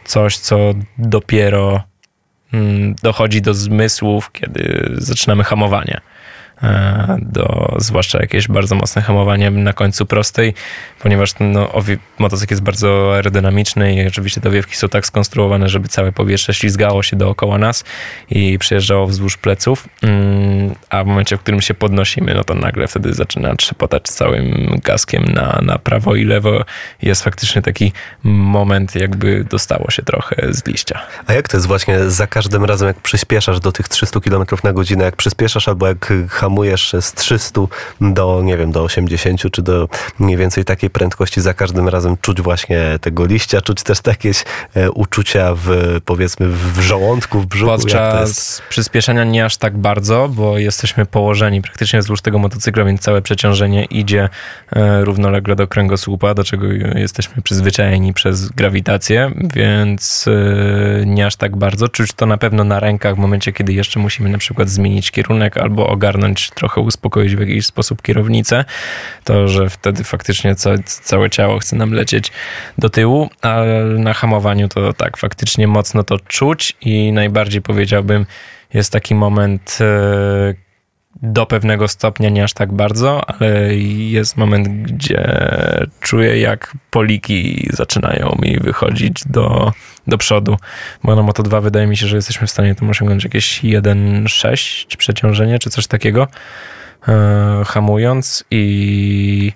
coś, 0.04 0.36
co 0.36 0.74
dopiero 0.98 1.82
mm, 2.52 2.94
dochodzi 3.02 3.42
do 3.42 3.54
zmysłów, 3.54 4.32
kiedy 4.32 4.90
zaczynamy 4.92 5.44
hamowanie. 5.44 6.00
E, 6.62 7.16
do 7.22 7.76
zwłaszcza 7.78 8.18
jakieś 8.18 8.48
bardzo 8.48 8.74
mocne 8.74 9.02
hamowanie 9.02 9.50
na 9.50 9.72
końcu 9.72 10.06
prostej, 10.06 10.54
ponieważ 11.02 11.30
no, 11.40 11.72
motocykl 12.18 12.52
jest 12.52 12.62
bardzo 12.62 13.14
aerodynamiczny 13.14 13.94
i 13.94 14.06
oczywiście 14.06 14.40
te 14.40 14.48
owiewki 14.48 14.76
są 14.76 14.88
tak 14.88 15.06
skonstruowane, 15.06 15.68
żeby 15.68 15.88
całe 15.88 16.12
powietrze 16.12 16.54
ślizgało 16.54 17.02
się 17.02 17.16
dookoła 17.16 17.58
nas 17.58 17.84
i 18.30 18.58
przejeżdżało 18.58 19.06
wzdłuż 19.06 19.36
pleców, 19.36 19.88
mm, 20.02 20.74
a 20.90 21.04
w 21.04 21.06
momencie, 21.06 21.36
w 21.36 21.40
którym 21.40 21.60
się 21.60 21.74
podnosimy, 21.74 22.34
no 22.34 22.44
to 22.44 22.54
nagle 22.54 22.88
wtedy 22.88 23.14
zaczyna 23.14 23.56
trzepotać 23.56 24.02
całym 24.02 24.78
gaskiem 24.84 25.24
na, 25.24 25.60
na 25.62 25.78
prawo 25.78 26.14
i 26.14 26.24
lewo. 26.24 26.64
Jest 27.02 27.24
faktycznie 27.24 27.62
taki 27.62 27.92
moment, 28.22 28.94
jakby 28.94 29.44
dostało 29.44 29.90
się 29.90 30.02
trochę 30.02 30.54
z 30.54 30.66
liścia. 30.66 31.00
A 31.26 31.32
jak 31.32 31.48
to 31.48 31.56
jest 31.56 31.66
właśnie 31.66 32.10
za 32.10 32.26
każdym 32.26 32.64
razem, 32.64 32.88
jak 32.88 33.00
przyspieszasz 33.00 33.60
do 33.60 33.72
tych 33.72 33.88
300 33.88 34.20
km 34.20 34.44
na 34.64 34.72
godzinę, 34.72 35.04
jak 35.04 35.16
przyspieszasz 35.16 35.68
albo 35.68 35.86
jak 35.86 36.12
hamujesz 36.28 36.51
z 37.00 37.12
300 37.12 37.60
do, 38.00 38.40
nie 38.44 38.56
wiem, 38.56 38.72
do 38.72 38.82
80 38.82 39.50
czy 39.52 39.62
do 39.62 39.88
mniej 40.18 40.36
więcej 40.36 40.64
takiej 40.64 40.90
prędkości, 40.90 41.40
za 41.40 41.54
każdym 41.54 41.88
razem 41.88 42.16
czuć 42.20 42.40
właśnie 42.40 42.98
tego 43.00 43.26
liścia, 43.26 43.60
czuć 43.60 43.82
też 43.82 43.98
jakieś 44.06 44.44
e, 44.74 44.90
uczucia 44.90 45.54
w, 45.54 45.96
powiedzmy, 46.04 46.48
w 46.48 46.80
żołądku, 46.80 47.40
w 47.40 47.46
brzuchu. 47.46 47.72
Podczas 47.72 48.62
przyspieszenia 48.68 49.24
nie 49.24 49.44
aż 49.44 49.56
tak 49.56 49.78
bardzo, 49.78 50.28
bo 50.28 50.58
jesteśmy 50.58 51.06
położeni 51.06 51.62
praktycznie 51.62 51.98
wzdłuż 51.98 52.20
tego 52.20 52.38
motocykla, 52.38 52.84
więc 52.84 53.00
całe 53.00 53.22
przeciążenie 53.22 53.84
idzie 53.84 54.28
e, 54.72 55.04
równolegle 55.04 55.56
do 55.56 55.68
kręgosłupa, 55.68 56.34
do 56.34 56.44
czego 56.44 56.66
jesteśmy 56.94 57.42
przyzwyczajeni 57.42 58.14
przez 58.14 58.48
grawitację, 58.48 59.30
więc 59.54 60.24
e, 60.28 61.06
nie 61.06 61.26
aż 61.26 61.36
tak 61.36 61.56
bardzo. 61.56 61.88
Czuć 61.88 62.12
to 62.12 62.26
na 62.26 62.38
pewno 62.38 62.64
na 62.64 62.80
rękach 62.80 63.14
w 63.14 63.18
momencie, 63.18 63.52
kiedy 63.52 63.72
jeszcze 63.72 64.00
musimy 64.00 64.28
na 64.28 64.38
przykład 64.38 64.68
zmienić 64.68 65.10
kierunek 65.10 65.56
albo 65.56 65.86
ogarnąć, 65.88 66.31
trochę 66.50 66.80
uspokoić 66.80 67.36
w 67.36 67.40
jakiś 67.40 67.66
sposób 67.66 68.02
kierownicę, 68.02 68.64
to 69.24 69.48
że 69.48 69.70
wtedy 69.70 70.04
faktycznie 70.04 70.54
ca 70.54 70.70
całe 70.84 71.30
ciało 71.30 71.58
chce 71.58 71.76
nam 71.76 71.92
lecieć 71.92 72.32
do 72.78 72.90
tyłu, 72.90 73.30
ale 73.42 73.84
na 73.84 74.14
hamowaniu 74.14 74.68
to 74.68 74.92
tak, 74.92 75.16
faktycznie 75.16 75.68
mocno 75.68 76.04
to 76.04 76.18
czuć 76.18 76.76
i 76.80 77.12
najbardziej 77.12 77.62
powiedziałbym, 77.62 78.26
jest 78.74 78.92
taki 78.92 79.14
moment, 79.14 79.78
e, 79.80 80.54
do 81.22 81.46
pewnego 81.46 81.88
stopnia 81.88 82.28
nie 82.28 82.44
aż 82.44 82.52
tak 82.52 82.72
bardzo, 82.72 83.30
ale 83.30 83.74
jest 83.76 84.36
moment, 84.36 84.68
gdzie 84.68 85.48
czuję, 86.00 86.40
jak 86.40 86.76
poliki 86.90 87.68
zaczynają 87.72 88.36
mi 88.42 88.58
wychodzić 88.58 89.22
do, 89.26 89.72
do 90.06 90.18
przodu. 90.18 90.56
Bo 91.04 91.16
na 91.16 91.22
Moto 91.22 91.42
2 91.42 91.60
wydaje 91.60 91.86
mi 91.86 91.96
się, 91.96 92.06
że 92.06 92.16
jesteśmy 92.16 92.46
w 92.46 92.50
stanie 92.50 92.74
tam 92.74 92.90
osiągnąć 92.90 93.24
jakieś 93.24 93.60
1,6 93.64 94.96
przeciążenie, 94.96 95.58
czy 95.58 95.70
coś 95.70 95.86
takiego, 95.86 96.28
e, 97.08 97.62
hamując 97.66 98.44
i 98.50 99.52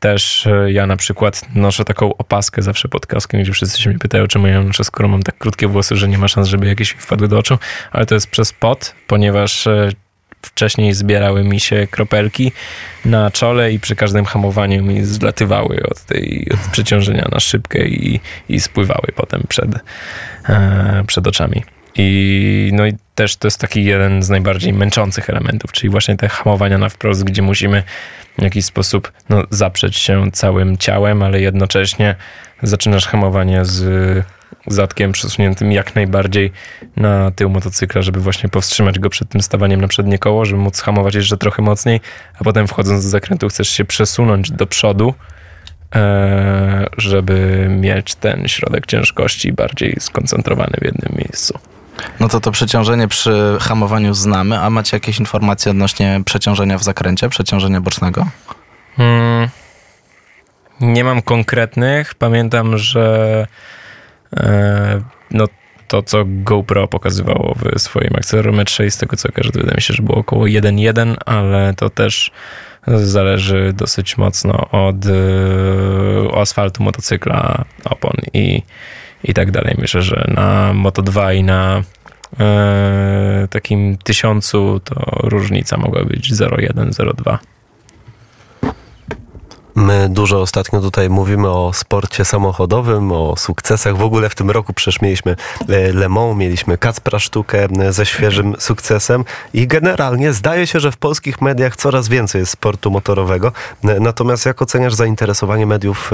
też 0.00 0.46
e, 0.46 0.72
ja 0.72 0.86
na 0.86 0.96
przykład 0.96 1.42
noszę 1.54 1.84
taką 1.84 2.16
opaskę 2.16 2.62
zawsze 2.62 2.88
pod 2.88 3.06
kaskiem, 3.06 3.42
gdzie 3.42 3.52
wszyscy 3.52 3.82
się 3.82 3.90
mnie 3.90 3.98
pytają, 3.98 4.26
czemu 4.26 4.46
ja 4.46 4.62
noszę, 4.62 4.84
skoro 4.84 5.08
mam 5.08 5.22
tak 5.22 5.38
krótkie 5.38 5.68
włosy, 5.68 5.96
że 5.96 6.08
nie 6.08 6.18
ma 6.18 6.28
szans, 6.28 6.48
żeby 6.48 6.66
jakieś 6.66 6.94
mi 6.94 7.00
wpadły 7.00 7.28
do 7.28 7.38
oczu, 7.38 7.58
ale 7.92 8.06
to 8.06 8.14
jest 8.14 8.30
przez 8.30 8.52
pot, 8.52 8.94
ponieważ 9.06 9.66
e, 9.66 9.88
wcześniej 10.46 10.94
zbierały 10.94 11.44
mi 11.44 11.60
się 11.60 11.86
kropelki 11.90 12.52
na 13.04 13.30
czole 13.30 13.72
i 13.72 13.80
przy 13.80 13.96
każdym 13.96 14.24
hamowaniu 14.24 14.82
mi 14.82 15.04
zlatywały 15.04 15.82
od 15.90 16.00
tej 16.00 16.48
od 16.54 16.70
przeciążenia 16.72 17.28
na 17.32 17.40
szybkę 17.40 17.86
i, 17.86 18.20
i 18.48 18.60
spływały 18.60 19.08
potem 19.14 19.42
przed, 19.48 19.70
e, 20.48 21.04
przed 21.06 21.26
oczami. 21.26 21.64
I, 21.96 22.70
no 22.72 22.86
i 22.86 22.92
też 23.14 23.36
to 23.36 23.46
jest 23.46 23.60
taki 23.60 23.84
jeden 23.84 24.22
z 24.22 24.30
najbardziej 24.30 24.72
męczących 24.72 25.30
elementów, 25.30 25.72
czyli 25.72 25.90
właśnie 25.90 26.16
te 26.16 26.28
hamowania 26.28 26.78
na 26.78 26.88
wprost, 26.88 27.24
gdzie 27.24 27.42
musimy 27.42 27.82
w 28.38 28.42
jakiś 28.42 28.64
sposób 28.64 29.12
no, 29.28 29.42
zaprzeć 29.50 29.96
się 29.96 30.30
całym 30.32 30.78
ciałem, 30.78 31.22
ale 31.22 31.40
jednocześnie 31.40 32.14
zaczynasz 32.62 33.06
hamowanie 33.06 33.64
z 33.64 34.24
zadkiem 34.66 35.12
przesuniętym 35.12 35.72
jak 35.72 35.94
najbardziej 35.94 36.52
na 36.96 37.30
tył 37.30 37.50
motocykla, 37.50 38.02
żeby 38.02 38.20
właśnie 38.20 38.48
powstrzymać 38.48 38.98
go 38.98 39.10
przed 39.10 39.28
tym 39.28 39.40
stawaniem 39.42 39.80
na 39.80 39.88
przednie 39.88 40.18
koło, 40.18 40.44
żeby 40.44 40.62
móc 40.62 40.80
hamować 40.80 41.14
jeszcze 41.14 41.36
trochę 41.36 41.62
mocniej, 41.62 42.00
a 42.40 42.44
potem 42.44 42.68
wchodząc 42.68 43.04
do 43.04 43.10
zakrętu 43.10 43.48
chcesz 43.48 43.68
się 43.68 43.84
przesunąć 43.84 44.50
do 44.50 44.66
przodu, 44.66 45.14
e, 45.94 46.86
żeby 46.96 47.66
mieć 47.70 48.14
ten 48.14 48.48
środek 48.48 48.86
ciężkości 48.86 49.52
bardziej 49.52 49.96
skoncentrowany 50.00 50.76
w 50.80 50.84
jednym 50.84 51.12
miejscu. 51.18 51.58
No 52.20 52.28
to 52.28 52.40
to 52.40 52.50
przeciążenie 52.50 53.08
przy 53.08 53.56
hamowaniu 53.60 54.14
znamy, 54.14 54.58
a 54.58 54.70
macie 54.70 54.96
jakieś 54.96 55.18
informacje 55.18 55.70
odnośnie 55.70 56.20
przeciążenia 56.24 56.78
w 56.78 56.82
zakręcie, 56.82 57.28
przeciążenia 57.28 57.80
bocznego? 57.80 58.26
Hmm, 58.96 59.48
nie 60.80 61.04
mam 61.04 61.22
konkretnych. 61.22 62.14
Pamiętam, 62.14 62.78
że 62.78 63.46
no, 65.30 65.46
to, 65.88 66.02
co 66.02 66.24
GoPro 66.26 66.88
pokazywało 66.88 67.54
w 67.54 67.78
swoim 67.80 68.10
akcelerometrze 68.16 68.86
i 68.86 68.90
z 68.90 68.96
tego 68.96 69.16
co 69.16 69.28
to 69.28 69.42
wydaje 69.42 69.74
mi 69.76 69.82
się, 69.82 69.94
że 69.94 70.02
było 70.02 70.18
około 70.18 70.44
1.1, 70.44 71.16
ale 71.26 71.74
to 71.74 71.90
też 71.90 72.30
zależy 72.86 73.72
dosyć 73.72 74.16
mocno 74.18 74.70
od 74.70 74.96
e, 75.06 76.40
asfaltu 76.40 76.82
motocykla, 76.82 77.64
opon 77.84 78.12
i 78.32 78.62
i 79.24 79.34
tak 79.34 79.50
dalej. 79.50 79.74
Myślę, 79.78 80.02
że 80.02 80.24
na 80.34 80.72
Moto 80.72 81.02
2 81.02 81.32
i 81.32 81.42
na 81.42 81.82
e, 82.40 83.48
takim 83.50 83.96
tysiącu 83.96 84.80
to 84.84 84.94
różnica 85.22 85.76
mogła 85.76 86.04
być 86.04 86.32
0,1, 86.32 86.90
0,2. 86.90 87.38
My 89.76 90.08
dużo 90.08 90.40
ostatnio 90.40 90.80
tutaj 90.80 91.10
mówimy 91.10 91.48
o 91.48 91.72
sporcie 91.72 92.24
samochodowym, 92.24 93.12
o 93.12 93.36
sukcesach. 93.36 93.96
W 93.96 94.02
ogóle 94.02 94.28
w 94.28 94.34
tym 94.34 94.50
roku 94.50 94.72
przecież 94.72 95.00
mieliśmy 95.00 95.36
e, 95.68 95.92
Le 95.92 96.08
Mans, 96.08 96.36
mieliśmy 96.36 96.78
Kacpra 96.78 97.18
Sztukę 97.18 97.68
e, 97.80 97.92
ze 97.92 98.06
świeżym 98.06 98.54
sukcesem 98.58 99.24
i 99.54 99.66
generalnie 99.66 100.32
zdaje 100.32 100.66
się, 100.66 100.80
że 100.80 100.92
w 100.92 100.96
polskich 100.96 101.40
mediach 101.40 101.76
coraz 101.76 102.08
więcej 102.08 102.38
jest 102.38 102.52
sportu 102.52 102.90
motorowego. 102.90 103.52
E, 103.84 104.00
natomiast 104.00 104.46
jak 104.46 104.62
oceniasz 104.62 104.94
zainteresowanie 104.94 105.66
mediów 105.66 106.10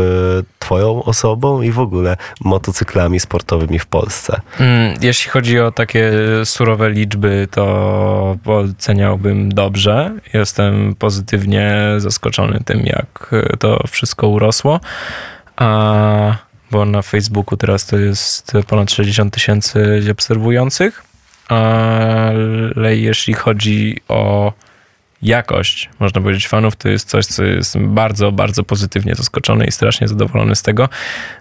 twoją 0.58 1.02
osobą 1.02 1.62
i 1.62 1.70
w 1.70 1.78
ogóle 1.78 2.16
motocyklami 2.40 3.20
sportowymi 3.20 3.78
w 3.78 3.86
Polsce? 3.86 4.40
Mm, 4.60 4.98
jeśli 5.00 5.30
chodzi 5.30 5.60
o 5.60 5.72
takie 5.72 6.12
surowe 6.44 6.90
liczby, 6.90 7.48
to 7.50 8.36
oceniałbym 8.46 9.48
dobrze. 9.48 10.16
Jestem 10.34 10.94
pozytywnie 10.98 11.94
zaskoczony 11.98 12.60
tym, 12.64 12.86
jak 12.86 13.30
to 13.58 13.84
wszystko 13.90 14.28
urosło. 14.28 14.80
A, 15.56 16.36
bo 16.70 16.84
na 16.84 17.02
Facebooku 17.02 17.56
teraz 17.56 17.86
to 17.86 17.98
jest 17.98 18.52
ponad 18.66 18.90
60 18.90 19.34
tysięcy 19.34 20.02
obserwujących. 20.12 21.02
Ale 21.48 22.96
jeśli 22.96 23.34
chodzi 23.34 23.96
o 24.08 24.52
jakość, 25.22 25.90
można 26.00 26.20
powiedzieć, 26.20 26.48
fanów, 26.48 26.76
to 26.76 26.88
jest 26.88 27.08
coś, 27.08 27.26
co 27.26 27.44
jest 27.44 27.78
bardzo, 27.78 28.32
bardzo 28.32 28.64
pozytywnie 28.64 29.14
zaskoczony 29.14 29.66
i 29.66 29.72
strasznie 29.72 30.08
zadowolony 30.08 30.56
z 30.56 30.62
tego, 30.62 30.88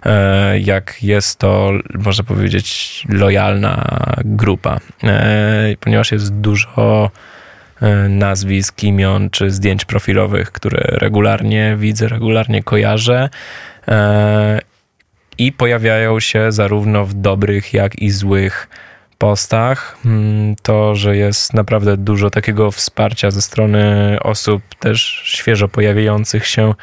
e, 0.04 0.60
jak 0.60 1.02
jest 1.02 1.38
to, 1.38 1.72
można 1.94 2.24
powiedzieć, 2.24 3.04
lojalna 3.08 3.96
grupa. 4.24 4.80
E, 5.04 5.76
ponieważ 5.80 6.12
jest 6.12 6.34
dużo 6.34 7.10
nazwisk, 8.08 8.82
imion 8.82 9.30
czy 9.30 9.50
zdjęć 9.50 9.84
profilowych, 9.84 10.52
które 10.52 10.80
regularnie 10.84 11.76
widzę, 11.78 12.08
regularnie 12.08 12.62
kojarzę. 12.62 13.28
E, 13.88 14.58
I 15.38 15.52
pojawiają 15.52 16.20
się 16.20 16.52
zarówno 16.52 17.04
w 17.04 17.14
dobrych, 17.14 17.74
jak 17.74 17.98
i 17.98 18.10
złych 18.10 18.68
postach. 19.18 19.98
Mm, 20.04 20.56
to, 20.62 20.94
że 20.94 21.16
jest 21.16 21.54
naprawdę 21.54 21.96
dużo 21.96 22.30
takiego 22.30 22.70
wsparcia 22.70 23.30
ze 23.30 23.42
strony 23.42 24.16
osób 24.22 24.62
też 24.80 25.22
świeżo 25.24 25.68
pojawiających 25.68 26.46
się 26.46 26.74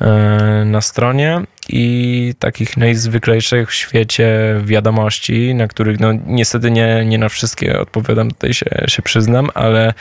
E, 0.00 0.64
na 0.64 0.80
stronie 0.80 1.40
i 1.68 2.34
takich 2.38 2.76
najzwyklejszych 2.76 3.70
w 3.70 3.74
świecie 3.74 4.60
wiadomości, 4.64 5.54
na 5.54 5.68
których 5.68 6.00
no 6.00 6.08
niestety 6.26 6.70
nie, 6.70 7.04
nie 7.04 7.18
na 7.18 7.28
wszystkie 7.28 7.80
odpowiadam, 7.80 8.30
tutaj 8.30 8.54
się, 8.54 8.66
się 8.88 9.02
przyznam, 9.02 9.48
ale 9.54 9.94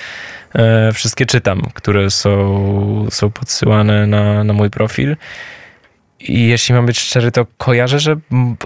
e, 0.56 0.92
wszystkie 0.94 1.26
czytam, 1.26 1.62
które 1.74 2.10
są, 2.10 3.08
są 3.12 3.32
podsyłane 3.32 4.08
na, 4.08 4.44
na 4.44 4.54
mój 4.54 4.70
profil. 4.70 5.16
I 6.20 6.48
jeśli 6.48 6.76
mam 6.76 6.86
być 6.86 7.00
szczery, 7.00 7.32
to 7.32 7.46
kojarzę, 7.58 8.00
że 8.00 8.16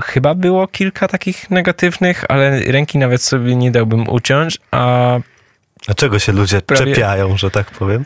chyba 0.03 0.35
było 0.35 0.67
kilka 0.67 1.07
takich 1.07 1.49
negatywnych, 1.49 2.23
ale 2.29 2.59
ręki 2.59 2.97
nawet 2.97 3.21
sobie 3.21 3.55
nie 3.55 3.71
dałbym 3.71 4.09
uciąć, 4.09 4.57
a... 4.71 5.19
Dlaczego 5.85 6.19
się 6.19 6.31
ludzie 6.31 6.61
prawie... 6.61 6.93
czepiają, 6.93 7.37
że 7.37 7.51
tak 7.51 7.71
powiem? 7.71 8.05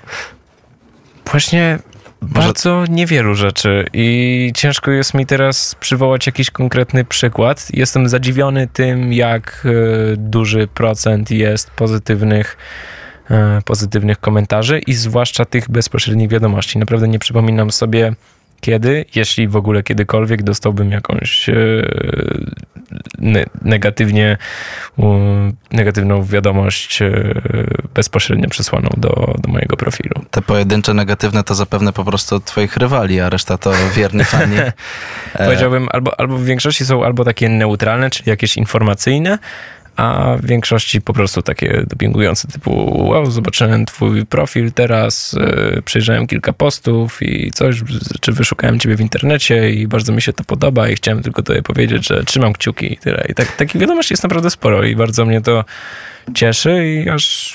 Właśnie 1.32 1.80
bardzo 2.22 2.86
niewielu 2.90 3.36
rzeczy 3.36 3.86
i 3.94 4.52
ciężko 4.56 4.92
jest 4.92 5.14
mi 5.14 5.26
teraz 5.26 5.76
przywołać 5.76 6.26
jakiś 6.26 6.52
konkretny 6.52 7.06
przykład. 7.06 7.68
Jestem 7.74 8.10
zadziwiony 8.10 8.68
tym, 8.68 9.14
jak 9.14 9.64
e, 9.66 10.18
duży 10.18 10.68
procent 10.68 11.32
jest 11.32 11.72
pozytywnych 11.72 12.58
e, 13.32 13.62
pozytywnych 13.66 14.20
komentarzy 14.20 14.80
i 14.80 14.94
zwłaszcza 14.94 15.46
tych 15.46 15.70
bezpośrednich 15.70 16.30
wiadomości. 16.30 16.80
Naprawdę 16.80 17.08
nie 17.08 17.20
przypominam 17.20 17.72
sobie 17.72 18.14
kiedy, 18.62 19.06
jeśli 19.16 19.48
w 19.48 19.56
ogóle 19.56 19.84
kiedykolwiek 19.84 20.44
dostałbym 20.44 20.92
jakąś 20.92 21.50
e, 21.50 21.54
ne 23.20 23.46
negatywnie, 23.62 24.38
negatywną 25.72 26.24
wiadomość 26.24 27.02
e, 27.02 27.12
bezpośrednio 27.94 28.50
przesłaną 28.50 28.90
do, 28.98 29.36
do 29.40 29.52
mojego 29.52 29.78
profilu. 29.78 30.26
Te 30.32 30.42
pojedyncze 30.42 30.94
negatywne 30.94 31.44
to 31.44 31.56
zapewne 31.56 31.94
po 31.94 32.06
prostu 32.06 32.36
od 32.36 32.46
twoich 32.46 32.78
rywali, 32.78 33.20
a 33.20 33.30
reszta 33.30 33.58
to 33.58 33.72
wierni 33.96 34.24
fani. 34.24 34.58
Powiedziałbym, 35.38 35.88
albo, 35.92 36.20
albo 36.20 36.38
w 36.38 36.46
większości 36.46 36.86
są 36.86 37.06
albo 37.06 37.26
takie 37.26 37.50
neutralne, 37.50 38.10
czyli 38.10 38.30
jakieś 38.30 38.58
informacyjne, 38.58 39.38
a 40.02 40.38
w 40.38 40.46
większości 40.46 41.02
po 41.02 41.14
prostu 41.14 41.42
takie 41.42 41.84
dopingujące 41.88 42.48
typu 42.48 43.04
wow, 43.10 43.32
zobaczyłem 43.32 43.86
twój 43.86 44.26
profil 44.26 44.72
teraz, 44.72 45.36
yy, 45.74 45.82
przejrzałem 45.82 46.28
kilka 46.28 46.54
postów 46.54 47.22
i 47.22 47.52
coś, 47.52 47.82
czy 48.22 48.32
wyszukałem 48.32 48.80
ciebie 48.80 48.96
w 48.96 49.02
internecie 49.02 49.70
i 49.70 49.88
bardzo 49.88 50.14
mi 50.14 50.22
się 50.22 50.34
to 50.34 50.44
podoba 50.44 50.90
i 50.90 50.96
chciałem 50.96 51.24
tylko 51.24 51.42
tobie 51.42 51.62
powiedzieć, 51.62 52.08
że 52.08 52.24
trzymam 52.24 52.54
kciuki 52.54 52.94
i 52.94 52.98
tyle. 52.98 53.26
I 53.30 53.34
tak, 53.34 53.56
takich 53.56 53.82
wiadomości 53.82 54.14
jest 54.14 54.24
naprawdę 54.24 54.50
sporo 54.50 54.84
i 54.84 54.96
bardzo 54.96 55.26
mnie 55.26 55.42
to 55.42 55.66
cieszy 56.34 56.86
i 56.88 57.10
aż 57.10 57.54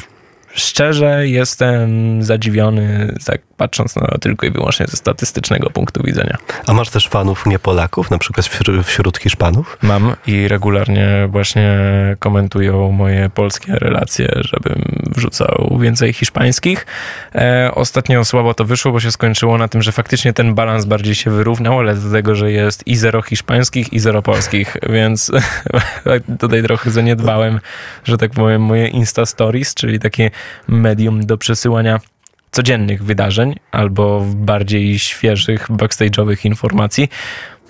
szczerze 0.54 1.28
jestem 1.28 2.22
zadziwiony, 2.22 3.14
tak 3.24 3.45
patrząc 3.56 3.96
na 3.96 4.06
tylko 4.20 4.46
i 4.46 4.50
wyłącznie 4.50 4.86
ze 4.86 4.96
statystycznego 4.96 5.70
punktu 5.70 6.02
widzenia. 6.02 6.36
A 6.66 6.72
masz 6.72 6.90
też 6.90 7.08
fanów 7.08 7.46
nie 7.46 7.58
Polaków, 7.58 8.10
na 8.10 8.18
przykład 8.18 8.46
wśród, 8.46 8.86
wśród 8.86 9.18
Hiszpanów? 9.18 9.78
Mam 9.82 10.16
i 10.26 10.48
regularnie 10.48 11.28
właśnie 11.30 11.78
komentują 12.18 12.92
moje 12.92 13.30
polskie 13.30 13.72
relacje, 13.72 14.28
żebym 14.34 15.04
wrzucał 15.16 15.78
więcej 15.80 16.12
hiszpańskich. 16.12 16.86
E, 17.34 17.70
ostatnio 17.74 18.24
słabo 18.24 18.54
to 18.54 18.64
wyszło, 18.64 18.92
bo 18.92 19.00
się 19.00 19.12
skończyło 19.12 19.58
na 19.58 19.68
tym, 19.68 19.82
że 19.82 19.92
faktycznie 19.92 20.32
ten 20.32 20.54
balans 20.54 20.84
bardziej 20.84 21.14
się 21.14 21.30
wyrównał, 21.30 21.78
ale 21.78 21.94
do 21.94 22.12
tego, 22.12 22.34
że 22.34 22.52
jest 22.52 22.86
i 22.86 22.96
zero 22.96 23.22
hiszpańskich, 23.22 23.92
i 23.92 23.98
zero 23.98 24.22
polskich, 24.22 24.76
więc 24.88 25.32
tutaj 26.40 26.62
trochę 26.62 26.90
zaniedbałem, 26.90 27.60
że 28.04 28.18
tak 28.18 28.30
powiem, 28.30 28.62
moje 28.62 28.88
Insta 28.88 29.26
Stories, 29.26 29.74
czyli 29.74 29.98
takie 29.98 30.30
medium 30.68 31.26
do 31.26 31.38
przesyłania 31.38 32.00
codziennych 32.56 33.04
wydarzeń 33.04 33.54
albo 33.70 34.24
bardziej 34.34 34.98
świeżych, 34.98 35.70
backstage'owych 35.70 36.46
informacji. 36.46 37.08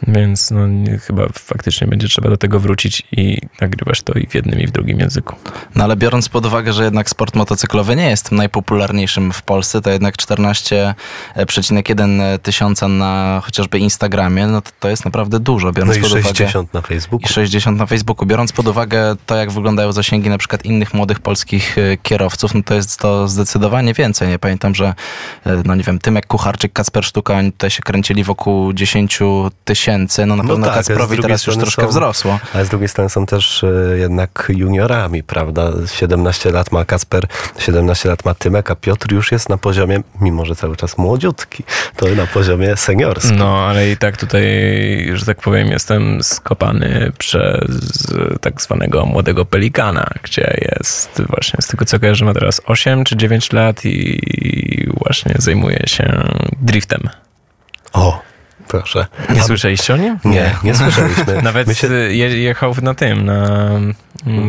Więc 0.03 0.51
no, 0.51 0.61
chyba 1.07 1.27
faktycznie 1.33 1.87
będzie 1.87 2.09
trzeba 2.09 2.31
do 2.31 2.37
tego 2.37 2.61
wrócić 2.61 3.03
i 3.13 3.39
nagrywać 3.61 4.03
to 4.03 4.19
i 4.19 4.27
w 4.27 4.35
jednym, 4.35 4.61
i 4.61 4.67
w 4.67 4.71
drugim 4.71 5.01
języku. 5.01 5.37
No 5.75 5.85
ale 5.85 5.97
biorąc 5.97 6.29
pod 6.29 6.47
uwagę, 6.47 6.73
że 6.73 6.85
jednak 6.85 7.11
sport 7.11 7.35
motocyklowy 7.35 7.97
nie 7.97 8.11
jest 8.11 8.33
najpopularniejszym 8.33 9.33
w 9.33 9.43
Polsce, 9.43 9.81
to 9.81 9.91
jednak 9.91 10.17
14,1 10.17 12.39
tysiąca 12.39 12.89
na 12.89 13.41
chociażby 13.45 13.79
Instagramie, 13.79 14.47
no 14.47 14.63
to, 14.63 14.71
to 14.81 14.89
jest 14.89 15.05
naprawdę 15.05 15.41
dużo. 15.41 15.73
Biorąc 15.73 15.95
no 15.95 15.99
i 15.99 16.03
pod 16.03 16.11
60 16.11 16.55
uwagę, 16.55 16.69
na 16.73 16.81
Facebooku. 16.81 17.27
I 17.27 17.29
60 17.33 17.79
na 17.79 17.87
Facebooku. 17.87 18.27
Biorąc 18.27 18.53
pod 18.53 18.69
uwagę 18.69 19.17
to, 19.27 19.37
jak 19.37 19.53
wyglądają 19.53 19.93
zasięgi 19.93 20.29
na 20.29 20.39
przykład 20.39 20.65
innych 20.65 20.95
młodych 20.95 21.21
polskich 21.21 21.79
e, 21.79 21.97
kierowców, 21.97 22.55
no 22.55 22.63
to 22.63 22.75
jest 22.75 22.99
to 22.99 23.29
zdecydowanie 23.29 23.95
więcej. 23.95 24.29
Nie 24.29 24.39
pamiętam, 24.39 24.75
że 24.75 24.95
e, 25.47 25.63
no 25.65 25.75
nie 25.75 25.83
wiem, 25.83 25.99
Tymek 25.99 26.27
Kucharczyk, 26.27 26.73
Kacper 26.73 27.05
Sztuka, 27.05 27.35
oni 27.35 27.53
tutaj 27.53 27.71
się 27.71 27.83
kręcili 27.83 28.25
wokół 28.25 28.73
10 28.73 29.19
tysięcy. 29.65 29.86
No 30.27 30.37
na 30.37 30.43
pewno 30.43 30.59
no 30.59 30.67
tak, 30.67 30.75
Kacprowi 30.75 31.19
teraz 31.19 31.47
już 31.47 31.57
troszkę 31.57 31.83
są, 31.83 31.89
wzrosło. 31.89 32.39
Ale 32.55 32.65
z 32.65 32.69
drugiej 32.69 32.89
strony 32.89 33.11
są 33.11 33.27
też 33.27 33.63
y, 33.63 33.97
jednak 33.99 34.53
juniorami, 34.57 35.23
prawda? 35.23 35.73
17 35.95 36.51
lat 36.51 36.73
ma 36.73 36.85
Kacper, 36.85 37.27
17 37.59 38.09
lat 38.09 38.25
ma 38.25 38.35
Tymek, 38.35 38.71
a 38.71 38.77
Piotr 38.77 39.13
już 39.13 39.33
jest 39.33 39.49
na 39.49 39.59
poziomie, 39.59 40.03
mimo 40.21 40.45
że 40.45 40.57
cały 40.57 40.77
czas 40.77 40.99
młodziutki, 40.99 41.65
to 41.97 42.07
na 42.07 42.27
poziomie 42.27 42.77
seniorskim. 42.77 43.37
No, 43.37 43.59
ale 43.59 43.91
i 43.91 43.97
tak 43.97 44.17
tutaj, 44.17 44.43
że 45.15 45.27
tak 45.27 45.41
powiem, 45.41 45.69
jestem 45.69 46.23
skopany 46.23 47.13
przez 47.19 47.67
tak 48.41 48.63
zwanego 48.63 49.07
młodego 49.07 49.45
pelikana, 49.45 50.11
gdzie 50.23 50.57
jest 50.73 51.23
właśnie 51.29 51.63
z 51.63 51.67
tego 51.67 51.85
co 51.85 52.01
kojarzę 52.01 52.25
ma 52.25 52.35
teraz 52.35 52.61
8 52.67 53.05
czy 53.05 53.17
9 53.17 53.53
lat 53.53 53.85
i 53.85 54.89
właśnie 54.99 55.35
zajmuje 55.39 55.83
się 55.87 56.29
driftem. 56.61 57.09
O, 57.93 58.23
Proszę. 58.69 59.07
Nie 59.35 59.43
słyszeliście 59.43 59.95
o 59.95 59.97
nim? 59.97 60.19
Nie, 60.25 60.55
nie 60.65 60.75
słyszeliśmy. 60.75 61.43
Nawet 61.43 61.79
się... 61.79 61.87
jechał 62.29 62.75
na 62.83 62.95
tym, 62.95 63.25
na 63.25 63.81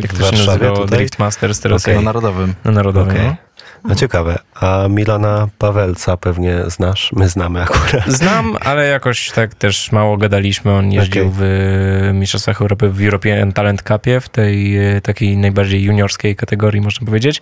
jak 0.01 0.13
to 0.13 0.31
się 0.31 0.45
nazywało, 0.47 0.85
Drift 0.85 1.19
Masters 1.19 1.59
teraz. 1.59 1.83
Okay. 1.83 1.95
Na 1.95 2.01
Narodowym. 2.01 2.53
Na 2.65 2.71
Narodowym, 2.71 3.13
okay. 3.13 3.25
no. 3.25 3.35
No 3.83 3.95
ciekawe. 3.95 4.39
A 4.55 4.87
Milana 4.89 5.47
Pawelca 5.57 6.17
pewnie 6.17 6.57
znasz? 6.67 7.11
My 7.15 7.29
znamy 7.29 7.61
akurat. 7.61 8.07
Znam, 8.07 8.57
ale 8.65 8.87
jakoś 8.87 9.31
tak 9.31 9.55
też 9.55 9.91
mało 9.91 10.17
gadaliśmy. 10.17 10.71
On 10.71 10.91
jeździł 10.91 11.27
okay. 11.27 11.35
w 11.37 12.11
Mistrzostwach 12.13 12.61
Europy 12.61 12.89
w 12.89 13.01
European 13.01 13.53
Talent 13.53 13.81
Cupie, 13.81 14.19
w 14.19 14.29
tej 14.29 14.77
takiej 15.03 15.37
najbardziej 15.37 15.83
juniorskiej 15.83 16.35
kategorii, 16.35 16.81
można 16.81 17.05
powiedzieć. 17.05 17.41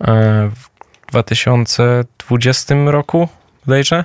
W 0.00 0.66
2020 1.08 2.74
roku, 2.86 3.28
bodajże. 3.66 4.04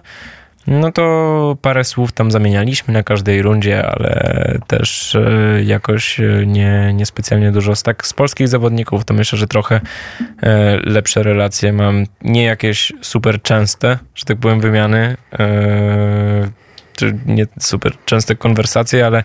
No 0.67 0.91
to 0.91 1.57
parę 1.61 1.83
słów 1.83 2.11
tam 2.11 2.31
zamienialiśmy 2.31 2.93
na 2.93 3.03
każdej 3.03 3.41
rundzie, 3.41 3.85
ale 3.87 4.57
też 4.67 5.15
e, 5.15 5.63
jakoś 5.63 6.19
e, 6.19 6.45
nie, 6.45 6.91
niespecjalnie 6.93 7.51
dużo. 7.51 7.75
Z 7.75 7.83
tak 7.83 8.07
z 8.07 8.13
polskich 8.13 8.47
zawodników 8.47 9.05
to 9.05 9.13
myślę, 9.13 9.39
że 9.39 9.47
trochę 9.47 9.81
e, 10.43 10.77
lepsze 10.83 11.23
relacje 11.23 11.73
mam. 11.73 12.05
Nie 12.21 12.43
jakieś 12.43 12.93
super 13.01 13.41
częste, 13.41 13.99
że 14.15 14.25
tak 14.25 14.37
powiem, 14.37 14.61
wymiany, 14.61 15.17
czy 16.95 17.17
nie 17.25 17.47
super 17.59 17.93
częste 18.05 18.35
konwersacje, 18.35 19.05
ale 19.05 19.23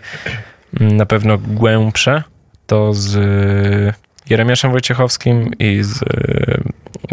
mm, 0.79 0.97
na 0.97 1.05
pewno 1.05 1.37
głębsze 1.37 2.23
to 2.67 2.93
z 2.93 3.17
Jeremiaszem 4.29 4.71
Wojciechowskim 4.71 5.51
i 5.59 5.83
z, 5.83 5.99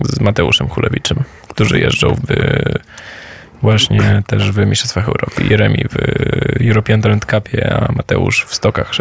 z 0.05 0.21
Mateuszem 0.21 0.69
Chulewiczem, 0.69 1.19
którzy 1.49 1.81
jeżdżą 1.81 2.15
w 2.15 2.33
właśnie 3.63 4.23
też 4.27 4.53
w 4.53 4.67
Mistrzostwach 4.67 5.09
Europy. 5.09 5.45
Jeremi 5.51 5.85
w 5.91 5.97
European 6.69 7.03
Talent 7.03 7.25
Cupie, 7.25 7.75
a 7.75 7.93
Mateusz 7.93 8.45
w 8.45 8.55
stokach 8.55 8.95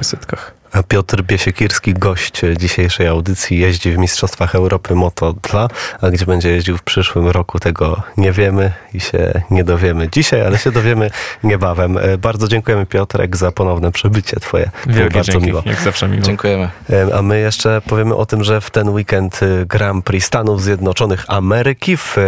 600. 0.74 0.88
Piotr 0.88 1.22
Biesiekirski, 1.24 1.94
gość 1.94 2.42
dzisiejszej 2.58 3.08
audycji, 3.08 3.60
jeździ 3.60 3.92
w 3.92 3.98
Mistrzostwach 3.98 4.56
Europy 4.56 4.96
Moto 4.96 5.34
2, 5.34 5.68
a 6.02 6.10
gdzie 6.10 6.26
będzie 6.26 6.50
jeździł 6.50 6.78
w 6.78 6.84
przyszłym 6.84 7.28
roku, 7.28 7.60
tego 7.60 8.02
nie 8.18 8.32
wiemy 8.32 8.72
i 8.94 9.00
się 9.00 9.42
nie 9.52 9.64
dowiemy 9.64 10.10
dzisiaj, 10.10 10.46
ale 10.46 10.58
się 10.58 10.72
dowiemy 10.72 11.10
niebawem. 11.44 11.98
E, 11.98 12.18
bardzo 12.18 12.48
dziękujemy 12.48 12.86
Piotrek 12.86 13.38
za 13.38 13.52
ponowne 13.52 13.92
przybycie 13.92 14.40
twoje. 14.40 14.72
Wielkie 14.88 15.14
bardzo 15.14 15.32
dzięki, 15.32 15.48
miło. 15.48 15.62
jak 15.66 15.82
zawsze 15.82 16.08
miło. 16.08 16.22
Dziękujemy. 16.22 16.70
E, 16.90 17.16
a 17.16 17.22
my 17.22 17.40
jeszcze 17.40 17.82
powiemy 17.82 18.16
o 18.16 18.26
tym, 18.26 18.44
że 18.44 18.62
w 18.62 18.70
ten 18.70 18.90
weekend 18.90 19.44
y, 19.44 19.66
Grand 19.66 20.06
Prix 20.06 20.26
Stanów 20.26 20.64
Zjednoczonych 20.64 21.26
Ameryki 21.28 21.98
w 21.98 22.18
e, 22.18 22.22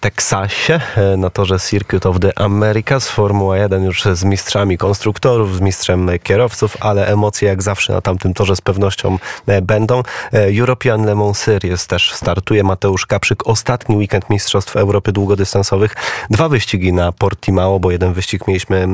Teksasie 0.00 0.80
na 1.16 1.30
torze 1.30 1.58
Circuit 1.58 2.06
of 2.06 2.20
the 2.20 2.38
Americas 2.38 3.08
Formuła 3.08 3.58
1 3.58 3.84
już 3.84 4.02
z 4.02 4.24
mistrzami 4.24 4.78
konstruktorów, 4.78 5.56
z 5.56 5.60
mistrzem 5.60 6.10
kierowców, 6.22 6.76
ale 6.80 7.06
emocje 7.06 7.48
jak 7.48 7.62
zawsze 7.62 7.73
na 7.88 8.00
tamtym 8.00 8.34
torze 8.34 8.56
z 8.56 8.60
pewnością 8.60 9.18
e, 9.46 9.62
będą. 9.62 10.02
E, 10.32 10.60
European 10.60 11.04
Le 11.04 11.14
Mans 11.14 11.38
Series 11.38 11.86
też 11.86 12.12
startuje. 12.12 12.64
Mateusz 12.64 13.06
Kaprzyk. 13.06 13.48
Ostatni 13.48 13.96
weekend 13.96 14.30
Mistrzostw 14.30 14.76
Europy 14.76 15.12
długodystansowych. 15.12 15.96
Dwa 16.30 16.48
wyścigi 16.48 16.92
na 16.92 17.12
Portimao, 17.12 17.80
bo 17.80 17.90
jeden 17.90 18.12
wyścig 18.12 18.48
mieliśmy 18.48 18.88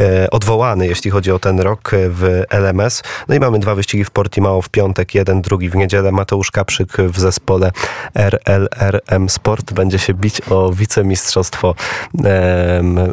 e, 0.00 0.30
odwołany, 0.30 0.86
jeśli 0.86 1.10
chodzi 1.10 1.32
o 1.32 1.38
ten 1.38 1.60
rok 1.60 1.90
w 1.94 2.44
LMS. 2.50 3.02
No 3.28 3.34
i 3.34 3.40
mamy 3.40 3.58
dwa 3.58 3.74
wyścigi 3.74 4.04
w 4.04 4.10
Portimao 4.10 4.62
w 4.62 4.68
piątek, 4.68 5.14
jeden, 5.14 5.42
drugi 5.42 5.70
w 5.70 5.74
niedzielę. 5.74 6.12
Mateusz 6.12 6.50
Kaprzyk 6.50 6.96
w 6.96 7.20
zespole 7.20 7.70
RLRM 8.14 9.28
Sport 9.28 9.72
będzie 9.72 9.98
się 9.98 10.14
bić 10.14 10.40
o 10.50 10.72
wicemistrzostwo 10.72 11.74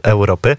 Europy. 0.04 0.58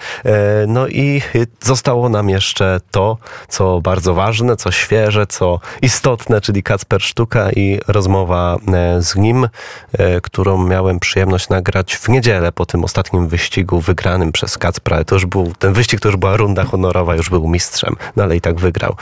No 0.67 0.89
i 0.89 1.23
zostało 1.61 2.09
nam 2.09 2.29
jeszcze 2.29 2.81
to, 2.91 3.17
co 3.49 3.81
bardzo 3.81 4.15
ważne, 4.15 4.28
ważne, 4.29 4.57
co 4.57 4.71
świeże, 4.71 5.27
co 5.27 5.61
istotne, 5.83 6.41
czyli 6.41 6.63
Kacper 6.63 7.03
Sztuka 7.03 7.51
i 7.51 7.81
rozmowa 7.87 8.57
e, 8.73 9.03
z 9.03 9.17
nim, 9.17 9.49
e, 9.93 10.21
którą 10.21 10.67
miałem 10.67 11.01
przyjemność 11.01 11.49
nagrać 11.49 11.97
w 11.97 12.09
niedzielę 12.09 12.53
po 12.53 12.67
tym 12.67 12.85
ostatnim 12.85 13.29
wyścigu 13.29 13.81
wygranym 13.81 14.33
przez 14.33 14.59
Kacpra. 14.59 15.05
To 15.05 15.15
już 15.15 15.27
był, 15.27 15.53
ten 15.59 15.73
wyścig 15.73 16.01
to 16.01 16.09
już 16.09 16.17
była 16.17 16.37
runda 16.37 16.65
honorowa, 16.65 17.15
już 17.15 17.31
był 17.31 17.49
mistrzem, 17.49 17.97
no 18.17 18.23
ale 18.23 18.37
i 18.37 18.41
tak 18.41 18.61
wygrał. 18.61 18.97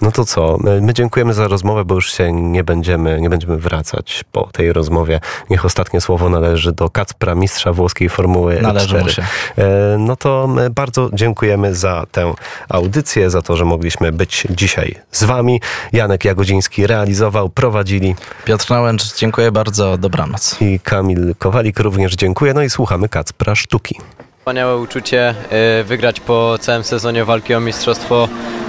No 0.00 0.12
to 0.12 0.24
co, 0.24 0.58
my 0.80 0.94
dziękujemy 0.94 1.34
za 1.34 1.48
rozmowę, 1.48 1.84
bo 1.84 1.94
już 1.94 2.12
się 2.12 2.32
nie 2.32 2.64
będziemy, 2.64 3.20
nie 3.20 3.30
będziemy 3.30 3.56
wracać 3.56 4.24
po 4.32 4.48
tej 4.52 4.72
rozmowie. 4.72 5.20
Niech 5.50 5.64
ostatnie 5.64 6.00
słowo 6.00 6.28
należy 6.28 6.72
do 6.72 6.90
Kacpra, 6.90 7.34
mistrza 7.34 7.72
włoskiej 7.72 8.08
Formuły 8.08 8.60
Należy 8.62 8.86
4. 8.86 9.04
Mu 9.04 9.10
się. 9.10 9.22
E, 9.22 9.96
no 9.98 10.16
to 10.16 10.48
bardzo 10.70 11.10
dziękujemy 11.12 11.74
za 11.74 12.06
tę 12.12 12.34
audycję, 12.68 13.30
za 13.30 13.42
to, 13.42 13.56
że 13.56 13.64
mogliśmy 13.64 14.12
być 14.12 14.46
dzisiaj 14.50 14.65
dzisiaj 14.66 14.94
z 15.10 15.24
Wami. 15.24 15.60
Janek 15.92 16.24
Jagodziński 16.24 16.86
realizował, 16.86 17.48
prowadzili 17.50 18.14
Piotr 18.44 18.70
Nałęcz, 18.70 19.16
dziękuję 19.16 19.52
bardzo, 19.52 19.98
dobranoc. 19.98 20.56
i 20.60 20.80
Kamil 20.80 21.34
Kowalik 21.38 21.78
również 21.78 22.14
dziękuję. 22.14 22.54
No 22.54 22.62
i 22.62 22.70
słuchamy 22.70 23.08
Kacpra 23.08 23.54
Sztuki. 23.54 23.98
Wspaniałe 24.38 24.76
uczucie 24.76 25.34
e, 25.50 25.84
wygrać 25.84 26.20
po 26.20 26.58
całym 26.60 26.84
sezonie 26.84 27.24
walki 27.24 27.54
o 27.54 27.60
mistrzostwo 27.60 28.28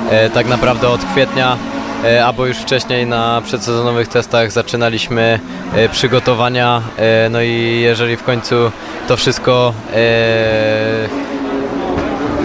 e, 0.10 0.30
tak 0.30 0.48
naprawdę 0.48 0.90
od 0.90 1.06
kwietnia, 1.06 1.58
e, 2.06 2.26
albo 2.26 2.46
już 2.46 2.58
wcześniej 2.58 3.06
na 3.06 3.42
przedsezonowych 3.46 4.08
testach 4.08 4.52
zaczynaliśmy 4.52 5.40
przygotowania, 5.92 6.82
no 7.30 7.42
i 7.42 7.80
jeżeli 7.82 8.18
w 8.18 8.24
końcu 8.24 8.56
to 9.08 9.18
wszystko 9.18 9.74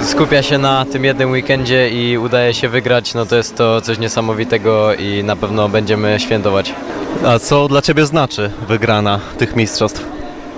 skupia 0.02 0.42
się 0.42 0.58
na 0.58 0.84
tym 0.84 1.04
jednym 1.04 1.30
weekendzie 1.30 1.90
i 1.90 2.18
udaje 2.18 2.54
się 2.54 2.68
wygrać, 2.68 3.14
no 3.14 3.26
to 3.26 3.36
jest 3.36 3.56
to 3.56 3.80
coś 3.80 3.98
niesamowitego 3.98 4.94
i 4.94 5.24
na 5.24 5.36
pewno 5.36 5.68
będziemy 5.68 6.20
świętować. 6.20 6.74
A 7.26 7.38
co 7.38 7.68
dla 7.68 7.82
Ciebie 7.82 8.06
znaczy 8.06 8.50
wygrana 8.68 9.20
tych 9.38 9.56
mistrzostw? 9.56 10.06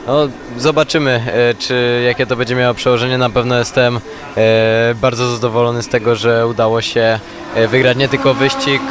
No, 0.06 0.28
zobaczymy, 0.58 1.10
e, 1.10 1.54
czy 1.54 2.02
jakie 2.06 2.26
to 2.26 2.36
będzie 2.36 2.54
miało 2.54 2.74
przełożenie. 2.74 3.18
Na 3.18 3.30
pewno 3.30 3.58
jestem 3.58 4.00
e, 4.36 4.94
bardzo 5.00 5.26
zadowolony 5.26 5.82
z 5.82 5.88
tego, 5.88 6.16
że 6.16 6.46
udało 6.46 6.82
się 6.82 7.18
e, 7.54 7.68
wygrać 7.68 7.96
nie 7.96 8.08
tylko 8.08 8.34
wyścig, 8.34 8.82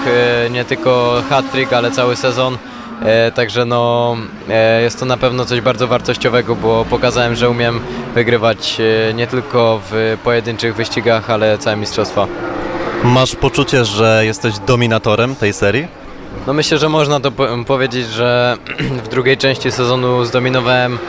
nie 0.51 0.65
tylko 0.65 1.21
hat-trick, 1.29 1.73
ale 1.73 1.91
cały 1.91 2.15
sezon. 2.15 2.57
E, 3.03 3.31
Także 3.31 3.65
no, 3.65 4.15
e, 4.49 4.81
jest 4.81 4.99
to 4.99 5.05
na 5.05 5.17
pewno 5.17 5.45
coś 5.45 5.61
bardzo 5.61 5.87
wartościowego, 5.87 6.55
bo 6.55 6.85
pokazałem, 6.89 7.35
że 7.35 7.49
umiem 7.49 7.79
wygrywać 8.15 8.77
e, 9.09 9.13
nie 9.13 9.27
tylko 9.27 9.81
w 9.91 10.17
pojedynczych 10.23 10.75
wyścigach, 10.75 11.29
ale 11.29 11.57
całe 11.57 11.75
mistrzostwa. 11.75 12.27
Masz 13.03 13.35
poczucie, 13.35 13.85
że 13.85 14.21
jesteś 14.25 14.59
dominatorem 14.59 15.35
tej 15.35 15.53
serii? 15.53 15.87
No 16.47 16.53
myślę, 16.53 16.77
że 16.77 16.89
można 16.89 17.19
to 17.19 17.31
po 17.31 17.47
powiedzieć, 17.67 18.07
że 18.07 18.57
w 19.05 19.07
drugiej 19.07 19.37
części 19.37 19.71
sezonu 19.71 20.25
zdominowałem 20.25 20.99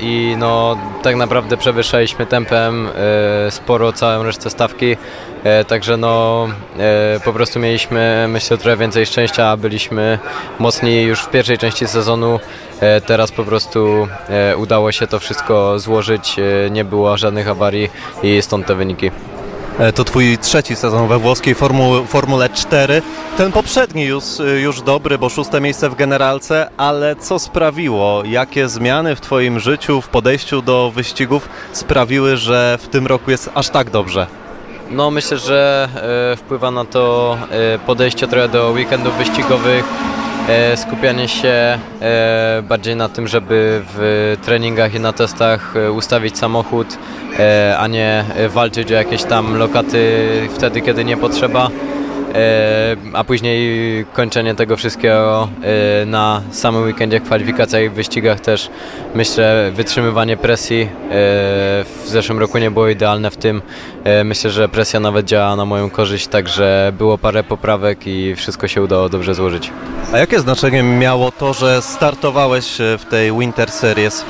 i 0.00 0.34
no 0.38 0.78
tak 1.02 1.16
naprawdę 1.16 1.56
przewyższaliśmy 1.56 2.26
tempem 2.26 2.88
e, 2.88 3.50
sporo 3.50 3.92
całą 3.92 4.22
resztę 4.22 4.50
stawki, 4.50 4.96
e, 5.44 5.64
także 5.64 5.96
no 5.96 6.46
e, 6.78 7.20
po 7.24 7.32
prostu 7.32 7.60
mieliśmy 7.60 8.26
myślę 8.28 8.58
trochę 8.58 8.76
więcej 8.76 9.06
szczęścia, 9.06 9.56
byliśmy 9.56 10.18
mocni 10.58 11.02
już 11.02 11.20
w 11.20 11.30
pierwszej 11.30 11.58
części 11.58 11.86
sezonu, 11.86 12.40
e, 12.80 13.00
teraz 13.00 13.32
po 13.32 13.44
prostu 13.44 14.08
e, 14.28 14.56
udało 14.56 14.92
się 14.92 15.06
to 15.06 15.18
wszystko 15.18 15.78
złożyć, 15.78 16.36
e, 16.38 16.70
nie 16.70 16.84
było 16.84 17.16
żadnych 17.16 17.48
awarii 17.48 17.90
i 18.22 18.42
stąd 18.42 18.66
te 18.66 18.74
wyniki. 18.74 19.10
E, 19.78 19.92
To 19.92 20.04
Twój 20.04 20.38
trzeci 20.38 20.76
sezon 20.76 21.08
we 21.08 21.18
włoskiej 21.18 21.54
Formu, 21.54 22.04
Formule 22.06 22.48
4. 22.48 23.02
Ten 23.36 23.52
poprzedni 23.52 24.04
już, 24.04 24.24
już 24.62 24.82
dobry, 24.82 25.18
bo 25.18 25.28
szóste 25.28 25.60
miejsce 25.60 25.90
w 25.90 25.94
generalce, 25.94 26.70
ale 26.76 27.16
co 27.16 27.38
sprawiło, 27.38 28.22
jakie 28.24 28.68
zmiany 28.68 29.16
w 29.16 29.20
Twoim 29.20 29.60
życiu, 29.60 30.00
w 30.00 30.08
podejściu 30.08 30.62
do 30.62 30.90
wyścigów 30.94 31.48
sprawiły, 31.72 32.36
że 32.36 32.78
w 32.82 32.88
tym 32.88 33.06
roku 33.06 33.30
jest 33.30 33.50
aż 33.54 33.68
tak 33.68 33.90
dobrze? 33.90 34.26
No 34.90 35.10
myślę, 35.10 35.38
że 35.38 35.88
e, 36.32 36.36
wpływa 36.36 36.70
na 36.70 36.84
to 36.84 37.36
e, 37.50 37.78
podejście 37.78 38.26
trochę 38.28 38.48
do 38.48 38.70
weekendów 38.70 39.14
wyścigowych, 39.14 39.84
e, 39.84 40.25
skupianie 40.76 41.28
się 41.28 41.78
e, 42.00 42.62
bardziej 42.68 42.96
na 42.96 43.08
tym, 43.08 43.28
żeby 43.28 43.82
w 43.94 44.36
treningach 44.44 44.94
i 44.94 45.00
na 45.00 45.12
testach 45.12 45.76
e, 45.76 45.92
ustawić 45.92 46.38
samochód, 46.38 46.98
e, 47.38 47.76
a 47.78 47.86
nie 47.86 48.24
e, 48.36 48.48
walczyć 48.48 48.92
o 48.92 48.94
jakieś 48.94 49.24
tam 49.24 49.56
lokaty 49.56 50.28
wtedy, 50.54 50.80
kiedy 50.80 51.04
nie 51.04 51.16
potrzeba. 51.16 51.70
E, 52.36 52.96
a 53.12 53.24
później 53.24 54.04
kończenie 54.12 54.54
tego 54.54 54.76
wszystkiego 54.76 55.48
e, 56.02 56.06
na 56.06 56.42
samym 56.50 56.82
weekendzie, 56.82 57.20
kwalifikacjach 57.20 57.82
i 57.82 57.88
wyścigach 57.88 58.40
też 58.40 58.70
myślę 59.14 59.72
wytrzymywanie 59.74 60.36
presji 60.36 60.82
e, 60.82 60.88
w 61.10 62.02
zeszłym 62.06 62.38
roku 62.38 62.58
nie 62.58 62.70
było 62.70 62.88
idealne 62.88 63.30
w 63.30 63.36
tym. 63.36 63.62
Myślę, 64.24 64.50
że 64.50 64.68
presja 64.68 65.00
nawet 65.00 65.26
działa 65.26 65.56
na 65.56 65.64
moją 65.64 65.90
korzyść, 65.90 66.26
także 66.26 66.92
było 66.98 67.18
parę 67.18 67.44
poprawek 67.44 68.06
i 68.06 68.34
wszystko 68.34 68.68
się 68.68 68.82
udało 68.82 69.08
dobrze 69.08 69.34
złożyć. 69.34 69.70
A 70.12 70.18
jakie 70.18 70.40
znaczenie 70.40 70.82
miało 70.82 71.32
to, 71.32 71.52
że 71.52 71.82
startowałeś 71.82 72.76
w 72.78 73.04
tej 73.10 73.32
Winter 73.32 73.70
Series? 73.70 74.24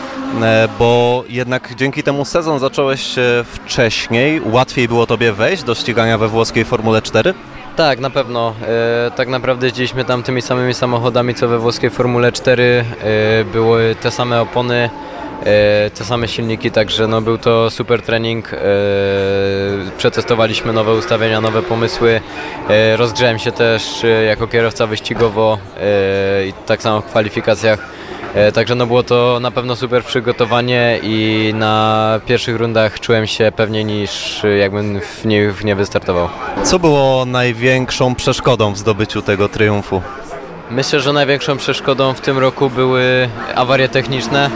Bo 0.78 1.24
jednak 1.28 1.74
dzięki 1.74 2.02
temu 2.02 2.24
sezon 2.24 2.58
zacząłeś 2.58 3.14
wcześniej, 3.44 4.40
łatwiej 4.44 4.88
było 4.88 5.06
Tobie 5.06 5.32
wejść 5.32 5.62
do 5.62 5.74
ścigania 5.74 6.18
we 6.18 6.28
włoskiej 6.28 6.64
Formule 6.64 7.02
4? 7.02 7.34
Tak, 7.76 8.00
na 8.00 8.10
pewno. 8.10 8.54
E, 9.06 9.10
tak 9.10 9.28
naprawdę 9.28 9.66
jeździliśmy 9.66 10.04
tam 10.04 10.22
tymi 10.22 10.42
samymi 10.42 10.74
samochodami 10.74 11.34
co 11.34 11.48
we 11.48 11.58
włoskiej 11.58 11.90
Formule 11.90 12.32
4. 12.32 12.84
E, 13.40 13.44
były 13.44 13.94
te 13.94 14.10
same 14.10 14.40
opony, 14.40 14.90
e, 15.44 15.90
te 15.90 16.04
same 16.04 16.28
silniki, 16.28 16.70
także 16.70 17.06
no, 17.06 17.20
był 17.20 17.38
to 17.38 17.70
super 17.70 18.02
trening. 18.02 18.52
E, 18.52 18.58
przetestowaliśmy 19.98 20.72
nowe 20.72 20.94
ustawienia, 20.94 21.40
nowe 21.40 21.62
pomysły. 21.62 22.20
E, 22.68 22.96
rozgrzałem 22.96 23.38
się 23.38 23.52
też 23.52 24.04
e, 24.04 24.08
jako 24.08 24.46
kierowca 24.46 24.86
wyścigowo 24.86 25.58
e, 25.80 26.46
i 26.46 26.52
tak 26.66 26.82
samo 26.82 27.00
w 27.00 27.04
kwalifikacjach. 27.04 27.78
E, 28.36 28.52
Także 28.52 28.74
no 28.74 28.86
było 28.86 29.02
to 29.02 29.38
na 29.40 29.50
pewno 29.50 29.76
super 29.76 30.04
przygotowanie 30.04 30.98
i 31.02 31.52
na 31.54 32.20
pierwszych 32.26 32.56
rundach 32.56 33.00
czułem 33.00 33.26
się 33.26 33.52
pewniej 33.56 33.84
niż 33.84 34.44
e, 34.44 34.56
jakbym 34.56 35.00
w 35.00 35.24
nie, 35.24 35.52
w 35.52 35.64
nie 35.64 35.74
wystartował. 35.76 36.28
Co 36.64 36.78
było 36.78 37.24
największą 37.24 38.14
przeszkodą 38.14 38.72
w 38.72 38.78
zdobyciu 38.78 39.22
tego 39.22 39.48
triumfu? 39.48 40.02
Myślę, 40.70 41.00
że 41.00 41.12
największą 41.12 41.56
przeszkodą 41.56 42.14
w 42.14 42.20
tym 42.20 42.38
roku 42.38 42.70
były 42.70 43.28
awarie 43.54 43.88
techniczne 43.88 44.50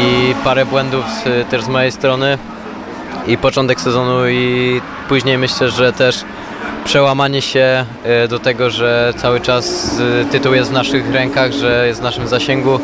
i 0.00 0.34
parę 0.44 0.66
błędów 0.66 1.04
też 1.50 1.62
z 1.62 1.68
mojej 1.68 1.92
strony 1.92 2.38
i 3.26 3.38
początek 3.38 3.80
sezonu 3.80 4.28
i 4.28 4.80
później 5.08 5.38
myślę, 5.38 5.70
że 5.70 5.92
też 5.92 6.24
przełamanie 6.88 7.42
się 7.42 7.84
e, 8.04 8.28
do 8.28 8.38
tego, 8.38 8.70
że 8.70 9.14
cały 9.16 9.40
czas 9.40 9.96
e, 10.00 10.24
tytuł 10.24 10.54
jest 10.54 10.70
w 10.70 10.72
naszych 10.72 11.12
rękach, 11.12 11.52
że 11.52 11.84
jest 11.86 12.00
w 12.00 12.02
naszym 12.02 12.28
zasięgu, 12.28 12.80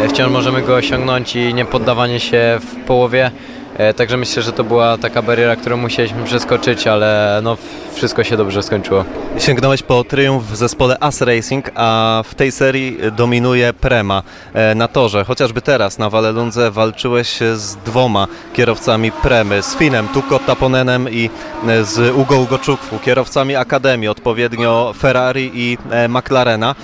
e, 0.00 0.08
wciąż 0.08 0.30
możemy 0.30 0.62
go 0.62 0.74
osiągnąć 0.74 1.36
i 1.36 1.54
nie 1.54 1.64
poddawanie 1.64 2.20
się 2.20 2.58
w 2.60 2.76
połowie. 2.86 3.30
E, 3.78 3.94
Także 3.94 4.16
myślę, 4.16 4.42
że 4.42 4.52
to 4.52 4.64
była 4.64 4.98
taka 4.98 5.22
bariera, 5.22 5.56
którą 5.56 5.76
musieliśmy 5.76 6.24
przeskoczyć, 6.24 6.86
ale 6.86 7.40
no, 7.42 7.56
wszystko 7.94 8.24
się 8.24 8.36
dobrze 8.36 8.62
skończyło. 8.62 9.04
Sięgnąłeś 9.38 9.82
po 9.82 10.04
triumf 10.04 10.44
w 10.44 10.56
zespole 10.56 10.96
As 11.00 11.20
Racing, 11.20 11.70
a 11.74 12.22
w 12.26 12.34
tej 12.34 12.52
serii 12.52 12.98
dominuje 13.16 13.72
Prema 13.72 14.22
e, 14.54 14.74
na 14.74 14.88
torze. 14.88 15.24
Chociażby 15.24 15.62
teraz 15.62 15.98
na 15.98 16.10
Walelundze 16.10 16.70
walczyłeś 16.70 17.38
z 17.54 17.76
dwoma 17.76 18.26
kierowcami 18.52 19.12
Premy, 19.12 19.62
z 19.62 19.76
Finem 19.76 20.08
Tuko 20.08 20.38
Taponenem 20.38 21.10
i 21.10 21.30
e, 21.68 21.84
z 21.84 22.14
Ugo 22.16 22.38
Ugoczukwu, 22.38 22.98
kierowcami 22.98 23.56
Akademii, 23.56 24.08
odpowiednio 24.08 24.94
Ferrari 24.98 25.50
i 25.54 25.78
McLarena. 26.08 26.74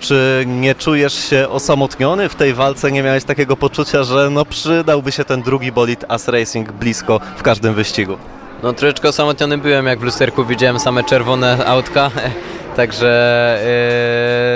Czy 0.00 0.44
nie 0.46 0.74
czujesz 0.74 1.14
się 1.30 1.48
osamotniony 1.48 2.28
w 2.28 2.34
tej 2.34 2.54
walce? 2.54 2.92
Nie 2.92 3.02
miałeś 3.02 3.24
takiego 3.24 3.56
poczucia, 3.56 4.04
że 4.04 4.30
no 4.30 4.44
przydałby 4.44 5.12
się 5.12 5.24
ten 5.24 5.42
drugi 5.42 5.72
bolid 5.72 6.04
As 6.08 6.28
Racing 6.28 6.72
blisko 6.72 7.20
w 7.36 7.42
każdym 7.42 7.74
wyścigu? 7.74 8.16
No 8.62 8.72
troszeczkę 8.72 9.08
osamotniony 9.08 9.58
byłem, 9.58 9.86
jak 9.86 9.98
w 9.98 10.02
lusterku 10.02 10.44
widziałem 10.44 10.78
same 10.78 11.04
czerwone 11.04 11.66
autka, 11.66 12.10
także 12.76 13.08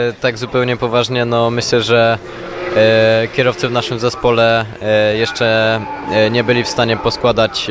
e, 0.08 0.12
tak 0.20 0.38
zupełnie 0.38 0.76
poważnie, 0.76 1.24
no 1.24 1.50
myślę, 1.50 1.82
że 1.82 2.18
kierowcy 3.32 3.68
w 3.68 3.72
naszym 3.72 3.98
zespole 3.98 4.64
e, 4.82 5.16
jeszcze 5.16 5.80
e, 6.12 6.30
nie 6.30 6.44
byli 6.44 6.64
w 6.64 6.68
stanie 6.68 6.96
poskładać 6.96 7.70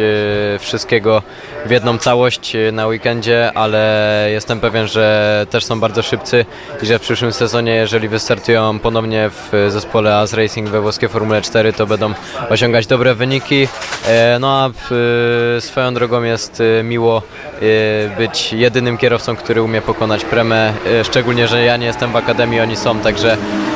e, 0.55 0.59
wszystkiego 0.59 1.21
w 1.65 1.71
jedną 1.71 1.97
całość 1.97 2.55
e, 2.55 2.71
na 2.71 2.87
weekendzie, 2.87 3.51
ale 3.55 4.27
jestem 4.31 4.59
pewien, 4.59 4.87
że 4.87 5.45
też 5.49 5.65
są 5.65 5.79
bardzo 5.79 6.01
szybcy 6.03 6.45
i 6.81 6.85
że 6.85 6.99
w 6.99 7.01
przyszłym 7.01 7.31
sezonie, 7.33 7.75
jeżeli 7.75 8.07
wystartują 8.07 8.79
ponownie 8.79 9.29
w 9.29 9.67
zespole 9.69 10.17
AS 10.17 10.33
Racing 10.33 10.69
we 10.69 10.81
włoskiej 10.81 11.09
Formule 11.09 11.41
4, 11.41 11.73
to 11.73 11.87
będą 11.87 12.13
osiągać 12.49 12.87
dobre 12.87 13.15
wyniki. 13.15 13.67
E, 14.07 14.37
No 14.39 14.59
a 14.63 14.69
e, 15.57 15.61
swoją 15.61 15.93
drogą 15.93 16.23
jest 16.23 16.61
e, 16.79 16.83
miło 16.83 17.21
e, 17.21 18.17
być 18.17 18.53
jedynym 18.53 18.97
kierowcą, 18.97 19.35
który 19.35 19.61
umie 19.61 19.81
pokonać 19.81 20.25
Premę, 20.25 20.73
e, 21.01 21.03
szczególnie, 21.03 21.47
że 21.47 21.63
ja 21.63 21.77
nie 21.77 21.85
jestem 21.85 22.11
w 22.11 22.15
Akademii, 22.15 22.59
oni 22.59 22.75
są, 22.75 22.99
także 22.99 23.33
e, 23.33 23.68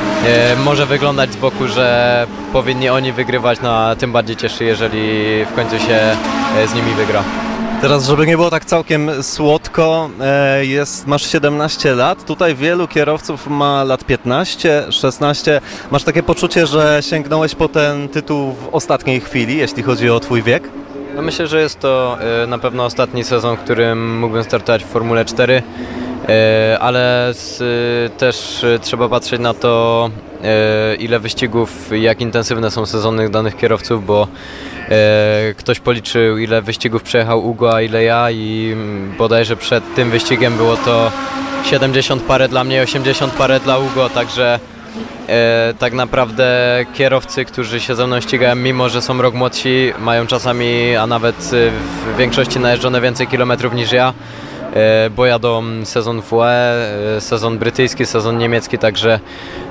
może 0.64 0.86
wyglądać 0.86 1.34
z 1.34 1.36
boku, 1.36 1.68
że 1.68 2.28
powinni 2.54 2.90
oni 2.90 3.12
wygrywać, 3.12 3.60
no 3.64 3.78
a 3.78 3.96
tym 3.96 4.12
bardziej 4.12 4.36
cieszy, 4.36 4.64
jeżeli 4.64 5.46
w 5.46 5.54
końcu 5.56 5.80
się 5.80 6.16
e, 6.58 6.68
z 6.68 6.74
nimi 6.74 6.94
wygra. 6.94 7.24
Teraz, 7.82 8.08
żeby 8.08 8.28
nie 8.28 8.36
było 8.36 8.50
tak 8.50 8.66
całkiem 8.66 9.24
słodko, 9.24 10.10
e, 10.22 10.66
jest, 10.66 11.08
masz 11.08 11.32
17 11.32 11.96
lat, 11.96 12.26
tutaj 12.26 12.56
wielu 12.56 12.88
kierowców 12.88 13.48
ma 13.48 13.84
lat 13.84 14.06
15, 14.06 14.86
16. 14.90 15.62
Masz 15.92 16.04
takie 16.04 16.24
poczucie, 16.24 16.68
że 16.68 17.00
sięgnąłeś 17.02 17.56
po 17.56 17.68
ten 17.68 18.10
tytuł 18.10 18.54
w 18.54 18.68
ostatniej 18.72 19.20
chwili, 19.20 19.58
jeśli 19.58 19.84
chodzi 19.84 20.10
o 20.10 20.20
twój 20.20 20.44
wiek? 20.44 20.70
No 21.16 21.22
myślę, 21.22 21.48
że 21.48 21.62
jest 21.62 21.80
to 21.80 22.18
e, 22.44 22.48
na 22.48 22.58
pewno 22.58 22.86
ostatni 22.86 23.24
sezon, 23.24 23.58
w 23.58 23.60
którym 23.60 24.20
mógłbym 24.20 24.44
startować 24.44 24.84
w 24.84 24.88
Formule 24.88 25.26
4, 25.26 25.54
e, 25.54 26.03
ale 26.80 27.34
z, 27.34 27.62
e, 27.62 28.18
też 28.18 28.64
e, 28.64 28.80
trzeba 28.80 29.10
patrzeć 29.10 29.40
na 29.40 29.54
to, 29.54 30.10
e, 30.44 30.96
ile 30.96 31.20
wyścigów, 31.20 31.92
jak 31.92 32.22
intensywne 32.22 32.72
są 32.72 32.86
sezony 32.86 33.30
danych 33.30 33.58
kierowców, 33.58 34.06
bo 34.06 34.28
e, 34.90 35.54
ktoś 35.58 35.80
policzył, 35.80 36.38
ile 36.38 36.62
wyścigów 36.62 37.04
przejechał 37.04 37.48
Ugo, 37.48 37.76
a 37.76 37.82
ile 37.82 38.04
ja 38.04 38.32
i 38.32 38.70
mm, 38.74 39.16
bodajże 39.18 39.56
przed 39.56 39.96
tym 39.96 40.12
wyścigiem 40.12 40.58
było 40.58 40.78
to 40.78 41.12
70 41.66 42.24
parę 42.24 42.48
dla 42.48 42.64
mnie, 42.64 42.82
80 42.82 43.34
parę 43.34 43.60
dla 43.60 43.78
Ugo, 43.78 44.10
także 44.10 44.60
E, 45.30 45.74
tak 45.80 45.94
naprawdę 45.94 46.46
kierowcy, 46.94 47.46
którzy 47.46 47.80
się 47.80 47.96
ze 47.96 48.08
mną 48.08 48.22
ścigają, 48.22 48.56
mimo 48.56 48.90
że 48.90 49.02
są 49.02 49.22
rok 49.22 49.34
młodsi, 49.34 49.94
mają 50.00 50.28
czasami, 50.28 50.96
a 50.96 51.08
nawet 51.08 51.36
e, 51.36 51.72
w 52.14 52.18
większości 52.18 52.60
najeżdżone 52.60 53.02
więcej 53.02 53.28
kilometrów 53.28 53.74
niż 53.74 53.92
ja, 53.92 54.10
e, 54.10 54.14
bo 55.16 55.26
jadą 55.26 55.64
sezon 55.86 56.22
WE, 56.22 56.46
e, 57.18 57.22
sezon 57.22 57.58
brytyjski, 57.58 58.06
sezon 58.06 58.38
niemiecki, 58.38 58.78
także 58.78 59.20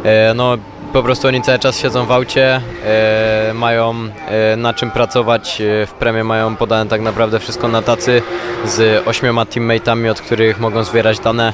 e, 0.05 0.35
no, 0.35 0.59
po 0.93 1.03
prostu 1.03 1.29
oni 1.29 1.43
cały 1.43 1.59
czas 1.59 1.79
siedzą 1.79 2.07
w 2.07 2.13
aucie, 2.13 2.61
e, 2.85 3.53
mają 3.55 3.95
e, 4.29 4.57
na 4.57 4.75
czym 4.75 4.91
pracować, 4.91 5.61
e, 5.61 5.87
w 5.87 5.93
premie 5.93 6.25
mają 6.25 6.57
podane 6.57 6.91
tak 6.91 7.01
naprawdę 7.01 7.41
wszystko 7.41 7.69
na 7.69 7.83
tacy 7.83 8.23
z 8.65 9.07
ośmioma 9.09 9.45
teammateami, 9.45 10.09
od 10.09 10.21
których 10.21 10.61
mogą 10.61 10.85
zbierać 10.85 11.19
dane. 11.19 11.53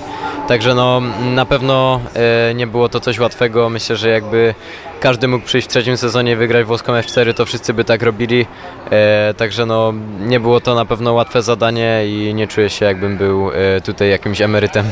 Także 0.48 0.74
no 0.74 1.02
na 1.20 1.46
pewno 1.46 2.00
nie 2.54 2.66
było 2.66 2.88
to 2.88 3.00
coś 3.00 3.18
łatwego. 3.18 3.68
Myślę, 3.68 3.96
że 3.96 4.08
jakby 4.08 4.54
każdy 5.00 5.28
mógł 5.28 5.46
przyjść 5.46 5.68
w 5.68 5.70
trzecim 5.70 5.96
sezonie 5.96 6.32
i 6.32 6.36
wygrać 6.36 6.64
włoską 6.66 6.92
F4, 6.92 7.34
to 7.34 7.46
wszyscy 7.46 7.74
by 7.74 7.84
tak 7.84 8.02
robili. 8.02 8.46
Także 9.36 9.66
no 9.66 9.92
nie 10.20 10.40
było 10.40 10.60
to 10.60 10.74
na 10.74 10.84
pewno 10.84 11.12
łatwe 11.12 11.42
zadanie 11.42 12.02
i 12.06 12.34
nie 12.34 12.46
czuję 12.46 12.70
się 12.70 12.84
jakbym 12.84 13.16
był 13.16 13.50
tutaj 13.84 14.10
jakimś 14.10 14.40
emerytem. 14.40 14.84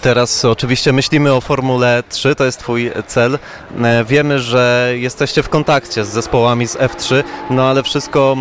Teraz 0.00 0.44
oczywiście 0.44 0.92
myślimy 0.92 1.32
o 1.32 1.40
Formule 1.40 2.02
3, 2.08 2.34
to 2.34 2.44
jest 2.44 2.58
Twój 2.58 2.90
cel. 3.06 3.38
E, 3.82 4.04
Wiemy, 4.04 4.38
że 4.38 4.90
jesteście 4.94 5.42
w 5.42 5.48
kontakcie 5.48 6.04
z 6.04 6.08
zespołami 6.08 6.66
z 6.66 6.76
F3, 6.76 7.24
no 7.50 7.68
ale 7.68 7.82
wszystko 7.82 8.36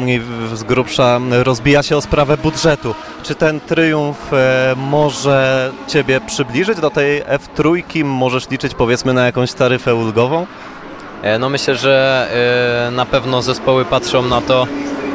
z 0.54 0.64
grubsza 0.64 1.20
rozbija 1.44 1.84
się 1.84 1.98
o 1.98 2.02
sprawę 2.02 2.38
budżetu. 2.38 2.96
Czy 3.24 3.36
ten 3.36 3.60
triumf 3.60 4.34
e, 4.34 4.74
może 4.78 5.72
Ciebie 5.88 6.22
przybliżyć 6.22 6.80
do 6.80 6.90
tej 6.90 7.24
F3? 7.24 8.04
Możesz 8.06 8.50
liczyć 8.50 8.74
powiedzmy 8.74 9.14
na 9.14 9.26
jakąś 9.26 9.54
taryfę 9.54 9.96
ulgową? 9.96 10.48
E, 11.22 11.40
No 11.40 11.50
myślę, 11.50 11.76
że 11.76 12.28
na 12.92 13.06
pewno 13.06 13.42
zespoły 13.42 13.86
patrzą 13.86 14.22
na 14.22 14.42
to, 14.42 14.68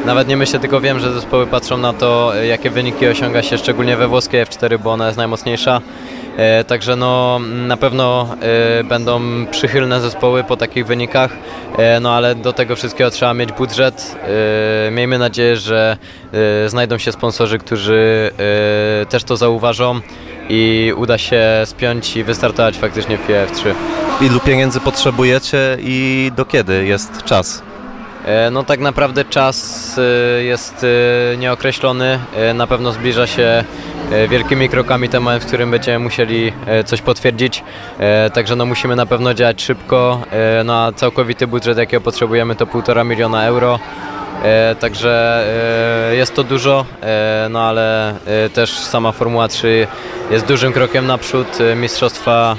nawet 0.05 0.27
nie 0.27 0.37
myślę, 0.37 0.59
tylko 0.59 0.81
wiem, 0.81 0.99
że 0.99 1.13
zespoły 1.13 1.47
patrzą 1.47 1.77
na 1.77 1.93
to, 1.93 2.37
e, 2.37 2.45
jakie 2.45 2.69
wyniki 2.69 3.07
osiąga 3.07 3.43
się 3.43 3.57
szczególnie 3.57 3.97
we 3.97 4.07
włoskiej 4.07 4.45
F4, 4.45 4.79
bo 4.79 4.91
ona 4.91 5.05
jest 5.05 5.17
najmocniejsza. 5.17 5.81
E, 6.37 6.63
Także 6.63 6.95
no, 6.95 7.39
na 7.67 7.77
pewno 7.77 8.27
e, 8.79 8.83
będą 8.83 9.21
przychylne 9.51 10.01
zespoły 10.01 10.43
po 10.43 10.57
takich 10.57 10.85
wynikach, 10.85 11.31
no 12.01 12.13
ale 12.13 12.35
do 12.35 12.53
tego 12.53 12.75
wszystkiego 12.75 13.11
trzeba 13.11 13.33
mieć 13.33 13.51
budżet. 13.51 14.15
Miejmy 14.91 15.17
nadzieję, 15.17 15.57
że 15.57 15.97
znajdą 16.67 16.97
się 16.97 17.11
sponsorzy, 17.11 17.57
którzy 17.57 18.31
też 19.09 19.23
to 19.23 19.37
zauważą 19.37 19.99
i 20.49 20.93
uda 20.97 21.17
się 21.17 21.41
spiąć 21.65 22.17
i 22.17 22.23
wystartować 22.23 22.77
faktycznie 22.77 23.17
w 23.17 23.27
F3. 23.27 23.73
Ilu 24.21 24.39
pieniędzy 24.39 24.79
potrzebujecie 24.79 25.77
i 25.79 26.31
do 26.35 26.45
kiedy 26.45 26.85
jest 26.85 27.23
czas? 27.23 27.68
E, 28.29 28.51
No 28.51 28.63
tak 28.63 28.79
naprawdę 28.79 29.25
czas 29.25 29.99
e, 29.99 30.43
jest 30.43 30.85
e, 31.33 31.37
nieokreślony. 31.37 32.19
Na 32.53 32.67
pewno 32.67 32.91
zbliża 32.91 33.27
się 33.27 33.63
wielkimi 34.27 34.69
krokami 34.69 35.09
moment, 35.13 35.43
w 35.43 35.47
którym 35.47 35.71
będziemy 35.71 35.99
musieli 35.99 36.53
coś 36.85 37.01
potwierdzić. 37.01 37.63
Także 38.33 38.55
no 38.55 38.65
musimy 38.65 38.95
na 38.95 39.05
pewno 39.05 39.33
działać 39.33 39.61
szybko. 39.61 40.21
No 40.65 40.85
a 40.85 40.91
całkowity 40.91 41.47
budżet 41.47 41.77
jakiego 41.77 42.01
potrzebujemy 42.01 42.55
to 42.55 42.65
1,5 42.65 43.05
miliona 43.05 43.45
euro. 43.45 43.79
Także 44.79 45.45
jest 46.11 46.35
to 46.35 46.43
dużo, 46.43 46.85
no 47.49 47.61
ale 47.61 48.15
też 48.53 48.79
sama 48.79 49.11
Formuła 49.11 49.47
3 49.47 49.87
jest 50.31 50.45
dużym 50.45 50.73
krokiem 50.73 51.07
naprzód. 51.07 51.47
Mistrzostwa 51.75 52.55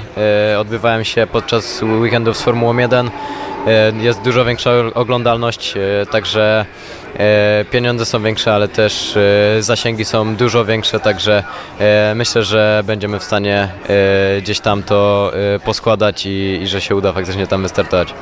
odbywają 0.59 1.03
się 1.03 1.27
podczas 1.27 1.81
weekendów 1.83 2.37
z 2.37 2.41
Formułą 2.41 2.77
1. 2.77 3.09
E, 3.67 3.91
Jest 4.03 4.21
dużo 4.21 4.45
większa 4.45 4.71
oglądalność, 4.93 5.73
e, 5.77 6.05
także 6.05 6.65
e, 7.19 7.65
pieniądze 7.71 8.05
są 8.05 8.23
większe, 8.23 8.53
ale 8.53 8.67
też 8.67 9.17
zasięgi 9.59 10.05
są 10.05 10.35
dużo 10.35 10.65
większe, 10.65 10.99
także 10.99 11.43
myślę, 12.15 12.43
że 12.43 12.83
będziemy 12.85 13.19
w 13.19 13.23
stanie 13.23 13.67
gdzieś 14.41 14.59
tam 14.59 14.83
to 14.83 15.31
poskładać 15.65 16.25
i, 16.25 16.59
i 16.61 16.67
że 16.67 16.81
się 16.81 16.95
uda 16.95 17.13
faktycznie 17.13 17.47
tam 17.47 17.61
wystartować. 17.61 18.13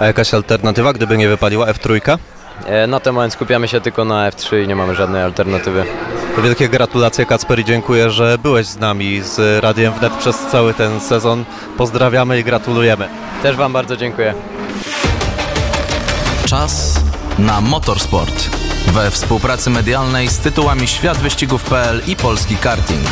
A 0.00 0.06
jakaś 0.06 0.34
alternatywa, 0.34 0.92
gdyby 0.92 1.16
nie 1.18 1.28
wypaliła 1.28 1.66
F3? 1.66 2.18
E, 2.66 2.86
Na 2.86 3.00
ten 3.00 3.14
moment 3.14 3.32
skupiamy 3.32 3.68
się 3.68 3.80
tylko 3.80 4.04
na 4.04 4.30
F3 4.30 4.62
i 4.64 4.68
nie 4.68 4.76
mamy 4.76 4.94
żadnej 4.94 5.22
alternatywy. 5.22 5.84
Wielkie 6.44 6.68
gratulacje 6.68 7.26
Kacper 7.26 7.58
i 7.60 7.64
dziękuję, 7.64 8.10
że 8.10 8.38
byłeś 8.42 8.66
z 8.66 8.78
nami 8.78 9.20
z 9.22 9.62
Radiem 9.64 9.92
Wnet 9.92 10.12
przez 10.12 10.36
cały 10.46 10.74
ten 10.74 11.00
sezon. 11.00 11.44
Pozdrawiamy 11.76 12.38
i 12.38 12.44
gratulujemy. 12.44 13.08
Też 13.42 13.56
Wam 13.56 13.72
bardzo 13.72 13.96
dziękuję. 13.96 14.34
Czas 16.46 17.00
na 17.38 17.60
motorsport. 17.60 18.50
We 18.86 19.10
współpracy 19.10 19.70
medialnej 19.70 20.28
z 20.28 20.38
tytułami 20.38 20.88
Świat 20.88 21.18
Wyścigów.pl 21.18 22.02
i 22.06 22.16
Polski 22.16 22.56
Karting. 22.56 23.06